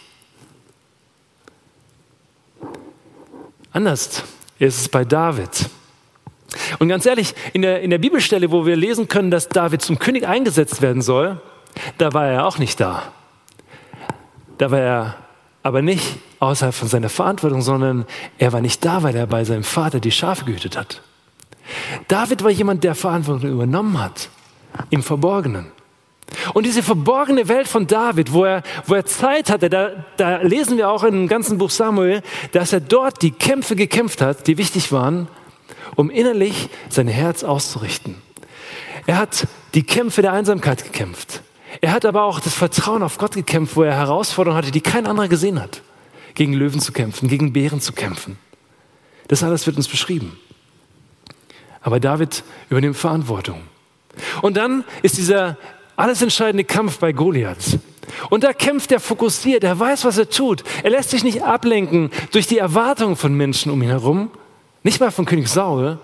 Anders 3.72 4.24
ist 4.57 4.82
es 4.82 4.89
bei 4.89 5.05
David. 5.05 5.70
Und 6.80 6.88
ganz 6.88 7.05
ehrlich, 7.05 7.36
in 7.53 7.61
der, 7.61 7.82
in 7.82 7.89
der 7.89 7.99
Bibelstelle, 7.99 8.51
wo 8.51 8.65
wir 8.65 8.76
lesen 8.76 9.07
können, 9.07 9.32
dass 9.32 9.49
David 9.49 9.82
zum 9.82 9.99
König 9.99 10.28
eingesetzt 10.28 10.82
werden 10.82 11.01
soll, 11.01 11.39
da 11.97 12.13
war 12.13 12.28
er 12.28 12.45
auch 12.45 12.57
nicht 12.57 12.80
da. 12.80 13.03
Da 14.57 14.72
war 14.72 14.80
er 14.80 15.15
aber 15.61 15.82
nicht 15.82 16.17
außerhalb 16.39 16.74
von 16.74 16.88
seiner 16.88 17.09
Verantwortung, 17.09 17.61
sondern 17.61 18.05
er 18.38 18.53
war 18.53 18.61
nicht 18.61 18.84
da, 18.84 19.03
weil 19.03 19.15
er 19.15 19.28
bei 19.28 19.43
seinem 19.43 19.63
Vater 19.63 19.99
die 19.99 20.11
Schafe 20.11 20.45
gehütet 20.45 20.78
hat. 20.78 21.01
David 22.07 22.43
war 22.43 22.49
jemand, 22.49 22.84
der 22.84 22.95
Verantwortung 22.95 23.51
übernommen 23.51 24.01
hat, 24.01 24.30
im 24.89 25.03
Verborgenen. 25.03 25.72
Und 26.53 26.65
diese 26.65 26.84
verborgene 26.84 27.47
Welt 27.47 27.67
von 27.67 27.88
David, 27.88 28.34
wo 28.34 28.45
er, 28.45 28.63
wo 28.86 28.95
er 28.95 29.05
Zeit 29.05 29.49
hatte, 29.49 29.69
da, 29.69 30.05
da 30.17 30.38
lesen 30.38 30.77
wir 30.77 30.89
auch 30.89 31.03
im 31.03 31.27
ganzen 31.27 31.57
Buch 31.57 31.69
Samuel, 31.69 32.21
dass 32.51 32.73
er 32.73 32.80
dort 32.80 33.21
die 33.21 33.32
Kämpfe 33.32 33.75
gekämpft 33.75 34.21
hat, 34.21 34.47
die 34.47 34.57
wichtig 34.57 34.91
waren, 34.91 35.27
um 35.95 36.09
innerlich 36.09 36.69
sein 36.89 37.07
Herz 37.07 37.43
auszurichten. 37.43 38.15
Er 39.05 39.17
hat 39.17 39.47
die 39.73 39.84
Kämpfe 39.84 40.21
der 40.21 40.34
Einsamkeit 40.34 40.84
gekämpft. 40.84 41.41
Er 41.82 41.91
hat 41.91 42.05
aber 42.05 42.23
auch 42.23 42.39
das 42.39 42.53
Vertrauen 42.53 43.03
auf 43.03 43.17
Gott 43.17 43.34
gekämpft, 43.34 43.75
wo 43.75 43.84
er 43.84 43.95
Herausforderungen 43.95 44.57
hatte, 44.57 44.71
die 44.71 44.82
kein 44.82 45.07
anderer 45.07 45.27
gesehen 45.27 45.61
hat. 45.61 45.82
Gegen 46.36 46.53
Löwen 46.53 46.80
zu 46.80 46.91
kämpfen, 46.91 47.27
gegen 47.27 47.53
Bären 47.53 47.82
zu 47.82 47.93
kämpfen. 47.93 48.38
Das 49.27 49.43
alles 49.43 49.65
wird 49.65 49.77
uns 49.77 49.88
beschrieben. 49.88 50.38
Aber 51.82 51.99
David 51.99 52.43
übernimmt 52.69 52.97
Verantwortung. 52.97 53.61
Und 54.41 54.57
dann 54.57 54.84
ist 55.01 55.17
dieser 55.17 55.57
alles 56.00 56.22
entscheidende 56.22 56.64
Kampf 56.64 56.97
bei 57.00 57.12
Goliath. 57.12 57.78
Und 58.30 58.43
da 58.43 58.54
kämpft 58.54 58.91
er 58.91 59.00
fokussiert, 59.00 59.64
er 59.64 59.80
weiß, 59.80 60.06
was 60.06 60.18
er 60.18 60.30
tut. 60.30 60.64
Er 60.84 60.91
lässt 60.91 61.10
sich 61.10 61.24
nicht 61.24 61.43
ablenken 61.43 62.10
durch 62.32 62.47
die 62.47 62.58
Erwartungen 62.58 63.16
von 63.16 63.34
Menschen 63.34 63.72
um 63.72 63.82
ihn 63.82 63.89
herum, 63.89 64.32
nicht 64.84 65.00
mal 65.00 65.12
von 65.12 65.26
König 65.26 65.47
Saul, 65.50 66.00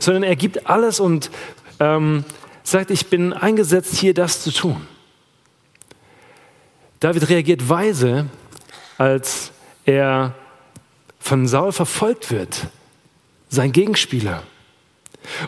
sondern 0.00 0.24
er 0.24 0.36
gibt 0.36 0.68
alles 0.68 1.00
und 1.00 1.30
ähm, 1.78 2.24
sagt, 2.64 2.90
ich 2.90 3.06
bin 3.06 3.32
eingesetzt, 3.32 3.96
hier 3.96 4.14
das 4.14 4.42
zu 4.42 4.50
tun. 4.50 4.86
David 6.98 7.28
reagiert 7.28 7.68
weise, 7.68 8.26
als 8.98 9.52
er 9.84 10.34
von 11.20 11.46
Saul 11.46 11.70
verfolgt 11.72 12.30
wird, 12.30 12.66
sein 13.48 13.70
Gegenspieler. 13.70 14.42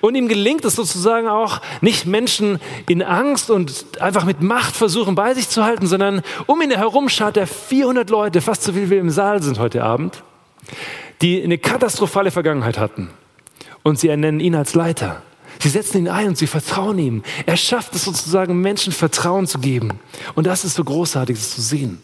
Und 0.01 0.15
ihm 0.15 0.29
gelingt 0.29 0.65
es 0.65 0.77
sozusagen 0.77 1.29
auch, 1.29 1.61
nicht 1.81 2.07
Menschen 2.07 2.61
in 2.89 3.03
Angst 3.03 3.51
und 3.51 4.01
einfach 4.01 4.25
mit 4.25 4.43
Macht 4.43 4.77
versuchen 4.77 5.15
bei 5.15 5.35
sich 5.35 5.49
zu 5.49 5.65
halten, 5.65 5.87
sondern 5.87 6.23
um 6.47 6.61
ihn 6.63 6.71
herum 6.71 7.09
schaut 7.09 7.37
er 7.37 7.47
400 7.47 8.11
Leute, 8.11 8.41
fast 8.41 8.63
so 8.63 8.73
viel 8.73 8.91
wie 8.91 8.97
im 8.97 9.11
Saal 9.11 9.43
sind 9.43 9.59
heute 9.59 9.85
Abend, 9.85 10.23
die 11.23 11.43
eine 11.43 11.59
katastrophale 11.59 12.31
Vergangenheit 12.31 12.79
hatten. 12.79 13.11
Und 13.83 13.99
sie 13.99 14.09
ernennen 14.09 14.41
ihn 14.41 14.55
als 14.55 14.75
Leiter. 14.75 15.23
Sie 15.61 15.69
setzen 15.69 15.99
ihn 15.99 16.09
ein 16.09 16.29
und 16.29 16.39
sie 16.39 16.47
vertrauen 16.47 16.99
ihm. 16.99 17.23
Er 17.47 17.57
schafft 17.57 17.95
es 17.95 18.05
sozusagen, 18.05 18.61
Menschen 18.61 18.93
Vertrauen 18.93 19.47
zu 19.47 19.59
geben. 19.59 19.99
Und 20.35 20.47
das 20.47 20.65
ist 20.65 20.75
so 20.75 20.85
großartig, 20.85 21.37
das 21.37 21.55
zu 21.55 21.61
sehen. 21.61 22.03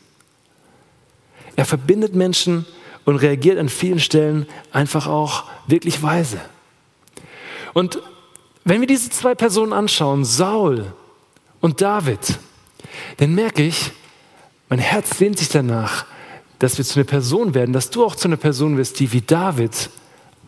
Er 1.57 1.65
verbindet 1.65 2.15
Menschen 2.15 2.67
und 3.05 3.17
reagiert 3.17 3.59
an 3.59 3.69
vielen 3.69 4.01
Stellen 4.01 4.47
einfach 4.73 5.07
auch 5.07 5.45
wirklich 5.67 6.03
weise. 6.03 6.41
Und 7.75 7.99
wenn 8.65 8.81
wir 8.81 8.87
diese 8.87 9.11
zwei 9.11 9.35
Personen 9.35 9.73
anschauen, 9.73 10.25
Saul 10.25 10.93
und 11.61 11.83
David, 11.83 12.39
dann 13.19 13.35
merke 13.35 13.63
ich, 13.63 13.91
mein 14.71 14.79
Herz 14.79 15.19
sehnt 15.19 15.39
sich 15.39 15.51
danach, 15.51 16.07
dass 16.59 16.79
wir 16.79 16.85
zu 16.85 16.99
einer 16.99 17.05
Person 17.05 17.55
werden, 17.55 17.73
dass 17.73 17.91
du 17.91 18.05
auch 18.05 18.17
zu 18.17 18.29
einer 18.29 18.37
Person 18.37 18.79
wirst, 18.79 18.99
die 19.01 19.13
wie 19.13 19.21
David 19.21 19.91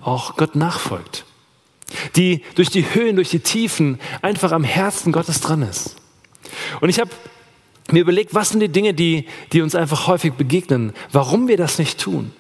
auch 0.00 0.36
Gott 0.36 0.54
nachfolgt. 0.54 1.24
Die 2.14 2.42
durch 2.54 2.70
die 2.70 2.94
Höhen, 2.94 3.16
durch 3.16 3.30
die 3.30 3.40
Tiefen 3.40 4.00
einfach 4.22 4.52
am 4.52 4.64
Herzen 4.64 5.12
Gottes 5.12 5.40
dran 5.40 5.62
ist. 5.62 5.96
Und 6.80 6.88
ich 6.88 6.98
habe 7.00 7.10
mir 7.90 8.00
überlegt, 8.00 8.34
was 8.34 8.50
sind 8.50 8.60
die 8.60 8.68
Dinge, 8.68 8.94
die, 8.94 9.26
die 9.52 9.60
uns 9.60 9.74
einfach 9.74 10.06
häufig 10.06 10.32
begegnen, 10.34 10.92
warum 11.12 11.48
wir 11.48 11.56
das 11.56 11.78
nicht 11.78 12.00
tun. 12.00 12.32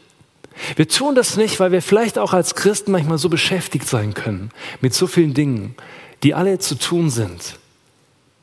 Wir 0.74 0.88
tun 0.88 1.14
das 1.14 1.36
nicht, 1.36 1.60
weil 1.60 1.72
wir 1.72 1.82
vielleicht 1.82 2.18
auch 2.18 2.32
als 2.32 2.54
Christen 2.54 2.92
manchmal 2.92 3.18
so 3.18 3.28
beschäftigt 3.28 3.88
sein 3.88 4.14
können 4.14 4.50
mit 4.80 4.94
so 4.94 5.06
vielen 5.06 5.34
Dingen, 5.34 5.74
die 6.22 6.34
alle 6.34 6.58
zu 6.58 6.76
tun 6.76 7.10
sind. 7.10 7.58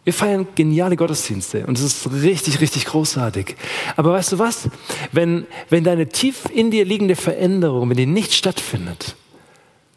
Wir 0.03 0.13
feiern 0.13 0.47
geniale 0.55 0.97
Gottesdienste 0.97 1.65
und 1.65 1.77
es 1.77 1.83
ist 1.83 2.11
richtig, 2.11 2.59
richtig 2.59 2.85
großartig. 2.85 3.55
Aber 3.95 4.11
weißt 4.13 4.33
du 4.33 4.39
was? 4.39 4.69
Wenn, 5.13 5.47
wenn 5.69 5.85
deine 5.85 6.09
tief 6.09 6.43
in 6.53 6.71
dir 6.71 6.83
liegende 6.83 7.15
Veränderung, 7.15 7.89
wenn 7.89 7.97
die 7.97 8.05
nicht 8.05 8.33
stattfindet, 8.33 9.15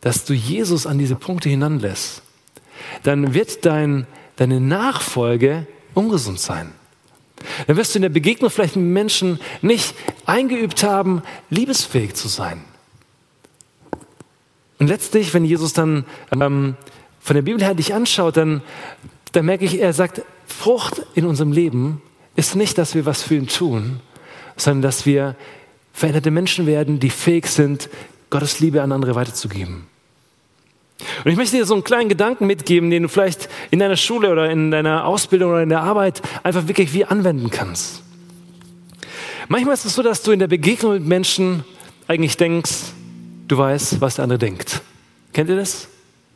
dass 0.01 0.25
du 0.25 0.33
Jesus 0.33 0.87
an 0.87 0.99
diese 0.99 1.17
Punkte 1.17 1.49
hinanlässt, 1.49 2.23
dann 3.03 3.35
wird 3.35 3.65
dein, 3.67 4.07
deine 4.37 4.61
Nachfolge 4.61 5.67
ungesund 5.95 6.39
sein. 6.39 6.73
Dann 7.67 7.77
wirst 7.77 7.95
du 7.95 7.99
in 7.99 8.03
der 8.03 8.09
Begegnung 8.09 8.51
vielleicht 8.51 8.77
mit 8.77 8.87
Menschen 8.87 9.41
nicht 9.63 9.95
eingeübt 10.25 10.83
haben, 10.83 11.23
liebesfähig 11.51 12.15
zu 12.15 12.29
sein. 12.29 12.65
Und 14.79 14.89
letztlich, 14.89 15.33
wenn 15.33 15.45
Jesus 15.45 15.73
dann 15.73 16.05
ähm, 16.33 16.77
von 17.21 17.35
der 17.35 17.43
Bibel 17.43 17.63
her 17.63 17.75
dich 17.75 17.95
anschaut, 17.95 18.37
dann, 18.37 18.63
dann 19.33 19.47
merke 19.47 19.65
ich, 19.65 19.81
er 19.81 19.93
sagt, 19.93 20.23
Frucht 20.47 21.03
in 21.15 21.27
unserem 21.27 21.53
Leben 21.53 22.03
ist 22.37 22.57
nicht, 22.57 22.79
dass 22.79 22.95
wir 22.95 23.07
was 23.07 23.23
für 23.23 23.37
ihn 23.37 23.49
tun, 23.49 24.01
sondern 24.57 24.83
dass 24.83 25.07
wir 25.07 25.35
veränderte 25.93 26.31
Menschen 26.31 26.67
werden, 26.67 27.01
die 27.01 27.11
fähig 27.11 27.47
sind, 27.47 27.89
Gottes 28.29 28.61
Liebe 28.61 28.83
an 28.83 28.93
andere 28.93 29.15
weiterzugeben. 29.15 29.87
Und 31.25 31.31
ich 31.31 31.37
möchte 31.37 31.57
dir 31.57 31.67
so 31.67 31.75
einen 31.75 31.85
kleinen 31.85 32.09
Gedanken 32.09 32.47
mitgeben, 32.47 32.91
den 32.91 33.03
du 33.03 33.09
vielleicht 33.09 33.49
in 33.71 33.79
deiner 33.79 33.97
Schule 33.97 34.31
oder 34.31 34.51
in 34.51 34.71
deiner 34.71 35.05
Ausbildung 35.05 35.51
oder 35.51 35.63
in 35.63 35.69
der 35.69 35.83
Arbeit 35.83 36.23
einfach 36.43 36.69
wirklich 36.69 36.93
wie 36.95 37.05
anwenden 37.05 37.51
kannst. 37.51 38.03
Manchmal 39.49 39.75
ist 39.75 39.85
es 39.85 39.95
so, 39.95 40.03
dass 40.03 40.23
du 40.23 40.33
in 40.33 40.39
der 40.39 40.49
Begegnung 40.49 40.95
mit 40.95 41.07
Menschen 41.07 41.65
eigentlich 42.09 42.37
denkst, 42.37 42.73
du 43.47 43.59
weißt, 43.59 44.01
was 44.01 44.17
der 44.17 44.25
andere 44.25 44.39
denkt. 44.39 44.81
Kennt 45.33 45.51
ihr 45.51 45.57
das? 45.57 45.89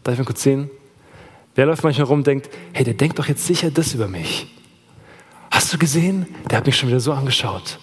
Darf 0.05 0.15
ich 0.15 0.19
mal 0.19 0.27
kurz 0.27 0.43
sehen? 0.43 0.71
Wer 1.55 1.67
läuft 1.67 1.83
manchmal 1.83 2.07
rum 2.07 2.19
und 2.19 2.27
denkt, 2.27 2.51
hey, 2.73 2.85
der 2.85 2.95
denkt 2.95 3.19
doch 3.19 3.27
jetzt 3.27 3.47
sicher 3.47 3.71
das 3.71 3.95
über 3.95 4.09
mich. 4.09 4.55
Hast 5.51 5.73
du 5.73 5.79
gesehen? 5.79 6.27
Der 6.49 6.59
hat 6.59 6.67
mich 6.67 6.77
schon 6.77 6.89
wieder 6.89 7.01
so 7.01 7.13
angeschaut. 7.13 7.79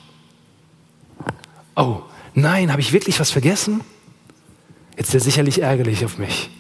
Oh, 1.75 2.01
Nein, 2.39 2.71
habe 2.71 2.81
ich 2.81 2.93
wirklich 2.93 3.19
was 3.19 3.31
vergessen? 3.31 3.81
Jetzt 4.95 5.07
ist 5.07 5.15
er 5.15 5.19
sicherlich 5.21 5.59
ärgerlich 5.63 6.05
auf 6.05 6.19
mich. 6.19 6.51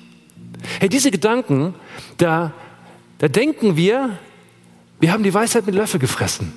Hey, 0.79 0.89
diese 0.89 1.11
Gedanken, 1.11 1.73
da, 2.17 2.53
da 3.17 3.27
denken 3.27 3.75
wir, 3.75 4.17
wir 4.99 5.11
haben 5.11 5.23
die 5.23 5.33
Weisheit 5.33 5.65
mit 5.65 5.75
Löffel 5.75 5.99
gefressen. 5.99 6.53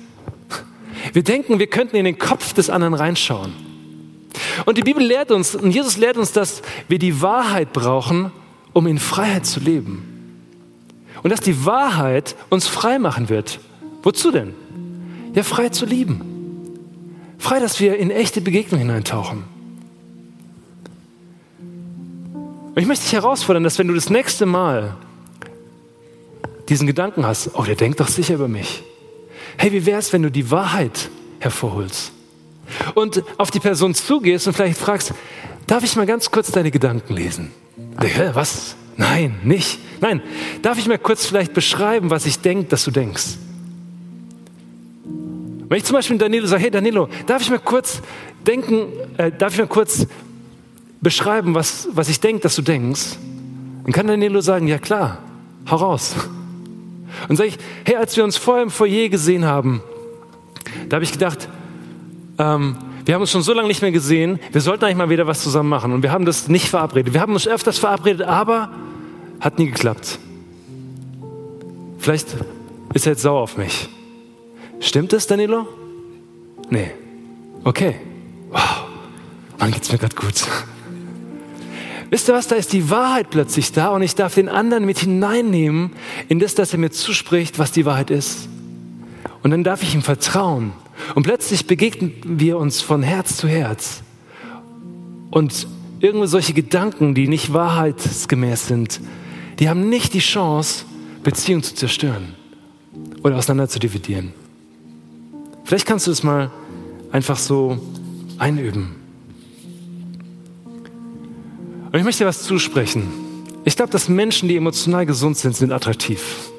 Wir 1.13 1.23
denken, 1.23 1.59
wir 1.59 1.67
könnten 1.67 1.95
in 1.95 2.05
den 2.05 2.17
Kopf 2.17 2.53
des 2.53 2.69
anderen 2.69 2.93
reinschauen. 2.93 3.53
Und 4.65 4.77
die 4.77 4.83
Bibel 4.83 5.03
lehrt 5.03 5.31
uns, 5.31 5.55
und 5.55 5.71
Jesus 5.71 5.97
lehrt 5.97 6.17
uns, 6.17 6.31
dass 6.31 6.61
wir 6.87 6.99
die 6.99 7.21
Wahrheit 7.21 7.73
brauchen, 7.73 8.31
um 8.73 8.87
in 8.87 8.99
Freiheit 8.99 9.45
zu 9.45 9.59
leben. 9.59 10.07
Und 11.23 11.29
dass 11.31 11.41
die 11.41 11.65
Wahrheit 11.65 12.35
uns 12.49 12.67
frei 12.67 12.99
machen 12.99 13.29
wird. 13.29 13.59
Wozu 14.03 14.31
denn? 14.31 14.53
Ja, 15.33 15.43
frei 15.43 15.69
zu 15.69 15.85
lieben. 15.85 16.21
Frei, 17.37 17.59
dass 17.59 17.79
wir 17.79 17.97
in 17.97 18.11
echte 18.11 18.41
Begegnungen 18.41 18.87
hineintauchen. 18.87 19.43
Und 22.73 22.81
ich 22.81 22.87
möchte 22.87 23.03
dich 23.03 23.13
herausfordern, 23.13 23.63
dass 23.63 23.77
wenn 23.79 23.87
du 23.87 23.93
das 23.93 24.09
nächste 24.09 24.45
Mal 24.45 24.95
diesen 26.69 26.87
Gedanken 26.87 27.25
hast, 27.25 27.51
oh, 27.53 27.63
der 27.63 27.75
denkt 27.75 27.99
doch 27.99 28.07
sicher 28.07 28.35
über 28.35 28.47
mich. 28.47 28.83
Hey, 29.57 29.73
wie 29.73 29.85
wäre 29.85 29.99
es, 29.99 30.13
wenn 30.13 30.23
du 30.23 30.31
die 30.31 30.49
Wahrheit 30.51 31.09
hervorholst? 31.39 32.13
Und 32.95 33.23
auf 33.37 33.51
die 33.51 33.59
Person 33.59 33.93
zugehst 33.93 34.47
und 34.47 34.53
vielleicht 34.53 34.79
fragst, 34.79 35.13
darf 35.67 35.83
ich 35.83 35.97
mal 35.97 36.05
ganz 36.05 36.31
kurz 36.31 36.49
deine 36.51 36.71
Gedanken 36.71 37.13
lesen? 37.13 37.51
Was? 38.33 38.77
Nein, 38.95 39.39
nicht. 39.43 39.79
Nein, 39.99 40.21
darf 40.61 40.77
ich 40.77 40.87
mal 40.87 40.97
kurz 40.97 41.25
vielleicht 41.25 41.53
beschreiben, 41.53 42.09
was 42.09 42.25
ich 42.25 42.39
denke, 42.39 42.69
dass 42.69 42.85
du 42.85 42.91
denkst? 42.91 43.37
Wenn 45.67 45.77
ich 45.77 45.83
zum 45.83 45.95
Beispiel 45.95 46.17
Danilo 46.17 46.47
sage, 46.47 46.63
hey 46.63 46.71
Danilo, 46.71 47.09
darf 47.25 47.41
ich 47.41 47.49
mal 47.49 47.59
kurz 47.59 48.01
denken, 48.45 48.87
äh, 49.17 49.31
darf 49.37 49.53
ich 49.53 49.59
mal 49.59 49.67
kurz 49.67 50.07
beschreiben, 51.01 51.55
was, 51.55 51.87
was 51.93 52.09
ich 52.09 52.19
denke, 52.19 52.41
dass 52.41 52.55
du 52.55 52.61
denkst? 52.61 53.17
Dann 53.83 53.93
kann 53.93 54.07
Danilo 54.07 54.41
sagen, 54.41 54.67
ja 54.67 54.77
klar, 54.77 55.17
hau 55.69 55.77
raus. 55.77 56.15
Und 57.27 57.35
sage 57.35 57.49
ich, 57.49 57.57
hey, 57.85 57.95
als 57.95 58.15
wir 58.15 58.23
uns 58.23 58.37
vorher 58.37 58.63
im 58.63 58.69
Foyer 58.69 59.09
gesehen 59.09 59.45
haben, 59.45 59.81
da 60.89 60.95
habe 60.95 61.03
ich 61.03 61.11
gedacht, 61.11 61.49
ähm, 62.37 62.77
wir 63.05 63.15
haben 63.15 63.21
uns 63.21 63.31
schon 63.31 63.41
so 63.41 63.53
lange 63.53 63.67
nicht 63.67 63.81
mehr 63.81 63.91
gesehen, 63.91 64.39
wir 64.51 64.61
sollten 64.61 64.85
eigentlich 64.85 64.97
mal 64.97 65.09
wieder 65.09 65.27
was 65.27 65.41
zusammen 65.41 65.69
machen. 65.69 65.91
Und 65.91 66.03
wir 66.03 66.11
haben 66.11 66.25
das 66.25 66.47
nicht 66.47 66.69
verabredet. 66.69 67.13
Wir 67.13 67.21
haben 67.21 67.33
uns 67.33 67.47
öfters 67.47 67.79
verabredet, 67.79 68.27
aber 68.27 68.69
hat 69.39 69.57
nie 69.57 69.65
geklappt. 69.65 70.19
Vielleicht 71.97 72.35
ist 72.93 73.05
er 73.05 73.13
jetzt 73.13 73.23
sauer 73.23 73.41
auf 73.41 73.57
mich. 73.57 73.89
Stimmt 74.79 75.13
das, 75.13 75.27
Danilo? 75.27 75.67
Nee. 76.69 76.91
Okay. 77.63 77.95
Wow. 78.49 78.85
Mann, 79.59 79.71
geht's 79.71 79.91
mir 79.91 79.97
gerade 79.97 80.15
gut. 80.15 80.43
Wisst 82.11 82.27
ihr 82.27 82.33
was, 82.33 82.47
da 82.47 82.55
ist 82.55 82.73
die 82.73 82.89
Wahrheit 82.89 83.29
plötzlich 83.29 83.71
da 83.71 83.87
und 83.87 84.01
ich 84.01 84.15
darf 84.15 84.35
den 84.35 84.49
anderen 84.49 84.85
mit 84.85 84.99
hineinnehmen 84.99 85.91
in 86.27 86.39
das, 86.39 86.55
dass 86.55 86.73
er 86.73 86.79
mir 86.79 86.91
zuspricht, 86.91 87.57
was 87.57 87.71
die 87.71 87.85
Wahrheit 87.85 88.11
ist. 88.11 88.49
Und 89.43 89.51
dann 89.51 89.63
darf 89.63 89.81
ich 89.81 89.95
ihm 89.95 90.01
vertrauen. 90.01 90.73
Und 91.15 91.23
plötzlich 91.23 91.67
begegnen 91.67 92.11
wir 92.25 92.57
uns 92.57 92.81
von 92.81 93.01
Herz 93.01 93.37
zu 93.37 93.47
Herz. 93.47 94.03
Und 95.31 95.67
irgendwie 96.01 96.27
solche 96.27 96.51
Gedanken, 96.51 97.15
die 97.15 97.29
nicht 97.29 97.53
wahrheitsgemäß 97.53 98.67
sind, 98.67 98.99
die 99.59 99.69
haben 99.69 99.87
nicht 99.87 100.13
die 100.13 100.19
Chance, 100.19 100.83
Beziehungen 101.23 101.63
zu 101.63 101.75
zerstören 101.75 102.35
oder 103.23 103.37
auseinander 103.37 103.69
zu 103.69 103.79
dividieren. 103.79 104.33
Vielleicht 105.63 105.85
kannst 105.85 106.07
du 106.07 106.11
es 106.11 106.23
mal 106.23 106.51
einfach 107.13 107.37
so 107.37 107.79
einüben. 108.37 109.00
Und 111.91 111.99
ich 111.99 112.05
möchte 112.05 112.23
dir 112.23 112.27
was 112.27 112.43
zusprechen. 112.43 113.07
Ich 113.65 113.75
glaube, 113.75 113.91
dass 113.91 114.07
Menschen, 114.09 114.47
die 114.47 114.55
emotional 114.55 115.05
gesund 115.05 115.37
sind, 115.37 115.55
sind 115.55 115.71
attraktiv. 115.71 116.51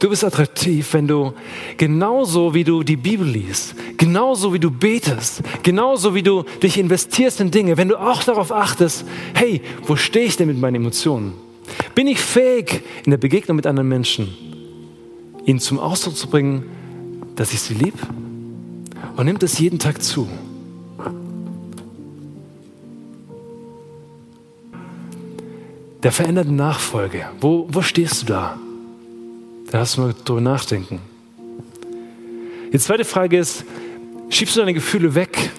Du 0.00 0.08
bist 0.08 0.24
attraktiv, 0.24 0.94
wenn 0.94 1.06
du 1.06 1.34
genauso 1.76 2.54
wie 2.54 2.64
du 2.64 2.82
die 2.82 2.96
Bibel 2.96 3.26
liest, 3.26 3.74
genauso 3.98 4.54
wie 4.54 4.58
du 4.58 4.70
betest, 4.70 5.42
genauso 5.62 6.14
wie 6.14 6.22
du 6.22 6.44
dich 6.62 6.78
investierst 6.78 7.40
in 7.40 7.50
Dinge, 7.50 7.76
wenn 7.76 7.88
du 7.88 7.96
auch 8.00 8.22
darauf 8.22 8.50
achtest, 8.50 9.04
hey, 9.34 9.60
wo 9.86 9.96
stehe 9.96 10.24
ich 10.24 10.38
denn 10.38 10.48
mit 10.48 10.58
meinen 10.58 10.76
Emotionen? 10.76 11.34
Bin 11.94 12.06
ich 12.06 12.18
fähig, 12.18 12.82
in 13.04 13.10
der 13.10 13.18
Begegnung 13.18 13.56
mit 13.56 13.66
anderen 13.66 13.88
Menschen, 13.88 14.34
ihnen 15.44 15.60
zum 15.60 15.78
Ausdruck 15.78 16.16
zu 16.16 16.28
bringen, 16.28 16.64
dass 17.36 17.52
ich 17.52 17.60
sie 17.60 17.74
lieb? 17.74 17.94
Und 19.16 19.26
nimmt 19.26 19.42
es 19.42 19.58
jeden 19.58 19.78
Tag 19.78 20.02
zu? 20.02 20.28
Der 26.02 26.12
veränderten 26.12 26.56
Nachfolge. 26.56 27.26
Wo, 27.40 27.66
wo 27.70 27.82
stehst 27.82 28.22
du 28.22 28.26
da? 28.26 28.58
Da 29.70 29.80
hast 29.80 29.96
du 29.96 30.02
mal 30.02 30.14
drüber 30.24 30.40
nachdenken. 30.40 31.00
Die 32.72 32.78
zweite 32.78 33.04
Frage 33.04 33.38
ist, 33.38 33.64
schiebst 34.28 34.56
du 34.56 34.60
deine 34.60 34.74
Gefühle 34.74 35.14
weg 35.14 35.50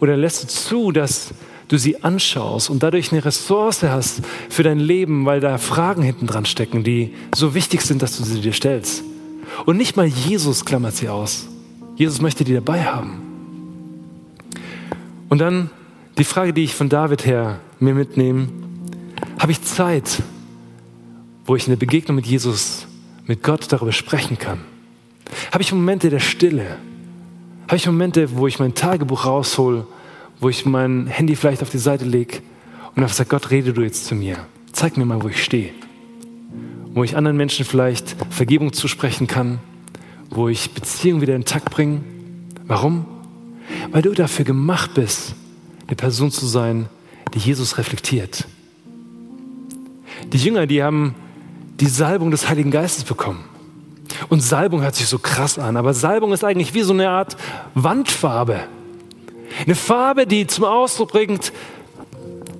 oder 0.00 0.16
lässt 0.16 0.42
du 0.42 0.48
zu, 0.48 0.92
dass 0.92 1.32
du 1.68 1.78
sie 1.78 2.02
anschaust 2.02 2.70
und 2.70 2.82
dadurch 2.82 3.12
eine 3.12 3.24
Ressource 3.24 3.82
hast 3.82 4.22
für 4.48 4.62
dein 4.62 4.78
Leben, 4.78 5.26
weil 5.26 5.40
da 5.40 5.58
Fragen 5.58 6.02
hinten 6.02 6.26
dran 6.26 6.44
stecken, 6.44 6.84
die 6.84 7.14
so 7.34 7.54
wichtig 7.54 7.82
sind, 7.82 8.02
dass 8.02 8.16
du 8.16 8.24
sie 8.24 8.40
dir 8.40 8.52
stellst. 8.52 9.02
Und 9.64 9.76
nicht 9.76 9.96
mal 9.96 10.06
Jesus 10.06 10.64
klammert 10.64 10.94
sie 10.94 11.08
aus. 11.08 11.48
Jesus 11.96 12.20
möchte 12.20 12.44
die 12.44 12.54
dabei 12.54 12.84
haben. 12.84 13.22
Und 15.28 15.38
dann 15.38 15.70
die 16.18 16.24
Frage, 16.24 16.52
die 16.52 16.64
ich 16.64 16.74
von 16.74 16.88
David 16.88 17.26
her 17.26 17.58
mir 17.80 17.94
mitnehme, 17.94 18.48
habe 19.38 19.52
ich 19.52 19.62
Zeit, 19.62 20.22
wo 21.44 21.56
ich 21.56 21.66
in 21.66 21.72
der 21.72 21.78
Begegnung 21.78 22.16
mit 22.16 22.26
Jesus, 22.26 22.86
mit 23.26 23.42
Gott 23.42 23.70
darüber 23.70 23.92
sprechen 23.92 24.38
kann? 24.38 24.60
Habe 25.52 25.62
ich 25.62 25.72
Momente 25.72 26.10
der 26.10 26.20
Stille? 26.20 26.78
Habe 27.66 27.76
ich 27.76 27.86
Momente, 27.86 28.36
wo 28.36 28.46
ich 28.46 28.58
mein 28.58 28.74
Tagebuch 28.74 29.24
raushol, 29.24 29.86
wo 30.40 30.48
ich 30.48 30.66
mein 30.66 31.06
Handy 31.06 31.36
vielleicht 31.36 31.62
auf 31.62 31.70
die 31.70 31.78
Seite 31.78 32.04
lege 32.04 32.38
und 32.94 33.02
einfach 33.02 33.16
sage, 33.16 33.30
Gott, 33.30 33.50
rede 33.50 33.72
du 33.72 33.82
jetzt 33.82 34.06
zu 34.06 34.14
mir. 34.14 34.38
Zeig 34.72 34.96
mir 34.96 35.04
mal, 35.04 35.22
wo 35.22 35.28
ich 35.28 35.42
stehe. 35.42 35.70
Wo 36.92 37.04
ich 37.04 37.16
anderen 37.16 37.36
Menschen 37.36 37.64
vielleicht 37.64 38.16
Vergebung 38.30 38.72
zusprechen 38.72 39.26
kann, 39.26 39.58
wo 40.30 40.48
ich 40.48 40.72
Beziehungen 40.72 41.20
wieder 41.20 41.34
in 41.34 41.44
Takt 41.44 41.70
bringe. 41.70 42.00
Warum? 42.66 43.06
Weil 43.90 44.02
du 44.02 44.12
dafür 44.12 44.44
gemacht 44.44 44.94
bist, 44.94 45.34
eine 45.86 45.96
Person 45.96 46.30
zu 46.30 46.46
sein, 46.46 46.88
die 47.34 47.38
Jesus 47.38 47.78
reflektiert. 47.78 48.46
Die 50.32 50.38
Jünger, 50.38 50.66
die 50.66 50.82
haben 50.82 51.14
die 51.80 51.86
Salbung 51.86 52.30
des 52.30 52.48
Heiligen 52.48 52.70
Geistes 52.70 53.04
bekommen. 53.04 53.44
Und 54.28 54.40
Salbung 54.40 54.82
hört 54.82 54.94
sich 54.94 55.06
so 55.06 55.18
krass 55.18 55.58
an, 55.58 55.76
aber 55.76 55.94
Salbung 55.94 56.32
ist 56.32 56.44
eigentlich 56.44 56.74
wie 56.74 56.82
so 56.82 56.92
eine 56.92 57.08
Art 57.08 57.36
Wandfarbe. 57.74 58.60
Eine 59.64 59.74
Farbe, 59.74 60.26
die 60.26 60.46
zum 60.46 60.64
Ausdruck 60.64 61.12
bringt, 61.12 61.52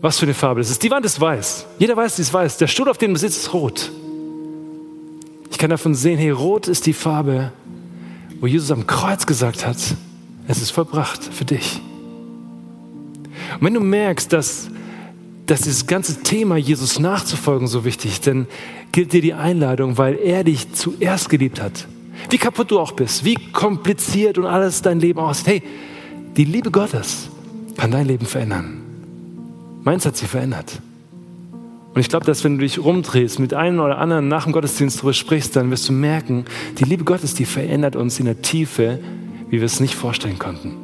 was 0.01 0.19
für 0.19 0.27
eine 0.27 0.35
Farbe 0.35 0.61
das 0.61 0.71
ist. 0.71 0.83
Die 0.83 0.91
Wand 0.91 1.05
ist 1.05 1.21
weiß. 1.21 1.67
Jeder 1.79 1.97
weiß, 1.97 2.17
sie 2.17 2.23
ist 2.23 2.33
weiß. 2.33 2.59
Der 2.59 2.67
Stuhl, 2.67 2.89
auf 2.89 2.99
dem 2.99 3.15
du 3.15 3.19
sitzt, 3.19 3.39
ist 3.39 3.53
rot. 3.53 3.91
Ich 5.51 5.59
kann 5.59 5.71
davon 5.71 5.95
sehen, 5.95 6.19
hey, 6.19 6.31
rot 6.31 6.69
ist 6.69 6.87
die 6.87 6.93
Farbe, 6.93 7.53
wo 8.41 8.47
Jesus 8.47 8.71
am 8.71 8.87
Kreuz 8.87 9.27
gesagt 9.27 9.67
hat, 9.67 9.79
es 10.49 10.63
ist 10.63 10.71
vollbracht 10.71 11.25
für 11.25 11.45
dich. 11.45 11.81
Und 13.55 13.67
wenn 13.67 13.75
du 13.75 13.81
merkst, 13.81 14.33
dass 14.33 14.69
dass 15.47 15.63
dieses 15.63 15.87
ganze 15.87 16.23
Thema, 16.23 16.57
Jesus 16.57 16.99
nachzufolgen, 16.99 17.69
so 17.69 17.85
wichtig 17.85 18.21
denn 18.21 18.47
gilt 18.93 19.13
dir 19.13 19.23
die 19.23 19.35
Einladung, 19.35 19.99
weil 19.99 20.19
er 20.19 20.45
dich 20.45 20.73
zuerst 20.73 21.29
geliebt 21.29 21.61
hat. 21.61 21.87
Wie 22.31 22.39
kaputt 22.39 22.71
du 22.71 22.79
auch 22.79 22.93
bist, 22.93 23.25
wie 23.25 23.37
kompliziert 23.53 24.39
und 24.39 24.47
alles 24.47 24.83
dein 24.83 25.01
Leben 25.01 25.21
aussieht. 25.21 25.47
Hey, 25.47 25.63
die 26.37 26.45
Liebe 26.45 26.71
Gottes 26.71 27.29
kann 27.77 27.91
dein 27.91 28.07
Leben 28.07 28.27
verändern. 28.27 28.83
Meins 29.85 30.05
hat 30.05 30.17
sie 30.17 30.27
verändert. 30.27 30.81
Und 31.95 32.01
ich 32.01 32.09
glaube, 32.09 32.27
dass 32.27 32.43
wenn 32.45 32.59
du 32.59 32.63
dich 32.63 32.79
rumdrehst, 32.79 33.39
mit 33.39 33.55
einem 33.55 33.81
oder 33.81 33.99
anderen 33.99 34.29
nach 34.29 34.45
dem 34.45 34.53
Gottesdienst 34.53 34.99
darüber 34.99 35.15
sprichst, 35.15 35.57
dann 35.57 35.71
wirst 35.71 35.89
du 35.89 35.93
merken, 35.93 36.45
die 36.79 36.85
Liebe 36.85 37.05
Gottes, 37.05 37.35
die 37.35 37.47
verändert 37.47 37.97
uns 37.97 38.19
in 38.19 38.27
der 38.27 38.43
Tiefe, 38.43 38.99
wie 39.49 39.59
wir 39.59 39.65
es 39.65 39.81
nicht 39.81 39.95
vorstellen 39.95 40.39
konnten. 40.39 40.75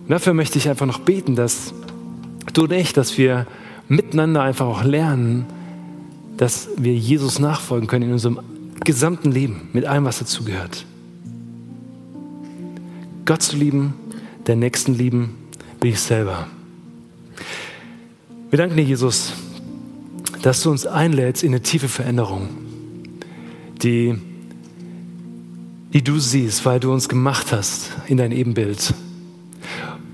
Und 0.00 0.10
dafür 0.10 0.34
möchte 0.34 0.58
ich 0.58 0.68
einfach 0.68 0.86
noch 0.86 1.00
beten, 1.00 1.36
dass 1.36 1.74
du 2.52 2.62
und 2.62 2.72
ich, 2.72 2.92
dass 2.92 3.18
wir 3.18 3.46
miteinander 3.88 4.42
einfach 4.42 4.66
auch 4.66 4.84
lernen, 4.84 5.46
dass 6.36 6.68
wir 6.76 6.94
Jesus 6.94 7.38
nachfolgen 7.38 7.88
können 7.88 8.06
in 8.06 8.12
unserem 8.12 8.40
gesamten 8.84 9.32
Leben, 9.32 9.68
mit 9.72 9.84
allem, 9.86 10.04
was 10.04 10.18
dazugehört. 10.18 10.84
Gott 13.24 13.42
zu 13.42 13.56
lieben, 13.56 13.94
der 14.46 14.56
Nächsten 14.56 14.94
lieben, 14.94 15.34
wie 15.80 15.88
ich 15.88 16.00
selber. 16.00 16.46
Wir 18.50 18.58
danken 18.58 18.76
dir, 18.76 18.84
Jesus, 18.84 19.32
dass 20.42 20.62
du 20.62 20.70
uns 20.70 20.86
einlädst 20.86 21.42
in 21.42 21.50
eine 21.50 21.62
tiefe 21.62 21.88
Veränderung, 21.88 22.48
die, 23.82 24.14
die 25.92 26.02
du 26.02 26.18
siehst, 26.20 26.64
weil 26.64 26.78
du 26.78 26.92
uns 26.92 27.08
gemacht 27.08 27.50
hast 27.50 27.90
in 28.06 28.18
dein 28.18 28.30
Ebenbild. 28.30 28.94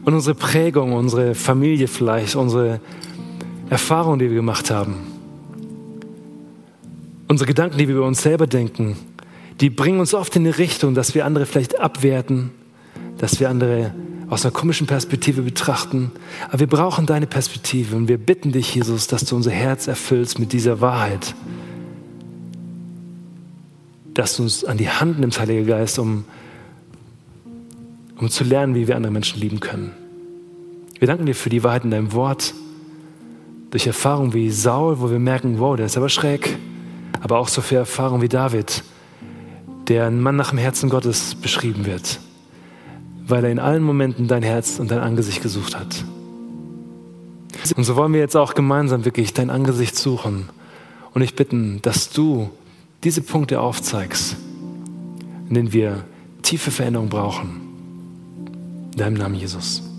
Und 0.04 0.14
unsere 0.14 0.34
Prägung, 0.34 0.92
unsere 0.92 1.34
Familie 1.34 1.88
vielleicht, 1.88 2.36
unsere 2.36 2.80
Erfahrungen, 3.70 4.18
die 4.18 4.28
wir 4.28 4.36
gemacht 4.36 4.70
haben, 4.70 4.96
unsere 7.28 7.46
Gedanken, 7.46 7.78
die 7.78 7.88
wir 7.88 7.96
über 7.96 8.06
uns 8.06 8.22
selber 8.22 8.46
denken, 8.46 8.96
die 9.60 9.70
bringen 9.70 10.00
uns 10.00 10.12
oft 10.14 10.34
in 10.36 10.42
eine 10.42 10.58
Richtung, 10.58 10.94
dass 10.94 11.14
wir 11.14 11.24
andere 11.24 11.46
vielleicht 11.46 11.78
abwerten, 11.78 12.50
dass 13.18 13.38
wir 13.38 13.48
andere 13.48 13.94
aus 14.28 14.44
einer 14.44 14.52
komischen 14.52 14.86
Perspektive 14.86 15.42
betrachten. 15.42 16.10
Aber 16.48 16.60
wir 16.60 16.66
brauchen 16.66 17.06
deine 17.06 17.26
Perspektive 17.26 17.94
und 17.96 18.08
wir 18.08 18.18
bitten 18.18 18.50
dich, 18.50 18.74
Jesus, 18.74 19.06
dass 19.06 19.24
du 19.24 19.36
unser 19.36 19.50
Herz 19.50 19.86
erfüllst 19.86 20.38
mit 20.38 20.52
dieser 20.52 20.80
Wahrheit. 20.80 21.34
Dass 24.14 24.36
du 24.36 24.42
uns 24.42 24.64
an 24.64 24.78
die 24.78 24.88
Hand 24.88 25.20
nimmst, 25.20 25.38
Heiliger 25.38 25.64
Geist, 25.78 25.98
um, 25.98 26.24
um 28.22 28.30
zu 28.30 28.44
lernen, 28.44 28.74
wie 28.74 28.88
wir 28.88 28.96
andere 28.96 29.12
Menschen 29.12 29.40
lieben 29.40 29.60
können. 29.60 29.92
Wir 30.98 31.08
danken 31.08 31.26
dir 31.26 31.34
für 31.34 31.50
die 31.50 31.62
Wahrheit 31.62 31.84
in 31.84 31.90
deinem 31.90 32.12
Wort, 32.12 32.54
durch 33.70 33.86
Erfahrungen 33.86 34.32
wie 34.32 34.50
Saul, 34.50 35.00
wo 35.00 35.10
wir 35.10 35.18
merken, 35.18 35.58
wow, 35.58 35.76
der 35.76 35.86
ist 35.86 35.96
aber 35.96 36.08
schräg, 36.08 36.56
aber 37.20 37.38
auch 37.38 37.48
so 37.48 37.60
für 37.60 37.76
Erfahrungen 37.76 38.22
wie 38.22 38.28
David, 38.28 38.82
der 39.88 40.06
ein 40.06 40.20
Mann 40.20 40.36
nach 40.36 40.50
dem 40.50 40.58
Herzen 40.58 40.88
Gottes 40.88 41.34
beschrieben 41.34 41.84
wird 41.84 42.18
weil 43.26 43.44
er 43.44 43.50
in 43.50 43.58
allen 43.58 43.82
Momenten 43.82 44.28
dein 44.28 44.42
Herz 44.42 44.78
und 44.78 44.90
dein 44.90 44.98
Angesicht 44.98 45.42
gesucht 45.42 45.74
hat. 45.74 46.04
Und 47.76 47.84
so 47.84 47.96
wollen 47.96 48.12
wir 48.12 48.20
jetzt 48.20 48.36
auch 48.36 48.54
gemeinsam 48.54 49.04
wirklich 49.04 49.32
dein 49.32 49.50
Angesicht 49.50 49.96
suchen 49.96 50.48
und 51.14 51.22
ich 51.22 51.36
bitten, 51.36 51.80
dass 51.82 52.10
du 52.10 52.50
diese 53.04 53.22
Punkte 53.22 53.60
aufzeigst, 53.60 54.36
in 55.48 55.54
denen 55.54 55.72
wir 55.72 56.04
tiefe 56.42 56.70
Veränderung 56.70 57.08
brauchen. 57.08 57.71
In 58.92 58.98
deinem 58.98 59.14
Namen, 59.14 59.34
Jesus. 59.36 59.82